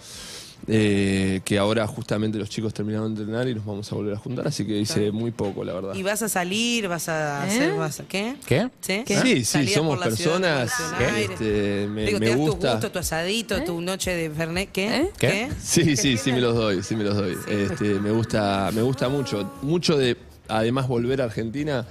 Eh, 0.69 1.41
que 1.45 1.59
ahora 1.59 1.87
justamente 1.87 2.39
los 2.39 2.49
chicos 2.49 2.73
terminaron 2.73 3.15
de 3.15 3.23
entrenar 3.23 3.49
y 3.49 3.55
nos 3.55 3.65
vamos 3.65 3.91
a 3.91 3.95
volver 3.95 4.15
a 4.15 4.19
juntar, 4.19 4.47
así 4.47 4.65
que 4.65 4.79
hice 4.79 5.11
muy 5.11 5.31
poco, 5.33 5.65
la 5.65 5.73
verdad. 5.73 5.95
¿Y 5.95 6.03
vas 6.03 6.23
a 6.23 6.29
salir? 6.29 6.89
¿Vas 6.89 7.09
a 7.09 7.43
hacer? 7.43 7.77
Vas 7.77 8.01
a, 8.01 8.05
¿Qué? 8.05 8.37
¿Qué? 8.47 8.69
¿Sí? 8.81 9.45
Sí, 9.45 9.67
somos 9.69 9.99
ciudad, 9.99 10.09
personas. 10.09 10.73
aire. 10.99 11.33
este, 11.33 11.89
me, 11.89 12.05
Digo, 12.07 12.19
me 12.21 12.27
te 12.27 12.31
das 12.31 12.39
gusta. 12.39 12.69
tu 12.69 12.73
gusto, 12.75 12.93
tu 12.93 12.99
asadito, 12.99 13.65
tu 13.65 13.81
noche 13.81 14.15
de 14.15 14.31
Fernet. 14.31 14.71
¿Qué? 14.71 14.97
¿Eh? 14.97 15.11
¿Qué? 15.19 15.49
Sí, 15.61 15.97
sí, 15.97 16.17
sí 16.17 16.33
me 16.33 16.41
los 16.41 16.55
doy, 16.55 16.83
sí 16.83 16.95
me 16.95 17.05
los 17.05 17.17
doy. 17.17 17.37
Este, 17.49 17.99
me 17.99 18.11
gusta, 18.11 18.71
me 18.73 18.83
gusta 18.83 19.09
mucho. 19.09 19.51
Mucho 19.63 19.97
de, 19.97 20.17
además, 20.49 20.87
volver 20.87 21.23
a 21.23 21.25
Argentina 21.25 21.87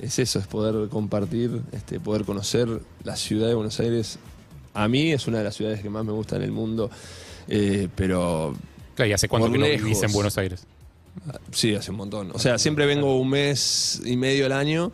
es 0.00 0.18
eso, 0.18 0.38
es 0.38 0.46
poder 0.46 0.88
compartir, 0.88 1.62
este, 1.72 2.00
poder 2.00 2.24
conocer 2.24 2.68
la 3.04 3.16
ciudad 3.16 3.48
de 3.48 3.54
Buenos 3.54 3.78
Aires. 3.80 4.18
A 4.74 4.88
mí 4.88 5.12
es 5.12 5.26
una 5.26 5.38
de 5.38 5.44
las 5.44 5.54
ciudades 5.54 5.80
que 5.80 5.88
más 5.88 6.04
me 6.04 6.12
gusta 6.12 6.36
en 6.36 6.42
el 6.42 6.52
mundo, 6.52 6.90
eh, 7.48 7.88
pero 7.94 8.54
Claro, 8.94 9.10
¿y 9.10 9.12
hace 9.12 9.28
cuánto 9.28 9.52
que 9.52 9.58
no 9.58 9.66
lejos. 9.66 9.84
vivís 9.84 10.02
en 10.02 10.12
Buenos 10.12 10.38
Aires? 10.38 10.64
sí, 11.52 11.74
hace 11.74 11.90
un 11.90 11.96
montón. 11.96 12.30
O 12.34 12.38
sea, 12.38 12.58
siempre 12.58 12.86
vengo 12.86 13.18
un 13.18 13.30
mes 13.30 14.00
y 14.04 14.16
medio 14.16 14.46
al 14.46 14.52
año. 14.52 14.92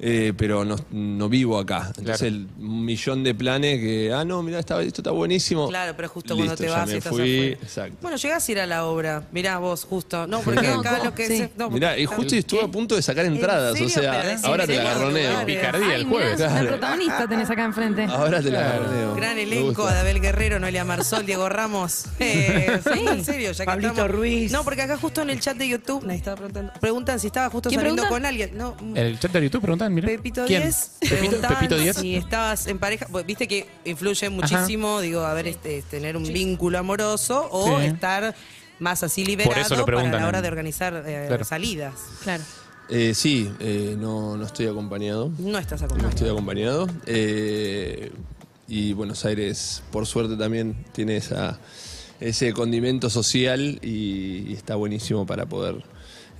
Eh, 0.00 0.32
pero 0.36 0.64
no, 0.64 0.76
no 0.90 1.28
vivo 1.28 1.58
acá. 1.58 1.92
Entonces, 1.96 2.18
Claro. 2.18 2.34
el 2.34 2.46
millón 2.58 3.22
de 3.24 3.34
planes 3.34 3.78
que, 3.80 4.12
ah, 4.12 4.24
no, 4.24 4.42
mira, 4.42 4.58
esto 4.60 4.80
está 4.80 5.10
buenísimo. 5.10 5.68
Claro, 5.68 5.94
pero 5.96 6.08
justo 6.08 6.34
cuando 6.34 6.52
Listo, 6.52 6.64
te 6.64 6.70
ya 6.70 6.76
vas 6.76 6.86
me 6.88 6.94
y 6.94 6.98
estás 6.98 7.10
fui, 7.12 7.20
afuera. 7.36 7.56
exacto. 7.62 7.96
Bueno, 8.02 8.16
llegás 8.16 8.48
a 8.48 8.52
ir 8.52 8.60
a 8.60 8.66
la 8.66 8.84
obra. 8.86 9.22
Mirá 9.32 9.58
vos, 9.58 9.84
justo. 9.84 10.26
No, 10.26 10.40
porque 10.40 10.62
No, 10.62 10.80
acá 10.80 11.00
lo 11.04 11.14
que 11.14 11.26
Sí. 11.26 11.38
se- 11.38 11.50
Mirá, 11.70 11.96
y 11.98 12.04
está- 12.04 12.16
justo 12.16 12.34
estuve 12.36 12.62
a 12.62 12.68
punto 12.68 12.96
de 12.96 13.02
sacar 13.02 13.24
entradas, 13.26 13.80
o 13.80 13.88
sea, 13.88 14.36
ahora 14.44 14.66
te 14.66 14.76
la. 14.76 14.94
Lugares. 14.98 15.44
Picardía 15.44 15.94
el 15.94 16.04
jueves. 16.06 16.36
mirá, 16.38 16.48
claro. 16.48 16.64
La 16.64 16.70
protagonista 16.70 17.28
tenés 17.28 17.50
acá 17.50 17.64
enfrente. 17.64 18.04
Ahora 18.04 18.42
te 18.42 18.50
la 18.50 18.60
agarroneo. 18.60 19.14
Gran 19.14 19.38
elenco. 19.38 19.86
Adabel 19.86 20.20
Guerrero, 20.20 20.58
Noelia 20.58 20.84
Marsol, 20.84 21.24
Diego 21.26 21.48
Ramos. 21.48 22.04
Eh, 22.18 22.80
sí, 22.92 23.04
en 23.08 23.24
serio, 23.24 23.52
ya 23.52 23.58
que 23.64 23.66
Pablito 23.66 23.90
estamos- 23.92 24.10
Ruiz. 24.12 24.52
No, 24.52 24.64
porque 24.64 24.82
acá 24.82 24.96
justo 24.96 25.22
en 25.22 25.30
el 25.30 25.40
chat 25.40 25.56
de 25.56 25.68
YouTube, 25.68 26.02
nadie 26.04 26.18
estaba 26.18 26.36
preguntando, 26.36 26.72
preguntan 26.80 27.18
si 27.20 27.26
estaba 27.28 27.50
justo 27.50 27.68
¿Quién 27.68 27.80
saliendo 27.80 28.02
pregunta? 28.02 28.20
con 28.22 28.26
alguien. 28.26 28.56
No, 28.56 28.76
En 28.80 28.96
el 28.96 29.18
chat 29.18 29.32
de 29.32 29.42
YouTube 29.42 29.60
preguntan, 29.88 29.94
mira. 29.94 30.06
Pepito 30.08 30.44
¿Quién? 30.46 30.62
10 30.62 30.90
Pepito, 31.00 31.16
preguntaban 31.16 31.56
Pepito 31.58 31.76
10. 31.78 31.96
si 31.96 32.16
estabas 32.16 32.66
en 32.66 32.78
pareja, 32.78 33.06
pues, 33.10 33.26
viste 33.26 33.46
que 33.48 33.66
influye 33.84 34.28
muchísimo, 34.30 35.00
digo, 35.00 35.20
a 35.20 35.34
ver, 35.34 35.46
este, 35.48 35.82
tener 35.82 36.16
un 36.16 36.24
vínculo 36.24 36.78
amoroso 36.78 37.48
o 37.50 37.80
Sí. 37.80 37.86
estar 37.86 38.34
más 38.78 39.02
así 39.02 39.24
liberado 39.24 39.60
eso 39.60 39.76
lo 39.76 39.84
para 39.84 40.02
la 40.10 40.26
hora 40.26 40.42
de 40.42 40.48
organizar 40.48 41.02
eh, 41.06 41.26
Claro. 41.28 41.44
salidas. 41.44 41.94
Claro. 42.22 42.42
Eh, 42.88 43.14
sí, 43.14 43.50
eh, 43.60 43.96
no, 43.98 44.36
no 44.36 44.44
estoy 44.44 44.66
acompañado. 44.66 45.30
No 45.38 45.56
estás 45.58 45.80
No 45.80 45.86
acompañado. 45.86 46.14
estoy 46.14 46.28
acompañado. 46.30 46.88
Eh, 47.06 48.10
y 48.68 48.92
Buenos 48.92 49.24
Aires, 49.24 49.82
por 49.92 50.06
suerte, 50.06 50.36
también 50.36 50.84
tiene 50.92 51.16
esa, 51.16 51.58
ese 52.20 52.52
condimento 52.52 53.08
social 53.08 53.78
y, 53.82 54.46
y 54.48 54.52
está 54.54 54.74
buenísimo 54.74 55.26
para 55.26 55.46
poder 55.46 55.84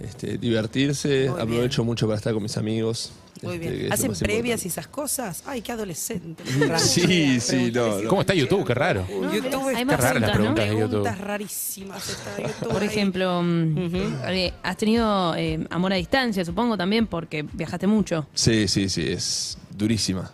este, 0.00 0.36
divertirse. 0.36 1.28
Muy 1.30 1.40
Aprovecho 1.40 1.84
mucho 1.84 2.06
para 2.06 2.16
estar 2.18 2.32
con 2.34 2.42
mis 2.42 2.56
amigos. 2.56 3.12
Muy 3.40 3.54
este, 3.54 3.70
bien. 3.70 3.86
es 3.86 3.92
¿Hacen 3.92 4.12
previas 4.14 4.64
y 4.64 4.68
esas 4.68 4.86
cosas? 4.86 5.42
Ay, 5.46 5.62
qué 5.62 5.72
adolescente. 5.72 6.44
Sí, 6.78 7.40
sí, 7.40 7.72
no. 7.72 8.00
no. 8.00 8.08
¿Cómo 8.08 8.20
está 8.20 8.34
YouTube? 8.34 8.64
Qué 8.66 8.74
raro. 8.74 9.06
YouTube 9.08 9.68
Hay 9.68 9.82
está 9.82 9.84
más 9.84 9.96
Qué 9.96 10.02
rara 10.02 10.20
la 10.20 10.32
preguntas, 10.32 10.66
¿no? 10.66 10.72
de 10.72 10.80
YouTube. 10.80 10.88
preguntas 11.02 11.18
rarísimas. 11.18 12.08
está 12.08 12.36
YouTube 12.36 12.68
Por 12.72 12.82
ahí. 12.82 12.88
ejemplo, 12.88 13.42
mm, 13.42 13.92
eh, 14.28 14.52
has 14.62 14.76
tenido 14.76 15.34
eh, 15.36 15.66
amor 15.70 15.92
a 15.92 15.96
distancia, 15.96 16.44
supongo 16.44 16.76
también, 16.76 17.06
porque 17.06 17.44
viajaste 17.52 17.86
mucho. 17.86 18.26
Sí, 18.34 18.68
sí, 18.68 18.88
sí, 18.88 19.02
es 19.08 19.58
durísima. 19.70 20.30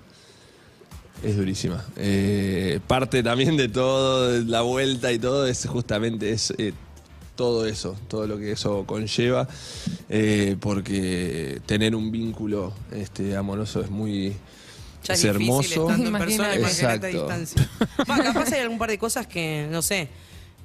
Es 1.22 1.36
durísima. 1.36 1.84
Eh, 1.96 2.78
parte 2.86 3.22
también 3.22 3.56
de 3.56 3.68
todo, 3.68 4.32
de 4.32 4.44
la 4.44 4.62
vuelta 4.62 5.10
y 5.10 5.18
todo, 5.18 5.46
es 5.46 5.66
justamente 5.66 6.30
es, 6.30 6.54
eh, 6.58 6.72
todo 7.38 7.66
eso, 7.66 7.96
todo 8.08 8.26
lo 8.26 8.36
que 8.36 8.50
eso 8.50 8.82
conlleva, 8.84 9.46
eh, 10.08 10.56
porque 10.58 11.60
tener 11.66 11.94
un 11.94 12.10
vínculo 12.10 12.72
este, 12.90 13.36
amoroso 13.36 13.80
es 13.80 13.90
muy 13.90 14.34
Ya 15.04 15.14
es 15.14 15.22
difícil 15.22 15.28
hermoso. 15.28 15.82
estando 15.88 16.08
en 16.08 16.18
persona, 16.18 16.50
a 16.50 16.56
Exacto. 16.56 17.06
distancia. 17.06 17.70
Va, 18.10 18.18
capaz 18.24 18.52
hay 18.52 18.60
algún 18.62 18.76
par 18.76 18.90
de 18.90 18.98
cosas 18.98 19.28
que, 19.28 19.68
no 19.70 19.82
sé, 19.82 20.08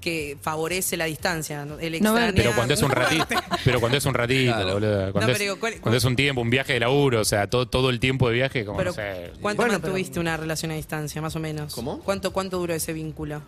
que 0.02 0.36
favorece 0.42 0.98
la 0.98 1.06
distancia. 1.06 1.62
El 1.80 2.02
No 2.02 2.16
Pero 2.36 2.56
cuando 2.56 2.74
es 2.74 2.82
un 2.82 2.90
ratito, 2.90 3.28
pero 3.64 3.80
cuando 3.80 4.00
es 4.00 4.06
un 4.08 4.16
ratito, 4.16 4.54
Claro. 4.56 4.74
boludo, 4.74 5.12
Cuando, 5.12 5.28
No, 5.28 5.34
es, 5.34 5.40
digo, 5.40 5.60
¿cuál- 5.60 5.80
cuando 5.80 5.98
es 5.98 6.04
un 6.06 6.16
tiempo, 6.16 6.42
un 6.42 6.50
viaje 6.50 6.74
de 6.74 6.80
laburo, 6.80 7.22
o 7.22 7.26
sea, 7.26 7.48
todo, 7.52 7.68
todo 7.68 7.92
el 7.92 8.00
tiempo 8.00 8.28
de 8.30 8.34
viaje, 8.34 8.66
como 8.66 8.80
Pero, 8.80 8.90
no 8.90 8.96
sé. 8.96 9.32
¿cuánto 9.42 9.62
Bueno, 9.62 9.74
mantuviste 9.74 10.20
una 10.20 10.38
relación 10.38 10.72
a 10.72 10.74
distancia, 10.74 11.22
más 11.22 11.36
o 11.36 11.40
menos? 11.40 11.72
¿Cómo? 11.76 12.00
¿Cuánto, 12.00 12.34
cuánto 12.34 12.58
duró 12.58 12.74
ese 12.74 12.94
vínculo? 12.94 13.44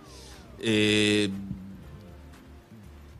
Eh, 0.61 1.29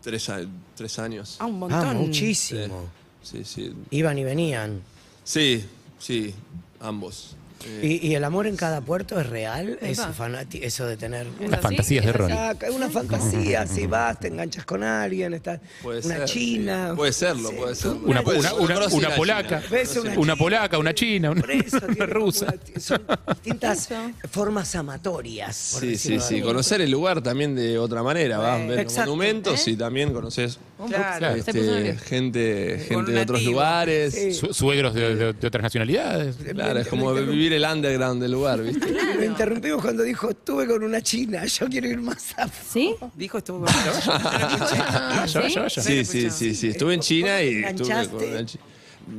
tres, 0.06 0.30
a- 0.30 0.46
tres 0.76 1.00
años. 1.00 1.36
Ah, 1.40 1.46
un 1.48 1.58
montón. 1.60 1.84
Ah, 1.84 1.94
muchísimo. 1.94 2.86
Sí, 3.24 3.44
sí. 3.44 3.74
Iban 3.90 4.18
y 4.20 4.24
venían. 4.24 4.82
Sí, 5.24 5.66
sí, 5.98 6.32
ambos. 6.80 7.36
Eh, 7.68 8.00
¿Y, 8.02 8.08
y 8.10 8.16
el 8.16 8.24
amor 8.24 8.46
en 8.48 8.56
cada 8.58 8.82
puerto 8.82 9.20
es 9.20 9.28
real? 9.28 9.80
Eso 9.82 10.86
de 10.86 10.98
tener... 10.98 11.26
¿Es 11.40 11.50
Las 11.50 11.60
así? 11.60 11.68
fantasías 11.76 12.06
de 12.06 12.12
¿Es 12.12 12.16
Ronnie. 12.18 12.38
una 12.76 12.90
fantasía, 12.90 13.66
si 13.66 13.88
vas, 13.88 14.20
te 14.20 14.28
enganchas 14.28 14.66
con 14.66 14.84
alguien, 14.84 15.34
estás 15.34 15.60
puede 15.82 16.06
una 16.06 16.18
ser, 16.18 16.26
china. 16.26 16.90
sí. 16.92 16.96
Puede 16.96 17.14
serlo, 17.14 17.52
puede. 17.52 17.74
Una, 18.06 18.22
una, 18.22 18.24
ser. 18.42 18.54
una- 18.60 18.88
una 18.88 19.10
la 19.10 19.16
polaca, 19.16 19.64
una, 20.04 20.20
una 20.20 20.36
polaca, 20.36 20.78
una 20.78 20.94
china, 20.94 21.32
una, 21.32 21.42
eso, 21.54 21.80
una 21.88 22.06
rusa. 22.08 22.46
una- 22.54 22.80
son 22.82 23.02
distintas 23.34 23.90
formas 24.30 24.76
amatorias. 24.76 25.56
Sí, 25.56 25.98
sí, 25.98 26.20
sí. 26.20 26.42
Conocer 26.42 26.82
el 26.82 26.92
lugar 26.92 27.22
también 27.22 27.56
de 27.56 27.78
otra 27.80 28.04
manera. 28.04 28.38
Vas 28.38 28.62
a 28.62 28.66
ver 28.66 28.88
monumentos 28.98 29.68
¿Eh? 29.68 29.72
y 29.72 29.76
también 29.76 30.14
conoces 30.14 30.60
Claro. 30.88 31.34
Se 31.36 31.40
este, 31.52 31.96
gente, 32.06 32.86
gente 32.88 33.12
de 33.14 33.22
otros 33.22 33.44
lugares. 33.44 34.14
Sí. 34.14 34.34
Su- 34.34 34.54
suegros 34.54 34.94
de, 34.94 35.16
de- 35.16 35.34
de 35.34 35.48
otras 35.48 35.64
nacionalidades. 35.64 36.36
Claro, 36.36 36.80
es 36.80 36.88
como 36.88 37.14
vivir 37.14 37.54
el 37.54 37.64
underground 37.64 38.22
del 38.22 38.32
lugar, 38.34 38.62
¿viste? 38.62 38.86
Lo 39.18 39.24
interrumpimos 39.24 39.82
cuando 39.82 40.04
dijo, 40.04 40.30
estuve 40.30 40.68
con 40.68 40.84
una 40.84 41.02
china, 41.02 41.46
yo 41.46 41.68
quiero 41.70 41.88
ir 41.88 42.00
más 42.02 42.38
a... 42.38 42.48
¿Sí? 42.50 42.94
Dijo 43.16 43.38
estuvo 43.38 43.60
con 43.66 43.70
Ah, 44.08 45.26
¿sí? 45.28 45.38
vaya, 45.40 45.62
vaya. 45.62 45.82
Sí, 45.82 46.04
sí, 46.06 46.30
sí, 46.30 46.54
sí. 46.56 46.68
Estuve 46.70 46.94
en 46.96 47.00
China 47.00 47.42
y 47.42 47.62
¿Cómo 47.64 47.76
te 47.76 47.84
estuve 48.02 48.08
con 48.08 48.30
una 48.30 48.46
chi- 48.46 48.60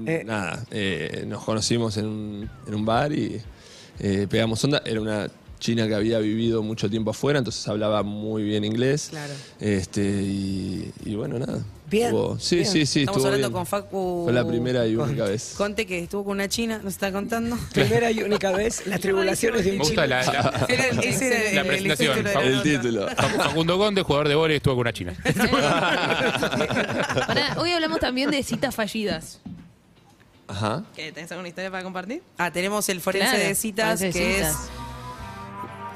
Eh. 0.07 0.23
Nada, 0.27 0.65
eh, 0.71 1.25
nos 1.27 1.45
conocimos 1.45 1.97
en 1.97 2.07
un, 2.07 2.51
en 2.67 2.75
un 2.75 2.85
bar 2.85 3.13
y 3.13 3.41
eh, 4.01 4.27
pegamos 4.29 4.63
onda. 4.65 4.83
Era 4.85 5.01
una 5.01 5.29
china 5.59 5.87
que 5.89 5.95
había 5.95 6.19
vivido 6.19 6.63
mucho 6.63 6.91
tiempo 6.91 7.11
afuera, 7.11 7.39
entonces 7.39 7.67
hablaba 7.69 8.03
muy 8.03 8.43
bien 8.45 8.65
inglés. 8.65 9.09
Claro. 9.11 9.33
Este, 9.61 10.03
y, 10.03 10.93
y 11.05 11.15
bueno, 11.15 11.39
nada. 11.39 11.61
Bien, 11.89 12.07
Estuvo- 12.09 12.37
sí, 12.41 12.57
bien. 12.57 12.67
sí, 12.69 12.85
sí, 12.87 13.01
Estamos 13.01 13.19
estuvo 13.19 13.27
hablando 13.29 13.49
bien. 13.49 13.53
con 13.53 13.67
Facu. 13.67 14.23
Fue 14.25 14.33
la 14.33 14.45
primera 14.47 14.85
y 14.89 14.97
única 14.97 15.23
vez. 15.25 15.55
Conte 15.57 15.87
que 15.87 16.01
estuvo 16.01 16.25
con 16.25 16.33
una 16.33 16.49
china, 16.49 16.81
¿nos 16.83 16.95
está 16.95 17.13
contando? 17.13 17.57
Primera 17.73 18.11
y 18.11 18.23
única 18.25 18.51
vez, 18.51 18.85
las 18.89 18.99
tribulaciones 19.01 19.65
de 19.65 19.71
Me 19.71 19.77
un 19.77 19.83
gusta 19.85 20.03
chino. 20.05 20.17
la, 20.17 20.25
la- 20.25 20.67
Era 20.69 20.87
el- 20.89 20.99
ese 20.99 21.27
era 21.29 21.53
La 21.55 21.61
el- 21.61 21.67
presentación. 21.69 22.27
El 22.43 22.63
título 22.63 23.09
El 23.09 23.15
Facundo 23.17 23.79
Conde, 23.79 24.03
jugador 24.03 24.29
de 24.29 24.35
vóley, 24.35 24.57
estuvo 24.57 24.75
con 24.75 24.81
una 24.81 24.93
china. 24.93 25.15
Hoy 27.59 27.71
hablamos 27.71 28.01
también 28.01 28.31
de 28.31 28.43
citas 28.43 28.75
fallidas. 28.75 29.41
Ajá. 30.49 30.85
¿Qué, 30.95 31.13
¿Tenés 31.13 31.31
alguna 31.33 31.49
historia 31.49 31.71
para 31.71 31.83
compartir? 31.83 32.23
Ah, 32.39 32.51
tenemos 32.53 32.89
el 32.89 33.01
forense 33.01 33.29
Claro, 33.31 33.45
de 33.49 33.55
citas, 33.55 34.01
que 34.01 34.13
citas. 34.13 34.53
es. 34.53 34.57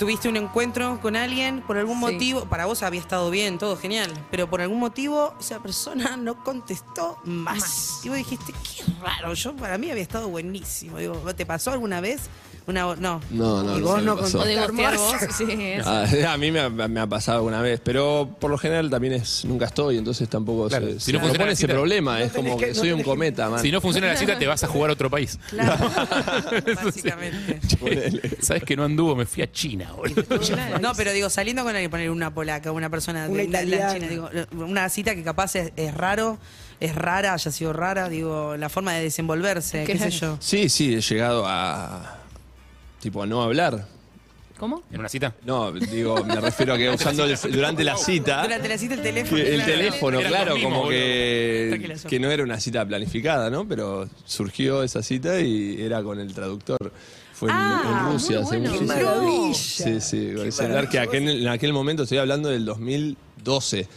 Tuviste 0.01 0.31
un 0.31 0.39
encuentro 0.39 0.99
con 1.03 1.15
alguien, 1.15 1.61
por 1.61 1.77
algún 1.77 1.97
Sí. 1.97 2.01
motivo, 2.01 2.47
para 2.47 2.65
vos 2.65 2.83
había 2.83 2.99
estado 2.99 3.31
bien, 3.31 3.59
todo 3.59 3.77
genial, 3.77 4.11
pero 4.31 4.49
por 4.49 4.63
algún 4.63 4.79
motivo 4.79 5.35
esa 5.39 5.61
persona 5.61 6.17
no 6.17 6.43
contestó 6.43 7.19
más. 7.25 8.01
Y 8.03 8.09
vos 8.09 8.17
dijiste, 8.17 8.55
qué 8.55 8.83
raro, 9.03 9.35
yo 9.35 9.55
para 9.55 9.77
mí 9.77 9.91
había 9.91 10.03
estado 10.03 10.29
buenísimo. 10.31 10.97
Digo, 10.97 11.17
¿te 11.35 11.45
pasó 11.45 11.73
alguna 11.73 12.01
vez? 12.01 12.31
Una, 12.71 12.83
no. 12.97 13.21
No, 13.31 13.63
no, 13.63 13.77
Y 13.77 13.81
no 13.81 13.87
vos 13.87 14.03
no 14.03 14.17
pasó. 14.17 14.41
O 14.41 14.45
de 14.45 14.57
gostear 14.57 14.97
vos. 14.97 15.15
Sí, 15.37 15.45
eso. 15.59 15.89
Ah, 15.91 16.33
a 16.33 16.37
mí 16.39 16.51
me 16.51 16.61
ha, 16.61 16.69
me 16.71 17.01
ha 17.01 17.07
pasado 17.07 17.39
alguna 17.39 17.61
vez, 17.61 17.81
pero 17.85 18.37
por 18.41 18.51
lo 18.51 18.57
general 18.59 18.89
también 18.91 19.13
es 19.15 19.45
nunca 19.45 19.67
estoy, 19.67 19.99
entonces 19.99 20.29
tampoco 20.29 20.69
Claro, 20.69 20.87
se, 20.87 21.01
si 21.01 21.01
se 21.07 21.13
no 21.13 21.19
funciona 21.21 21.33
propone 21.35 21.47
la 21.47 21.53
ese 21.53 21.61
cita- 21.63 21.73
problema, 21.75 22.19
No 22.19 22.25
es 22.25 22.33
como 22.33 22.57
que- 22.57 22.65
que, 22.67 22.71
no 22.73 22.75
soy 22.75 22.89
un 22.89 22.95
tenés 22.99 23.05
que- 23.05 23.11
cometa, 23.11 23.51
man. 23.51 23.61
Si 23.61 23.71
no 23.71 23.81
funciona 23.81 24.07
la 24.09 24.17
cita, 24.17 24.39
te 24.39 24.47
vas 24.47 24.63
a 24.65 24.69
jugar 24.69 24.91
a 24.91 24.93
otro 24.95 25.11
país. 25.11 25.39
Claro. 25.51 25.91
Básicamente. 26.85 27.61
Sabes 28.41 28.63
que 28.65 28.77
no 28.77 28.85
anduvo, 28.85 29.15
me 29.17 29.27
fui 29.27 29.43
a 29.43 29.51
China, 29.51 29.93
boludo. 29.97 30.23
No, 30.81 30.93
pero 30.95 31.13
digo, 31.13 31.29
saliendo 31.31 31.63
con 31.63 31.75
alguien, 31.75 31.91
poner 31.91 32.11
una 32.11 32.33
polaca, 32.33 32.73
una 32.73 32.91
persona 32.91 33.27
Una 33.29 33.43
de 33.43 33.49
la- 33.49 33.63
la 33.63 33.67
italiana. 33.67 33.95
China, 33.95 34.09
digo, 34.09 34.31
una 34.65 34.89
cita 34.89 35.15
que 35.15 35.23
capaz 35.23 35.57
es, 35.57 35.73
es 35.77 35.95
raro, 35.95 36.39
es 36.79 36.95
rara, 36.95 37.35
haya 37.35 37.51
sido 37.51 37.73
rara, 37.73 38.09
digo, 38.09 38.57
la 38.57 38.69
forma 38.69 38.93
de 38.95 39.03
desenvolverse, 39.03 39.85
¿Qué 39.85 39.93
qué 39.95 39.99
sé 39.99 40.11
yo. 40.11 40.37
Sí, 40.41 40.69
sí, 40.69 40.95
he 40.95 41.01
llegado 41.01 41.45
a 41.47 42.20
tipo 43.01 43.23
a 43.23 43.27
no 43.27 43.43
hablar. 43.43 43.87
¿Cómo? 44.59 44.83
¿En 44.93 45.01
una 45.01 45.09
cita? 45.09 45.35
No, 45.47 45.73
digo, 45.73 46.23
me 46.23 46.37
refiero 46.39 46.75
a 46.75 46.77
que 46.77 46.91
usando 46.91 47.25
el- 47.25 47.39
durante 47.51 47.83
la 47.83 47.97
cita 47.97 48.43
Durante 48.43 48.69
la 48.69 48.77
cita 48.77 48.93
el 48.95 49.01
teléfono. 49.01 49.43
que 49.43 49.49
el 49.55 49.63
claro. 49.63 49.73
teléfono, 49.73 50.21
claro, 50.21 50.55
como 50.63 50.89
que, 50.91 51.67
Tranquila, 51.71 51.95
que 52.11 52.21
no 52.21 52.31
era 52.31 52.43
una 52.43 52.61
cita 52.61 52.85
planificada, 52.87 53.49
¿no? 53.49 53.67
Pero 53.67 54.07
surgió 54.27 54.83
esa 54.83 55.03
cita 55.03 55.41
y 55.41 55.81
era 55.81 56.03
con 56.03 56.21
el 56.21 56.35
traductor. 56.35 56.93
Fue 57.33 57.49
en- 57.49 57.57
Ah, 57.59 58.01
en, 58.07 58.13
Rusia 58.13 58.41
muy 58.41 58.47
hace 58.49 58.59
bueno. 58.59 58.73
¡Qué 58.75 58.81
muchísimo. 58.85 59.11
maravilla! 59.15 59.55
Sí, 59.55 60.01
sí, 60.03 60.27
con 60.27 60.37
Qué 60.37 60.43
el 60.43 60.53
celular 60.53 60.89
que 60.91 60.99
aquel- 61.01 61.41
en 61.41 61.49
aquel 61.49 61.73
momento 61.73 62.03
estoy 62.03 62.19
hablando 62.19 62.51
del 62.51 62.67
2012. 62.67 63.89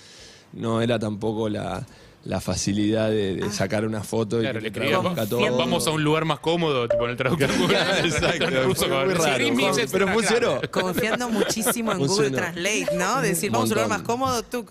No 0.53 0.81
era 0.81 0.97
tampoco 0.97 1.49
la, 1.49 1.85
la 2.25 2.39
facilidad 2.39 3.09
de, 3.09 3.35
de 3.35 3.51
sacar 3.51 3.85
una 3.85 4.01
foto 4.01 4.39
Claro, 4.39 4.59
y 4.59 4.61
le 4.63 4.71
que 4.71 4.79
escribía, 4.79 4.99
traduzca 4.99 5.23
"Va- 5.23 5.27
todo. 5.27 5.57
vamos 5.57 5.85
a 5.87 5.91
un 5.91 6.03
lugar 6.05 6.23
más 6.23 6.39
cómodo, 6.39 6.87
tipo 6.87 7.03
en 7.03 7.11
el 7.11 7.17
traductor. 7.17 7.49
Exacto, 8.03 8.49
ruso, 8.63 8.87
muy 8.87 9.13
raro. 9.13 9.73
Sí, 9.75 9.81
Pero 9.91 10.07
funcionó. 10.07 10.61
Confiando 10.71 11.27
muchísimo 11.29 11.91
en 11.91 11.97
Funcionó. 11.97 12.29
Google 12.29 12.37
Translate, 12.41 12.87
¿no? 12.97 13.21
Decir, 13.21 13.51
vamos 13.51 13.69
a 13.69 13.73
un 13.73 13.75
lugar 13.75 13.89
más 13.89 14.01
cómodo, 14.03 14.41
tú. 14.43 14.65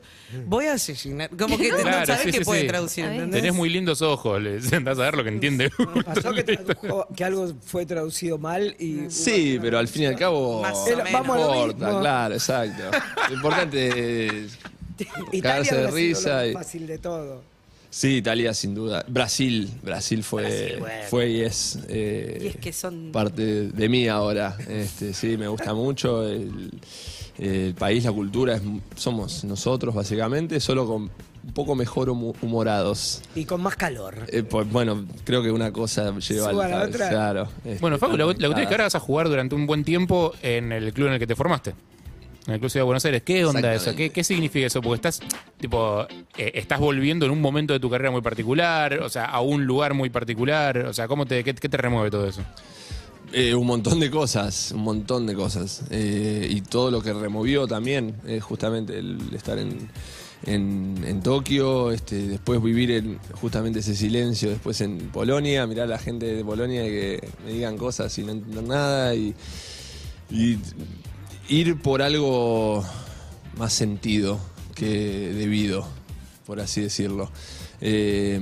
Voy 0.46 0.64
a 0.64 0.72
asesinar. 0.72 1.28
Como 1.36 1.58
que 1.58 1.68
no 1.72 1.76
Claro, 1.76 2.06
sabes 2.06 2.22
sí, 2.22 2.30
qué 2.30 2.38
sí, 2.38 2.44
puede 2.44 2.62
sí. 2.62 2.66
traducir. 2.68 3.04
¿entendés? 3.04 3.42
Tenés 3.42 3.54
muy 3.54 3.68
lindos 3.68 4.00
ojos, 4.00 4.40
le 4.40 4.58
andás 4.74 4.98
a 4.98 5.02
ver 5.02 5.16
lo 5.18 5.22
que 5.24 5.28
entiende. 5.28 5.70
Pasó 6.06 6.32
que, 6.32 6.42
tradujo- 6.46 7.06
que 7.14 7.22
algo 7.24 7.52
fue 7.66 7.84
traducido 7.84 8.38
mal 8.38 8.74
y... 8.78 9.10
Sí, 9.10 9.58
pero 9.60 9.78
al 9.78 9.88
fin 9.88 10.04
y 10.04 10.06
al 10.06 10.16
cabo. 10.16 10.62
Más 10.62 10.78
o 10.78 10.86
Era- 10.86 11.04
menos. 11.04 11.20
vamos 11.20 11.36
a 11.36 11.38
lo 11.38 11.54
importa, 11.54 11.84
mismo. 11.86 12.00
claro, 12.00 12.34
exacto. 12.34 12.82
Lo 13.28 13.34
importante 13.34 14.26
es. 14.44 14.58
Italia 15.32 15.72
de 15.72 15.90
risa 15.90 16.42
lo 16.42 16.48
y- 16.50 16.54
más 16.54 16.64
fácil 16.64 16.86
de 16.86 16.98
todo. 16.98 17.42
Sí, 17.90 18.16
Italia 18.16 18.54
sin 18.54 18.74
duda. 18.74 19.04
Brasil, 19.06 19.70
Brasil 19.82 20.24
fue, 20.24 20.42
Brasil, 20.44 20.76
bueno. 20.80 21.04
fue 21.10 21.28
y 21.30 21.40
es, 21.42 21.78
eh, 21.88 22.38
Y 22.42 22.46
es 22.46 22.56
que 22.56 22.72
son- 22.72 23.10
parte 23.12 23.68
de 23.68 23.88
mí 23.90 24.08
ahora. 24.08 24.56
Este, 24.66 25.12
sí, 25.12 25.36
me 25.36 25.46
gusta 25.48 25.74
mucho 25.74 26.26
el, 26.26 26.70
el 27.38 27.74
país, 27.74 28.04
la 28.04 28.12
cultura, 28.12 28.54
es- 28.56 28.62
somos 28.96 29.44
nosotros 29.44 29.94
básicamente, 29.94 30.58
solo 30.58 30.86
con 30.86 31.02
un 31.44 31.52
poco 31.52 31.74
mejor 31.74 32.08
humo- 32.08 32.34
humorados. 32.40 33.20
Y 33.34 33.44
con 33.44 33.60
más 33.60 33.76
calor. 33.76 34.16
Eh, 34.28 34.42
pues, 34.42 34.70
bueno, 34.70 35.04
creo 35.24 35.42
que 35.42 35.50
una 35.50 35.70
cosa 35.70 36.16
lleva 36.18 36.48
al 36.48 36.56
la 36.70 36.84
otra. 36.84 37.08
Claro. 37.10 37.48
este, 37.64 37.78
Bueno, 37.80 37.98
Facu, 37.98 38.12
la, 38.16 38.24
la 38.24 38.24
cuestión 38.26 38.52
es 38.58 38.68
que 38.68 38.74
ahora 38.74 38.84
vas 38.84 38.94
a 38.94 39.00
jugar 39.00 39.28
durante 39.28 39.54
un 39.54 39.66
buen 39.66 39.84
tiempo 39.84 40.32
en 40.40 40.72
el 40.72 40.94
club 40.94 41.08
en 41.08 41.12
el 41.14 41.18
que 41.18 41.26
te 41.26 41.34
formaste. 41.36 41.74
Ciudad 42.44 42.70
de 42.72 42.82
Buenos 42.82 43.04
Aires. 43.04 43.22
¿Qué 43.22 43.44
onda 43.44 43.72
eso? 43.74 43.94
¿Qué, 43.94 44.10
qué 44.10 44.24
significa 44.24 44.66
eso? 44.66 44.82
Porque 44.82 44.96
estás, 44.96 45.20
tipo, 45.60 46.02
eh, 46.36 46.52
estás 46.54 46.80
volviendo 46.80 47.26
en 47.26 47.32
un 47.32 47.40
momento 47.40 47.72
de 47.72 47.80
tu 47.80 47.88
carrera 47.88 48.10
muy 48.10 48.20
particular, 48.20 48.98
o 49.00 49.08
sea, 49.08 49.26
a 49.26 49.40
un 49.40 49.64
lugar 49.64 49.94
muy 49.94 50.10
particular. 50.10 50.78
O 50.78 50.92
sea, 50.92 51.06
¿cómo 51.06 51.24
te, 51.24 51.44
qué, 51.44 51.54
qué 51.54 51.68
te 51.68 51.76
remueve 51.76 52.10
todo 52.10 52.26
eso? 52.26 52.42
Eh, 53.32 53.54
un 53.54 53.66
montón 53.66 54.00
de 54.00 54.10
cosas, 54.10 54.72
un 54.72 54.82
montón 54.82 55.26
de 55.26 55.34
cosas. 55.34 55.84
Eh, 55.90 56.48
y 56.50 56.60
todo 56.62 56.90
lo 56.90 57.00
que 57.00 57.12
removió 57.12 57.66
también, 57.66 58.16
justamente 58.40 58.98
el 58.98 59.18
estar 59.34 59.58
en, 59.58 59.88
en, 60.44 61.02
en 61.06 61.22
Tokio, 61.22 61.92
este, 61.92 62.26
después 62.26 62.60
vivir 62.60 62.90
en 62.90 63.18
justamente 63.40 63.78
ese 63.78 63.94
silencio, 63.94 64.50
después 64.50 64.80
en 64.80 64.98
Polonia, 65.10 65.66
mirar 65.66 65.84
a 65.84 65.90
la 65.90 65.98
gente 65.98 66.26
de 66.26 66.44
Polonia 66.44 66.82
que 66.82 67.26
me 67.46 67.52
digan 67.52 67.78
cosas 67.78 68.18
y 68.18 68.22
no 68.24 68.32
entender 68.32 68.64
nada. 68.64 69.14
Y, 69.14 69.34
y 70.30 70.58
ir 71.52 71.78
por 71.80 72.00
algo 72.00 72.82
más 73.58 73.74
sentido 73.74 74.40
que 74.74 75.32
debido, 75.34 75.86
por 76.46 76.60
así 76.60 76.80
decirlo. 76.80 77.30
Eh, 77.82 78.40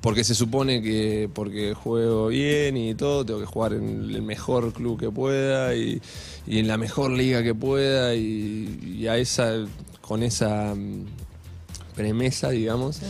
porque 0.00 0.24
se 0.24 0.34
supone 0.34 0.82
que 0.82 1.28
porque 1.32 1.74
juego 1.74 2.28
bien 2.28 2.76
y 2.76 2.94
todo, 2.94 3.24
tengo 3.24 3.40
que 3.40 3.46
jugar 3.46 3.74
en 3.74 4.10
el 4.10 4.22
mejor 4.22 4.72
club 4.72 4.98
que 4.98 5.10
pueda 5.10 5.74
y, 5.76 6.00
en 6.46 6.66
la 6.66 6.76
mejor 6.76 7.10
liga 7.12 7.42
que 7.42 7.54
pueda 7.54 8.14
y, 8.16 8.96
y 8.98 9.06
a 9.06 9.16
esa 9.16 9.52
con 10.00 10.22
esa 10.22 10.74
mm, 10.74 11.04
premisa, 11.94 12.50
digamos, 12.50 13.00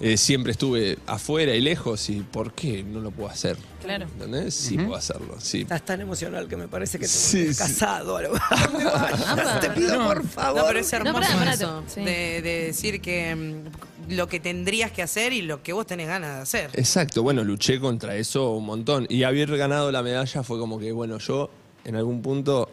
eh, 0.00 0.16
siempre 0.16 0.52
estuve 0.52 0.98
afuera 1.06 1.54
y 1.54 1.60
lejos 1.60 2.10
y 2.10 2.20
¿por 2.20 2.52
qué 2.52 2.82
no 2.82 3.00
lo 3.00 3.10
puedo 3.10 3.30
hacer? 3.30 3.56
Claro. 3.82 4.04
¿Entendés? 4.06 4.54
Sí 4.54 4.76
puedo 4.76 4.94
hacerlo, 4.96 5.36
sí. 5.38 5.62
Estás 5.62 5.84
tan 5.84 6.00
emocional 6.00 6.48
que 6.48 6.56
me 6.56 6.68
parece 6.68 6.98
que 6.98 7.06
te 7.06 7.10
Sí, 7.12 7.52
sí. 7.54 7.58
casado. 7.58 8.16
a 8.16 8.22
lo- 8.22 8.34
¿A 8.34 8.66
dónde 8.70 8.84
vas? 8.84 9.60
Te 9.60 9.70
pido 9.70 10.04
por 10.06 10.26
favor. 10.26 10.60
No, 10.62 10.66
pero 10.66 10.78
es 10.80 10.92
hermoso 10.92 11.14
pará, 11.14 11.34
pará, 11.36 11.52
eso, 11.54 11.82
sí. 11.86 12.00
de, 12.02 12.42
de 12.42 12.64
decir 12.66 13.00
que 13.00 13.34
mm, 13.34 14.12
lo 14.14 14.28
que 14.28 14.40
tendrías 14.40 14.90
que 14.92 15.02
hacer 15.02 15.32
y 15.32 15.42
lo 15.42 15.62
que 15.62 15.72
vos 15.72 15.86
tenés 15.86 16.08
ganas 16.08 16.36
de 16.36 16.42
hacer. 16.42 16.70
Exacto, 16.74 17.22
bueno, 17.22 17.42
luché 17.44 17.78
contra 17.80 18.16
eso 18.16 18.50
un 18.52 18.66
montón. 18.66 19.06
Y 19.08 19.22
haber 19.22 19.56
ganado 19.56 19.90
la 19.92 20.02
medalla 20.02 20.42
fue 20.42 20.58
como 20.58 20.78
que, 20.78 20.92
bueno, 20.92 21.18
yo 21.18 21.48
en 21.84 21.96
algún 21.96 22.20
punto 22.22 22.68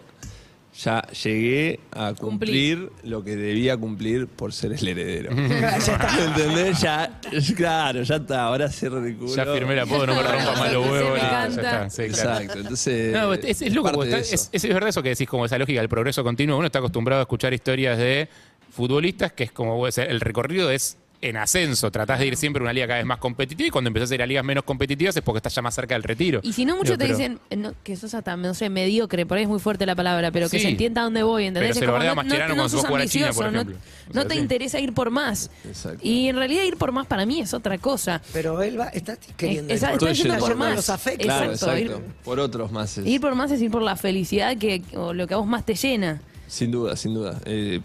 ya 0.75 1.01
llegué 1.23 1.79
a 1.91 2.13
cumplir 2.13 2.89
lo 3.03 3.23
que 3.23 3.35
debía 3.35 3.77
cumplir 3.77 4.27
por 4.27 4.53
ser 4.53 4.73
el 4.73 4.87
heredero. 4.87 5.31
¿Entendés? 5.37 6.81
Ya, 6.81 7.19
claro, 7.55 8.01
ya 8.03 8.15
está, 8.15 8.45
ahora 8.45 8.69
se 8.69 8.89
ridículo. 8.89 9.35
Ya 9.35 9.45
firmé 9.45 9.73
el 9.73 9.79
apodo, 9.81 10.07
no 10.07 10.15
me 10.15 10.23
rompa 10.23 10.51
más 10.57 10.73
los 10.73 10.83
Se 10.85 10.89
me 10.91 10.91
huevos. 11.03 11.19
ya 11.21 11.47
está, 11.47 11.89
sí, 11.89 12.03
claro. 12.07 12.39
Exacto, 12.39 12.59
entonces. 12.59 13.13
No, 13.13 13.33
es, 13.33 13.61
es 13.61 13.73
loco, 13.73 13.85
parte 13.85 13.95
porque 13.97 14.11
de 14.15 14.19
está- 14.21 14.35
eso. 14.35 14.49
es, 14.51 14.63
verdad 14.73 14.89
eso 14.89 15.03
que 15.03 15.09
decís, 15.09 15.27
como 15.27 15.45
esa 15.45 15.57
lógica 15.57 15.79
del 15.79 15.89
progreso 15.89 16.23
continuo. 16.23 16.57
Uno 16.57 16.65
está 16.65 16.79
acostumbrado 16.79 17.19
a 17.21 17.23
escuchar 17.23 17.53
historias 17.53 17.97
de 17.97 18.27
futbolistas 18.71 19.33
que 19.33 19.43
es 19.43 19.51
como 19.51 19.85
el 19.87 20.19
recorrido 20.21 20.71
es 20.71 20.97
en 21.29 21.37
ascenso. 21.37 21.89
Tratás 21.91 22.19
de 22.19 22.27
ir 22.27 22.35
siempre 22.37 22.61
a 22.61 22.63
una 22.63 22.73
liga 22.73 22.87
cada 22.87 22.97
vez 22.99 23.05
más 23.05 23.17
competitiva 23.19 23.67
y 23.67 23.71
cuando 23.71 23.87
empezás 23.87 24.11
a 24.11 24.15
ir 24.15 24.21
a 24.21 24.25
ligas 24.25 24.43
menos 24.43 24.63
competitivas 24.63 25.15
es 25.15 25.21
porque 25.23 25.37
estás 25.37 25.55
ya 25.55 25.61
más 25.61 25.73
cerca 25.75 25.95
del 25.95 26.03
retiro. 26.03 26.39
Y 26.43 26.53
si 26.53 26.65
no, 26.65 26.75
muchos 26.77 26.97
te 26.97 27.05
pero- 27.05 27.17
dicen 27.17 27.39
eh, 27.49 27.55
no, 27.55 27.73
que 27.83 27.95
sos 27.95 28.13
hasta, 28.13 28.35
no 28.37 28.53
sé, 28.53 28.69
mediocre, 28.69 29.25
por 29.25 29.37
ahí 29.37 29.43
es 29.43 29.49
muy 29.49 29.59
fuerte 29.59 29.85
la 29.85 29.95
palabra, 29.95 30.31
pero 30.31 30.49
que 30.49 30.57
Sí. 30.57 30.63
se 30.65 30.69
entienda 30.71 31.01
dónde 31.03 31.23
voy, 31.23 31.45
¿entendés? 31.45 31.69
Pero 31.69 31.73
se 31.73 31.79
Es 31.79 31.85
lo 31.87 31.93
como, 31.93 32.23
no, 32.23 32.47
no, 32.49 32.55
no 32.55 32.69
sos 32.69 32.79
va 32.81 32.83
a 32.85 32.87
jugar 32.87 33.01
a 33.01 33.07
China, 33.07 33.31
por 33.33 33.45
ambicioso. 33.45 33.79
O 34.09 34.13
no, 34.13 34.21
sea, 34.21 34.27
te 34.27 34.33
sí. 34.35 34.39
interesa 34.39 34.79
ir 34.79 34.93
por 34.93 35.09
más. 35.11 35.49
Exacto. 35.65 35.99
Y 36.03 36.27
en 36.27 36.35
realidad 36.35 36.63
ir 36.63 36.77
por 36.77 36.91
más 36.91 37.07
para 37.07 37.25
mí 37.25 37.39
es 37.39 37.53
otra 37.53 37.77
cosa. 37.77 38.21
Pero 38.33 38.61
él 38.61 38.79
va, 38.79 38.89
está 38.89 39.17
queriendo. 39.37 39.73
Ir 39.73 39.79
por- 39.79 40.11
yendo 40.13 40.37
por 40.39 40.55
más. 40.55 40.75
los 40.75 40.89
afectos. 40.89 41.25
Claro, 41.25 41.51
Exacto, 41.51 41.75
exacto. 41.77 42.01
ir- 42.05 42.13
Por 42.23 42.39
otros 42.39 42.71
más. 42.71 42.97
es- 42.97 43.05
Ir 43.07 43.21
por 43.21 43.35
más 43.35 43.51
es 43.51 43.61
ir 43.61 43.71
por 43.71 43.81
la 43.81 43.95
felicidad 43.95 44.57
que, 44.57 44.81
o 44.95 45.13
lo 45.13 45.27
que 45.27 45.33
a 45.33 45.37
vos 45.37 45.47
más 45.47 45.65
te 45.65 45.75
llena. 45.75 46.21
Sin 46.47 46.69
duda, 46.71 46.95
sin 46.95 47.13
duda. 47.13 47.39
Eh, 47.45 47.79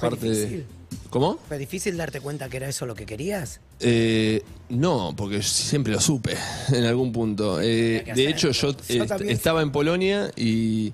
parte 0.00 0.28
difícil. 0.30 0.58
de. 0.66 0.79
¿Cómo? 1.10 1.38
¿Fue 1.48 1.58
difícil 1.58 1.96
darte 1.96 2.20
cuenta 2.20 2.48
que 2.48 2.58
era 2.58 2.68
eso 2.68 2.86
lo 2.86 2.94
que 2.94 3.06
querías? 3.06 3.60
Eh, 3.80 4.42
no, 4.68 5.14
porque 5.16 5.42
siempre 5.42 5.92
lo 5.92 6.00
supe 6.00 6.36
en 6.72 6.84
algún 6.84 7.12
punto. 7.12 7.60
Eh, 7.60 8.04
de 8.14 8.28
hecho, 8.28 8.50
yo, 8.50 8.74
Yo 8.88 9.06
también 9.06 9.30
estaba 9.30 9.62
en 9.62 9.72
Polonia 9.72 10.30
y, 10.36 10.92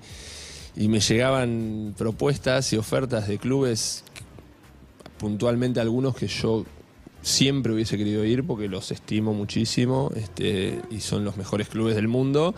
y 0.75 0.87
me 0.87 0.99
llegaban 0.99 1.93
propuestas 1.97 2.73
y 2.73 2.77
ofertas 2.77 3.27
de 3.27 3.37
clubes, 3.37 4.03
puntualmente 5.19 5.79
algunos 5.79 6.15
que 6.15 6.27
yo 6.27 6.65
siempre 7.21 7.73
hubiese 7.73 7.97
querido 7.97 8.23
ir 8.23 8.45
porque 8.45 8.67
los 8.67 8.91
estimo 8.91 9.33
muchísimo 9.33 10.11
este, 10.15 10.79
y 10.89 11.01
son 11.01 11.25
los 11.25 11.37
mejores 11.37 11.67
clubes 11.67 11.95
del 11.95 12.07
mundo. 12.07 12.55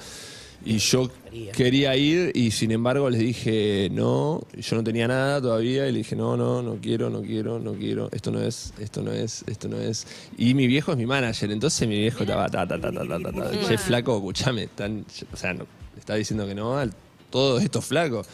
Y 0.66 0.78
yo 0.78 1.10
Quería. 1.54 1.96
ir 1.96 2.32
y 2.36 2.52
sin 2.52 2.72
embargo 2.72 3.10
les 3.10 3.20
dije 3.20 3.90
no, 3.92 4.42
y 4.56 4.62
yo 4.62 4.76
no 4.76 4.84
tenía 4.84 5.08
nada 5.08 5.42
todavía 5.42 5.88
y 5.88 5.92
le 5.92 6.00
dije 6.00 6.16
no, 6.16 6.36
no, 6.36 6.62
no 6.62 6.78
quiero, 6.82 7.10
no 7.10 7.22
quiero, 7.22 7.60
no 7.60 7.74
quiero, 7.74 8.10
esto 8.12 8.32
no 8.32 8.42
es, 8.42 8.74
esto 8.80 9.02
no 9.02 9.12
es, 9.12 9.44
esto 9.48 9.68
no 9.68 9.78
es. 9.78 10.06
Y 10.38 10.54
mi 10.54 10.68
viejo 10.68 10.92
es 10.92 10.98
mi 10.98 11.06
manager, 11.06 11.52
entonces 11.52 11.88
mi 11.88 12.00
viejo 12.00 12.24
estaba 12.24 12.50
ta, 12.50 12.68
ta, 12.68 12.80
ta, 12.80 12.92
ta, 12.92 13.08
ta, 13.08 13.20
ta, 13.20 13.32
ta. 13.32 13.68
Che, 13.68 13.78
flaco, 13.78 14.18
escuchame, 14.18 14.64
están, 14.64 15.06
o 15.32 15.38
sea, 15.38 15.54
no, 15.54 15.66
está 15.98 16.16
diciendo 16.16 16.46
que 16.46 16.56
no 16.56 16.78
a 16.78 16.88
todos 17.30 17.64
estos 17.64 17.86
flacos. 17.86 18.28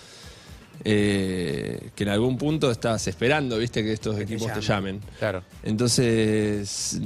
Eh, 0.84 1.92
que 1.96 2.04
en 2.04 2.10
algún 2.10 2.38
punto 2.38 2.70
estás 2.70 3.08
esperando, 3.08 3.58
viste, 3.58 3.82
que 3.82 3.94
estos 3.94 4.20
equipos 4.20 4.52
te 4.52 4.60
llamen. 4.60 5.00
Claro. 5.20 5.42
Entonces, 5.64 7.00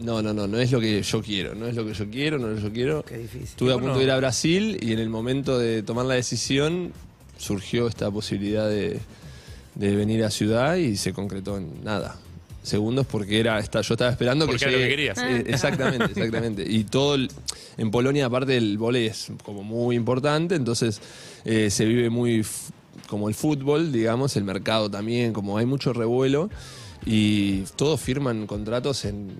no, 0.00 0.22
no, 0.22 0.32
no, 0.32 0.46
no 0.46 0.58
es 0.58 0.70
lo 0.72 0.80
que 0.80 1.02
yo 1.02 1.22
quiero, 1.22 1.54
no 1.54 1.66
es 1.66 1.74
lo 1.76 1.84
que 1.86 1.92
yo 1.94 2.08
quiero, 2.10 2.38
no 2.38 2.48
es 2.48 2.54
lo 2.54 2.56
que 2.56 2.62
yo 2.68 2.72
quiero. 2.72 3.02
Qué 3.04 3.18
difícil. 3.18 3.42
Estuve 3.44 3.72
a 3.72 3.78
punto 3.78 3.98
de 3.98 4.04
ir 4.04 4.10
a 4.10 4.16
Brasil 4.16 4.78
y 4.80 4.92
en 4.92 4.98
el 4.98 5.08
momento 5.10 5.58
de 5.58 5.82
tomar 5.82 6.06
la 6.06 6.14
decisión 6.14 6.92
surgió 7.38 7.86
esta 7.88 8.10
posibilidad 8.10 8.68
de, 8.68 9.00
de 9.74 9.96
venir 9.96 10.24
a 10.24 10.30
Ciudad 10.30 10.76
y 10.76 10.96
se 10.96 11.12
concretó 11.12 11.56
en 11.58 11.84
nada. 11.84 12.16
Segundos 12.62 13.06
porque 13.06 13.40
era, 13.40 13.58
esta- 13.58 13.80
yo 13.80 13.94
estaba 13.94 14.10
esperando 14.10 14.44
Porque 14.46 14.58
que 14.58 14.64
era 14.66 14.72
lo 14.72 14.78
llegue- 14.78 14.88
que 14.88 14.96
querías. 14.96 15.18
Eh, 15.18 15.44
exactamente, 15.46 16.04
exactamente. 16.06 16.64
Y 16.68 16.84
todo 16.84 17.14
el- 17.14 17.30
en 17.78 17.90
Polonia 17.90 18.26
aparte 18.26 18.56
el 18.56 18.76
vóley 18.76 19.06
es 19.06 19.28
como 19.44 19.62
muy 19.62 19.96
importante, 19.96 20.54
entonces 20.56 21.00
eh, 21.46 21.70
se 21.70 21.86
vive 21.86 22.10
muy 22.10 22.40
f- 22.40 22.70
como 23.08 23.28
el 23.30 23.34
fútbol, 23.34 23.90
digamos, 23.92 24.36
el 24.36 24.44
mercado 24.44 24.90
también, 24.90 25.32
como 25.32 25.56
hay 25.56 25.64
mucho 25.64 25.94
revuelo 25.94 26.50
y 27.06 27.60
todos 27.76 27.98
firman 27.98 28.46
contratos 28.46 29.06
en 29.06 29.30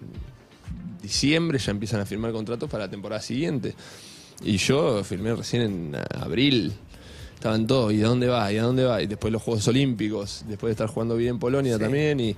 diciembre, 1.03 1.59
ya 1.59 1.71
empiezan 1.71 2.01
a 2.01 2.07
firmar 2.07 2.33
contratos 2.33 2.69
para 2.71 2.85
la 2.85 2.91
temporada 2.91 3.21
siguiente. 3.23 3.75
Y 4.43 4.57
yo 4.57 5.03
firmé 5.05 5.35
recién 5.35 5.63
en 5.63 5.97
abril. 6.19 6.73
Estaban 7.35 7.67
todos, 7.67 7.93
¿y 7.93 8.03
a 8.03 8.07
dónde 8.07 8.27
va? 8.29 8.53
¿Y 8.53 8.59
a 8.59 8.63
dónde 8.63 8.85
va? 8.85 9.01
Y 9.03 9.07
después 9.07 9.33
los 9.33 9.41
Juegos 9.43 9.67
Olímpicos, 9.69 10.45
después 10.47 10.69
de 10.69 10.73
estar 10.73 10.89
jugando 10.89 11.17
bien 11.17 11.31
en 11.31 11.39
Polonia 11.39 11.79
también. 11.79 12.21
Y, 12.21 12.37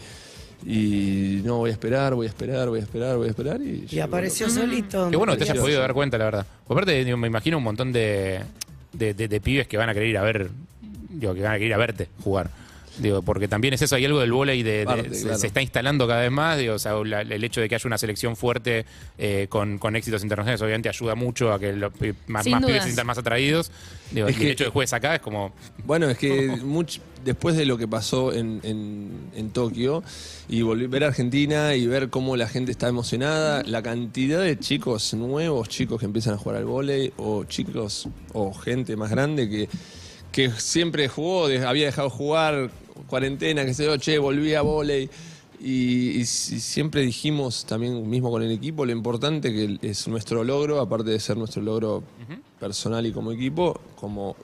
y 0.64 1.42
no, 1.44 1.58
voy 1.58 1.70
a 1.70 1.72
esperar, 1.72 2.14
voy 2.14 2.26
a 2.26 2.28
esperar, 2.28 2.68
voy 2.68 2.78
a 2.78 2.82
esperar, 2.82 3.16
voy 3.16 3.26
a 3.26 3.30
esperar. 3.30 3.60
Y, 3.60 3.86
Y 3.90 3.98
apareció 3.98 4.48
solito. 4.48 5.10
Qué 5.10 5.16
bueno 5.16 5.32
que 5.32 5.38
te 5.38 5.50
hayas 5.50 5.58
podido 5.58 5.80
dar 5.80 5.92
cuenta, 5.92 6.18
la 6.18 6.24
verdad. 6.26 6.46
Por 6.68 6.86
me 6.86 7.26
imagino 7.26 7.58
un 7.58 7.64
montón 7.64 7.92
de, 7.92 8.40
de, 8.92 9.14
de- 9.14 9.26
de 9.28 9.40
pibes 9.40 9.66
que 9.66 9.76
van 9.76 9.88
a 9.88 9.94
querer 9.94 10.08
ir 10.08 10.18
a 10.18 10.22
ver, 10.22 10.50
digo, 11.08 11.34
que 11.34 11.42
van 11.42 11.50
a 11.52 11.54
querer 11.54 11.68
ir 11.68 11.74
a 11.74 11.78
verte 11.78 12.08
jugar. 12.22 12.50
Digo, 12.98 13.22
porque 13.22 13.48
también 13.48 13.72
es 13.74 13.80
eso, 13.82 13.96
hay 13.96 14.04
algo 14.04 14.20
del 14.20 14.32
vóley 14.32 14.62
de, 14.62 14.78
de- 14.80 14.84
Parte, 14.84 15.14
se, 15.14 15.22
claro. 15.22 15.38
se 15.38 15.46
está 15.46 15.62
instalando 15.62 16.06
cada 16.06 16.20
vez 16.20 16.30
más, 16.30 16.58
digo, 16.58 16.74
o 16.74 16.78
sea, 16.78 16.92
la- 17.04 17.22
el 17.22 17.42
hecho 17.42 17.60
de 17.62 17.68
que 17.68 17.74
haya 17.74 17.86
una 17.86 17.96
selección 17.96 18.36
fuerte 18.36 18.84
eh, 19.18 19.46
con, 19.48 19.78
con 19.78 19.96
éxitos 19.96 20.22
internacionales 20.22 20.60
obviamente 20.60 20.88
ayuda 20.90 21.14
mucho 21.14 21.52
a 21.52 21.58
que 21.58 21.72
los 21.72 21.90
más, 22.26 22.46
más 22.46 22.64
pibes 22.64 22.82
se 22.82 22.88
sientan 22.88 23.06
más 23.06 23.16
atraídos. 23.18 23.70
Digo, 24.10 24.28
Es 24.28 24.36
y 24.36 24.38
que- 24.40 24.44
el 24.46 24.50
hecho 24.52 24.64
de 24.64 24.70
juegues 24.70 24.92
acá 24.92 25.14
es 25.14 25.20
como, 25.22 25.52
Bueno, 25.84 26.10
es 26.10 26.18
que 26.18 26.48
much- 26.62 27.00
después 27.24 27.56
de 27.56 27.64
lo 27.64 27.78
que 27.78 27.88
pasó 27.88 28.32
en, 28.32 28.60
en- 28.62 29.10
en 29.36 29.50
Tokio 29.50 30.02
y 30.48 30.60
volver 30.62 30.90
ver 30.90 31.04
Argentina 31.04 31.74
y 31.74 31.86
ver 31.86 32.10
cómo 32.10 32.36
la 32.36 32.46
gente 32.48 32.72
está 32.72 32.88
emocionada, 32.88 33.62
la 33.64 33.82
cantidad 33.82 34.40
de 34.42 34.58
chicos 34.58 35.14
nuevos, 35.14 35.68
chicos 35.70 35.98
que 36.00 36.04
empiezan 36.06 36.34
a 36.34 36.36
jugar 36.36 36.58
al 36.58 36.66
vóley 36.66 37.12
o 37.16 37.44
chicos 37.44 38.08
o 38.34 38.52
gente 38.52 38.96
más 38.96 39.10
grande 39.10 39.48
que, 39.48 39.68
que 40.32 40.50
siempre 40.50 41.08
jugó, 41.08 41.46
había 41.46 41.86
dejado 41.86 42.10
jugar, 42.10 42.70
cuarentena, 43.06 43.64
que 43.64 43.74
se 43.74 43.84
yo, 43.84 43.96
che, 43.96 44.18
volví 44.18 44.54
a 44.54 44.62
vóley. 44.62 45.08
Y, 45.60 46.10
y 46.20 46.24
si- 46.24 46.58
siempre 46.58 47.02
dijimos 47.02 47.64
también 47.66 48.08
mismo 48.10 48.30
con 48.32 48.42
el 48.42 48.50
equipo 48.50 48.84
lo 48.84 48.90
importante 48.92 49.52
que 49.52 49.78
es 49.82 50.08
nuestro 50.08 50.42
logro, 50.42 50.80
aparte 50.80 51.10
de 51.10 51.20
ser 51.20 51.36
nuestro 51.36 51.62
logro 51.62 52.02
personal 52.58 53.06
y 53.06 53.12
como 53.12 53.30
equipo, 53.32 53.80
como 53.94 54.34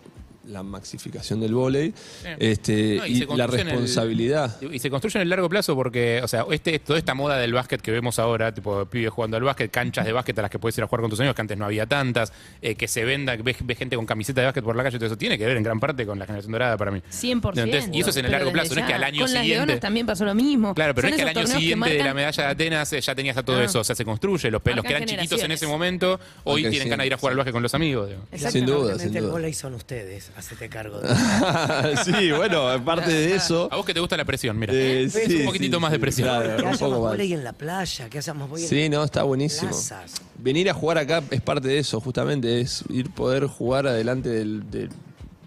la 0.49 0.63
maxificación 0.63 1.41
del 1.41 1.55
vóley 1.55 1.93
este, 2.39 2.97
No, 2.97 3.07
y 3.07 3.27
la 3.37 3.45
el- 3.45 3.51
responsabilidad. 3.51 4.61
Y 4.63 4.79
se 4.79 4.91
construye 4.91 5.19
en 5.19 5.23
el 5.23 5.29
largo 5.29 5.49
plazo 5.49 5.75
porque, 5.75 6.21
o 6.23 6.29
sea, 6.29 6.45
este, 6.51 6.79
toda 6.79 6.99
esta 6.99 7.15
moda 7.15 7.37
del 7.39 7.53
básquet 7.53 7.81
que 7.81 7.91
vemos 7.91 8.19
ahora, 8.19 8.53
tipo 8.53 8.85
pibes 8.87 9.11
jugando 9.11 9.37
al 9.37 9.43
básquet, 9.43 9.71
canchas 9.71 10.05
de 10.05 10.13
básquet 10.13 10.39
a 10.39 10.43
las 10.43 10.51
que 10.51 10.59
puedes 10.59 10.77
ir 10.79 10.85
a 10.85 10.87
jugar 10.87 11.01
con 11.03 11.11
tus 11.11 11.21
amigos, 11.21 11.35
que 11.35 11.43
antes 11.43 11.59
no 11.59 11.65
había 11.65 11.87
tantas, 11.87 12.33
eh, 12.63 12.75
que 12.75 12.89
se 12.89 13.05
venda, 13.05 13.37
que 13.37 13.43
ves, 13.43 13.57
ves 13.63 13.79
gente 13.79 13.97
con 13.97 14.07
camiseta 14.07 14.41
de 14.41 14.47
básquet 14.47 14.65
por 14.65 14.77
la 14.77 14.83
calle, 14.83 14.99
todo 14.99 15.07
eso 15.07 15.19
tiene 15.19 15.39
que 15.39 15.47
ver 15.47 15.57
en 15.57 15.63
gran 15.63 15.81
parte 15.81 16.07
con 16.07 16.19
la 16.19 16.27
generación 16.27 16.53
dorada 16.53 16.77
para 16.77 16.91
mí. 16.91 17.01
100%. 17.11 17.65
Entonces, 17.65 17.91
y 17.93 18.01
eso 18.01 18.11
es 18.11 18.17
en 18.17 18.27
el 18.27 18.33
largo 18.33 18.53
plazo, 18.53 18.75
no 18.75 18.81
es 18.81 18.87
que 18.87 18.95
al 18.95 19.05
año 19.05 19.21
Con 19.25 19.33
las 19.35 19.43
siguiente- 19.43 19.67
leonas 19.67 19.81
también 19.81 20.07
pasó 20.07 20.25
lo 20.25 20.35
mismo. 20.35 20.75
Claro, 20.75 20.95
pero 20.95 21.09
no 21.09 21.15
es 21.15 21.23
que 21.23 21.29
al 21.29 21.37
año 21.37 21.47
siguiente 21.47 21.91
de 21.91 22.03
la 22.05 22.15
medalla 22.15 22.43
de 22.45 22.49
Atenas 22.51 22.93
eh, 22.93 23.01
ya 23.01 23.15
tenías 23.15 23.37
a 23.37 23.43
todo 23.43 23.59
Ah. 23.59 23.65
eso, 23.65 23.81
o 23.81 23.85
sea, 23.85 23.95
se 23.95 24.05
construye. 24.05 24.51
Los, 24.51 24.63
pe- 24.63 24.75
los 24.75 24.85
que 24.85 24.93
eran 24.93 25.05
chiquitos 25.07 25.43
en 25.43 25.53
ese 25.53 25.67
momento, 25.67 26.19
hoy 26.45 26.63
tienen 26.63 26.83
sí, 26.83 26.89
ganas 26.89 27.05
de 27.05 27.07
ir 27.09 27.15
a 27.15 27.19
jugar 27.19 27.33
al 27.33 27.37
básquet 27.39 27.53
con 27.53 27.63
los 27.63 27.75
amigos. 27.75 28.11
Sin 28.35 28.65
duda, 28.67 28.79
sin 28.95 28.95
Obviamente 28.95 29.19
el 29.19 29.25
duda. 29.25 29.33
vóley 29.33 29.53
son 29.55 29.75
ustedes, 29.75 30.31
hacete 30.39 30.69
cargo 30.69 31.01
de 31.01 31.09
sí, 32.05 32.31
bueno, 32.33 32.69
aparte 32.69 33.11
de 33.11 33.35
eso. 33.35 33.69
A 33.71 33.77
vos 33.77 33.85
que 33.85 33.93
te 33.95 34.01
gusta 34.01 34.17
la 34.17 34.25
presión, 34.25 34.59
mira. 34.59 34.73
eh, 34.75 35.09
sí, 35.11 35.37
un 35.37 35.45
poquitito 35.47 35.77
sí, 35.77 35.83
más 35.83 35.91
de 35.91 35.97
sí, 35.97 36.01
presión. 36.01 36.29
claro, 36.29 36.57
Que 36.57 36.63
un 36.63 36.79
poco 36.79 37.03
más 37.03 37.19
en 37.21 37.45
la 37.45 37.53
playa, 37.53 38.09
que 38.09 38.19
en 38.19 38.23
Sí, 38.59 38.89
no, 38.89 39.05
está 39.05 39.23
buenísimo. 39.25 39.71
plazas. 39.71 40.13
Venir 40.39 40.71
a 40.71 40.75
jugar 40.75 40.99
acá 40.99 41.23
es 41.31 41.41
parte 41.41 41.69
de 41.69 41.79
eso, 41.79 42.01
justamente, 42.01 42.61
es 42.61 42.85
ir 42.89 43.11
poder 43.11 43.47
jugar 43.47 43.87
adelante 43.87 44.29
del- 44.29 44.71
de, 44.71 44.89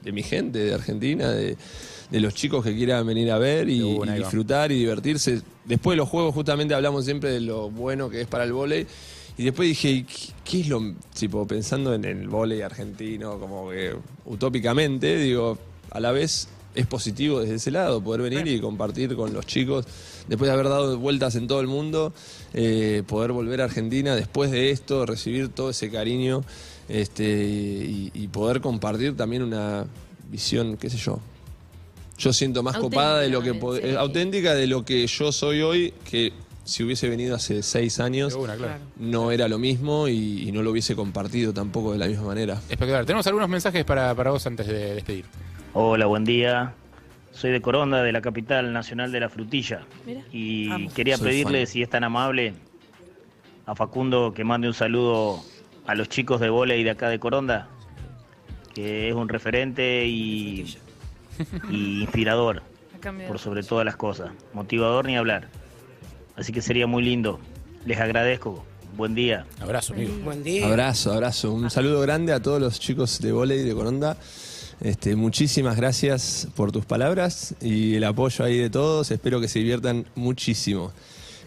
de 0.04 0.12
mi 0.12 0.24
gente, 0.24 0.60
de 0.60 0.74
Argentina, 0.74 1.30
de, 1.30 1.56
de 2.10 2.20
los 2.20 2.34
chicos 2.34 2.64
que 2.64 2.76
quieran 2.76 3.06
venir 3.08 3.32
a 3.32 3.38
ver 3.38 3.70
y, 3.70 3.80
y 3.82 4.12
disfrutar 4.18 4.72
y 4.72 4.80
divertirse. 4.80 5.42
Después 5.66 5.94
de 5.94 5.98
los 5.98 6.10
juegos, 6.10 6.34
justamente 6.34 6.74
hablamos 6.74 7.06
siempre 7.06 7.30
de 7.32 7.40
lo 7.42 7.70
bueno 7.70 8.10
que 8.10 8.22
es 8.22 8.28
para 8.28 8.44
el 8.44 8.52
vóley. 8.54 8.86
Y 9.42 9.46
después 9.46 9.70
dije, 9.70 9.90
¿y 9.90 10.06
¿qué, 10.44 10.60
es 10.60 10.68
lo, 10.68 10.94
tipo, 11.18 11.48
pensando 11.48 11.96
en 11.96 12.06
el 12.06 12.28
vóley 12.28 12.62
argentino, 12.62 13.40
como 13.40 13.72
que 13.72 13.96
utópicamente, 14.26 15.18
digo, 15.18 15.58
a 15.90 16.00
la 16.00 16.12
vez 16.12 16.48
es 16.76 16.86
positivo 16.86 17.40
desde 17.40 17.56
ese 17.56 17.72
lado, 17.72 18.04
poder 18.04 18.22
venir 18.22 18.48
y 18.48 18.62
compartir 18.62 19.16
con 19.16 19.34
los 19.34 19.48
chicos, 19.48 19.88
después 20.28 20.48
de 20.48 20.54
haber 20.54 20.70
dado 20.70 20.96
vueltas 21.00 21.34
en 21.34 21.48
todo 21.48 21.60
el 21.60 21.66
mundo, 21.66 22.14
eh, 22.54 23.02
poder 23.08 23.32
volver 23.32 23.62
a 23.62 23.64
Argentina 23.64 24.16
después 24.16 24.52
de 24.52 24.70
esto, 24.70 25.08
recibir 25.08 25.50
todo 25.50 25.72
ese 25.72 25.90
cariño 25.90 26.44
este, 26.88 27.24
y, 27.24 28.12
y 28.14 28.28
poder 28.28 28.62
compartir 28.62 29.18
también 29.18 29.42
una 29.42 29.88
visión, 30.30 30.78
qué 30.78 30.92
sé 30.92 30.98
yo. 30.98 31.20
Yo 32.20 32.32
siento 32.32 32.62
más 32.62 32.76
Auténtica 32.76 33.02
copada 33.02 33.20
de 33.22 33.30
lo 33.30 33.42
que 33.42 33.54
sí. 33.54 33.88
eh, 33.88 33.96
auténtica 33.98 34.54
de 34.54 34.68
lo 34.68 34.86
que 34.86 35.08
yo 35.08 35.32
soy 35.32 35.64
hoy, 35.64 35.96
que 36.08 36.32
si 36.72 36.84
hubiese 36.84 37.10
venido 37.10 37.36
hace 37.36 37.64
seis 37.64 38.00
años, 38.00 38.34
De 38.34 38.40
una, 38.40 38.56
claro. 38.56 38.76
no 38.98 39.32
era 39.32 39.48
lo 39.48 39.60
mismo 39.60 40.08
y, 40.08 40.48
y 40.48 40.52
no 40.52 40.64
lo 40.64 40.72
hubiese 40.72 40.96
compartido 40.96 41.54
tampoco 41.54 41.92
de 41.92 41.98
la 42.00 42.08
misma 42.08 42.24
manera. 42.28 42.54
Espectacular. 42.56 43.06
Tenemos 43.06 43.28
algunos 43.28 43.50
mensajes 43.50 43.84
para, 43.84 44.16
para 44.16 44.32
vos 44.32 44.46
antes 44.48 44.68
de 44.68 44.96
despedir. 44.96 45.26
Hola, 45.74 46.06
buen 46.06 46.24
día. 46.24 46.74
Soy 47.32 47.52
de 47.52 47.62
Coronda, 47.62 48.04
de 48.04 48.12
la 48.12 48.22
capital 48.22 48.74
nacional 48.74 49.12
de 49.12 49.20
la 49.20 49.30
frutilla. 49.30 49.82
Mira. 50.06 50.22
Y 50.32 50.68
Vamos. 50.70 50.94
quería 50.94 51.18
Soy 51.18 51.28
pedirle, 51.30 51.60
fan. 51.66 51.68
si 51.68 51.82
es 51.82 51.90
tan 51.90 52.04
amable, 52.04 52.54
a 53.66 53.76
Facundo 53.76 54.34
que 54.34 54.44
mande 54.44 54.68
un 54.68 54.74
saludo 54.74 55.42
a 55.88 55.96
los 55.96 56.10
chicos 56.10 56.40
de 56.42 56.50
volei 56.50 56.84
de 56.84 56.90
acá 56.92 57.10
de 57.10 57.20
Coronda, 57.20 57.68
que 58.74 59.10
es 59.10 59.16
un 59.16 59.30
referente 59.30 60.06
y, 60.08 60.78
y 61.70 62.02
inspirador, 62.02 62.64
por 63.28 63.40
sobre 63.40 63.64
todas 63.64 63.86
las 63.86 63.96
cosas. 63.96 64.32
Motivador 64.54 65.06
ni 65.06 65.18
hablar. 65.18 65.48
Así 66.36 66.52
que 66.52 66.62
sería 66.62 66.88
muy 66.88 67.04
lindo. 67.04 67.40
Les 67.86 68.00
agradezco. 68.00 68.66
Buen 68.96 69.16
día. 69.16 69.46
Abrazo, 69.60 69.94
amigo. 69.94 70.14
Buen 70.24 70.44
día. 70.44 70.68
Abrazo, 70.68 71.14
abrazo. 71.14 71.54
Un 71.54 71.70
saludo 71.70 72.02
grande 72.02 72.34
a 72.34 72.42
todos 72.42 72.60
los 72.60 72.80
chicos 72.80 73.20
de 73.22 73.32
volei 73.32 73.64
de 73.64 73.74
Coronda. 73.74 74.18
Este, 74.82 75.16
muchísimas 75.16 75.78
gracias 75.78 76.48
por 76.56 76.72
tus 76.72 76.86
palabras 76.86 77.56
y 77.62 77.96
el 77.96 78.04
apoyo 78.04 78.44
ahí 78.44 78.58
de 78.58 78.70
todos. 78.70 79.12
Espero 79.12 79.40
que 79.40 79.48
se 79.48 79.60
diviertan 79.60 80.06
muchísimo. 80.16 80.92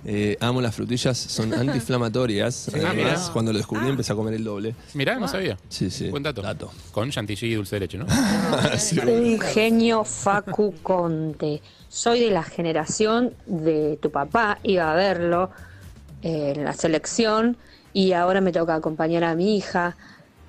Eh, 0.07 0.37
amo 0.41 0.61
las 0.61 0.75
frutillas, 0.75 1.17
son 1.17 1.55
antiinflamatorias. 1.55 2.71
Ah, 2.75 2.89
Además, 2.91 3.31
cuando 3.33 3.53
lo 3.53 3.59
descubrí 3.59 3.89
empecé 3.89 4.13
a 4.13 4.17
comer 4.17 4.35
el 4.35 4.45
doble. 4.45 4.75
Mirá, 4.95 5.19
no 5.19 5.29
sabía. 5.29 5.57
Sí, 5.69 5.91
sí. 5.91 6.09
Buen 6.09 6.23
dato. 6.23 6.43
Dato. 6.43 6.71
Con 6.93 7.11
chantilly 7.11 7.53
y 7.53 7.55
dulce 7.55 7.77
de 7.77 7.81
leche, 7.81 7.99
¿no? 7.99 8.07
Sí. 8.79 8.99
Un 8.99 9.41
genio 9.41 10.05
Facu 10.05 10.75
Conte. 10.83 11.63
Soy 11.89 12.21
de 12.21 12.31
la 12.31 12.43
generación 12.43 13.35
de 13.47 13.99
tu 14.03 14.11
papá, 14.11 14.59
iba 14.63 14.91
a 14.91 14.95
verlo 14.95 15.51
eh, 16.23 16.55
en 16.57 16.65
la 16.65 16.73
selección 16.73 17.57
y 17.93 18.13
ahora 18.13 18.41
me 18.41 18.51
toca 18.53 18.75
acompañar 18.75 19.25
a 19.25 19.35
mi 19.35 19.57
hija, 19.57 19.97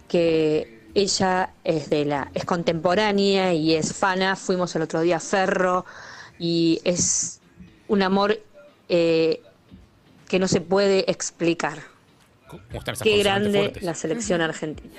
que 0.08 0.82
ella 0.96 1.52
es 1.64 1.90
de 1.90 2.06
la, 2.06 2.32
es 2.34 2.46
contemporánea 2.46 3.54
y 3.54 3.74
es 3.76 3.94
fana. 3.94 4.36
Fuimos 4.36 4.76
el 4.76 4.82
otro 4.82 5.02
día 5.02 5.18
a 5.18 5.20
Ferro 5.20 5.86
y 6.40 6.82
es 6.84 7.40
un 7.88 8.02
amor 8.02 8.40
eh, 8.90 9.42
que 10.28 10.40
no 10.40 10.48
se 10.48 10.62
puede 10.62 11.10
explicar. 11.10 11.80
¿Cómo 12.48 12.62
están 12.74 12.94
esas 12.94 13.04
Qué 13.04 13.18
grande 13.18 13.74
la 13.82 13.96
selección 13.96 14.42
argentina. 14.42 14.94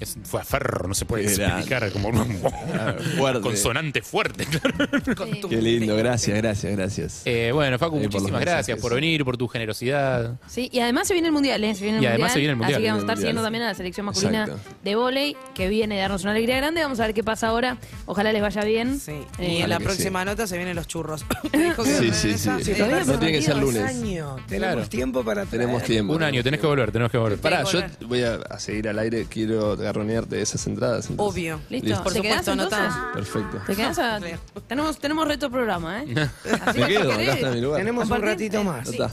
Es- 0.00 0.16
fue 0.24 0.40
a 0.40 0.44
ferro, 0.44 0.86
no 0.86 0.94
se 0.94 1.04
puede 1.04 1.24
grande. 1.24 1.44
explicar 1.70 1.90
como 1.92 2.12
fuerte. 3.16 3.40
consonante 3.40 4.02
fuerte. 4.02 4.46
claro. 4.46 5.48
Qué 5.48 5.60
lindo, 5.62 5.96
gracias, 5.96 6.36
gracias, 6.36 6.72
gracias. 6.76 7.22
Eh, 7.24 7.50
bueno, 7.52 7.78
Facu, 7.78 7.96
Ahí 7.96 8.02
por 8.04 8.14
los 8.14 8.22
muchísimas 8.22 8.40
gracias 8.42 8.68
mensajes. 8.68 8.82
por 8.82 8.94
venir, 8.94 9.24
por 9.24 9.36
tu 9.36 9.48
generosidad. 9.48 10.36
Sí, 10.46 10.68
y 10.72 10.80
además 10.80 11.08
se 11.08 11.14
viene 11.14 11.28
el 11.28 11.32
mundial, 11.32 11.62
¿eh? 11.64 11.74
Se 11.74 11.82
viene 11.84 11.98
el 11.98 12.04
Y 12.04 12.06
además 12.06 12.20
mundial, 12.20 12.32
se 12.34 12.38
viene 12.38 12.50
el 12.52 12.56
mundial. 12.56 12.74
Así 12.76 12.82
que 12.82 12.88
vamos 12.88 13.02
a 13.02 13.04
estar 13.04 13.16
siguiendo 13.18 13.42
también 13.42 13.64
a 13.64 13.66
la 13.68 13.74
selección 13.74 14.06
masculina 14.06 14.44
Exacto. 14.44 14.70
de 14.84 14.94
vóley, 14.94 15.36
que 15.54 15.68
viene 15.68 15.96
de 15.96 16.00
darnos 16.02 16.22
una 16.22 16.30
alegría 16.32 16.56
grande. 16.58 16.82
Vamos 16.82 17.00
a 17.00 17.06
ver 17.06 17.14
qué 17.14 17.24
pasa 17.24 17.48
ahora. 17.48 17.76
Ojalá 18.06 18.32
les 18.32 18.42
vaya 18.42 18.62
bien. 18.64 19.00
Sí. 19.00 19.12
Eh, 19.38 19.52
y 19.58 19.62
en 19.62 19.68
la 19.70 19.80
próxima 19.80 20.24
nota 20.24 20.46
se 20.46 20.56
vienen 20.56 20.76
los 20.76 20.86
churros. 20.86 21.24
Me 21.52 21.64
dijo 21.64 21.82
que 21.82 21.90
Sí, 21.98 22.08
a 22.10 22.14
sí, 22.14 22.38
sí. 22.38 22.48
Eh, 22.72 23.02
No 23.06 23.18
tiene 23.18 23.32
que 23.38 23.42
ser 23.42 23.56
lunes. 23.56 23.82
años. 23.82 24.36
Tenemos 24.46 24.74
Claro. 24.74 24.88
tiempo 24.88 25.24
para 25.24 25.44
traer. 25.44 25.62
Tenemos 25.62 25.82
tiempo. 25.82 26.12
Un 26.14 26.22
año, 26.22 26.42
tenés 26.42 26.60
que 26.60 26.66
volver, 26.66 26.92
tenés 26.92 27.10
que 27.10 27.18
volver. 27.18 27.38
Pará, 27.40 27.64
yo 27.64 27.80
voy 28.06 28.22
a, 28.22 28.34
a 28.36 28.58
seguir 28.58 28.88
al 28.88 28.98
aire, 28.98 29.26
quiero 29.28 29.76
garronearte 29.88 30.40
esas 30.40 30.66
entradas. 30.66 31.08
entonces. 31.10 31.32
Obvio. 31.34 31.60
¿Listo? 31.68 32.02
Por 32.02 32.12
¿Te 32.12 32.20
quedás 32.22 32.44
supuesto, 32.44 32.62
entonces? 32.76 33.02
Perfecto. 33.14 33.62
¿Te 33.66 33.76
quedás 33.76 33.98
a- 33.98 34.20
Tenemos, 34.68 34.98
tenemos 34.98 35.26
reto 35.28 35.50
programa, 35.50 36.02
¿eh? 36.02 36.28
Así 36.66 36.78
Me 36.80 36.86
que, 36.86 36.92
quedo, 36.94 37.04
si 37.04 37.10
acá 37.10 37.18
querés, 37.18 37.34
está 37.36 37.50
mi 37.50 37.60
lugar. 37.60 37.78
Tenemos 37.80 38.10
un 38.10 38.22
ratito 38.22 38.64
más. 38.64 38.86
Ya 38.90 39.06
está. 39.06 39.10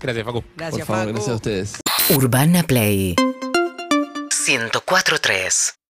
Gracias, 0.00 0.24
Facu. 0.24 0.44
Gracias, 0.56 0.86
Por 0.86 0.96
favor, 0.96 1.02
Facu. 1.04 1.12
gracias 1.14 1.32
a 1.32 1.36
ustedes. 1.36 1.72
Urbana 2.10 2.62
Play 2.62 3.14
104.3 4.46 5.78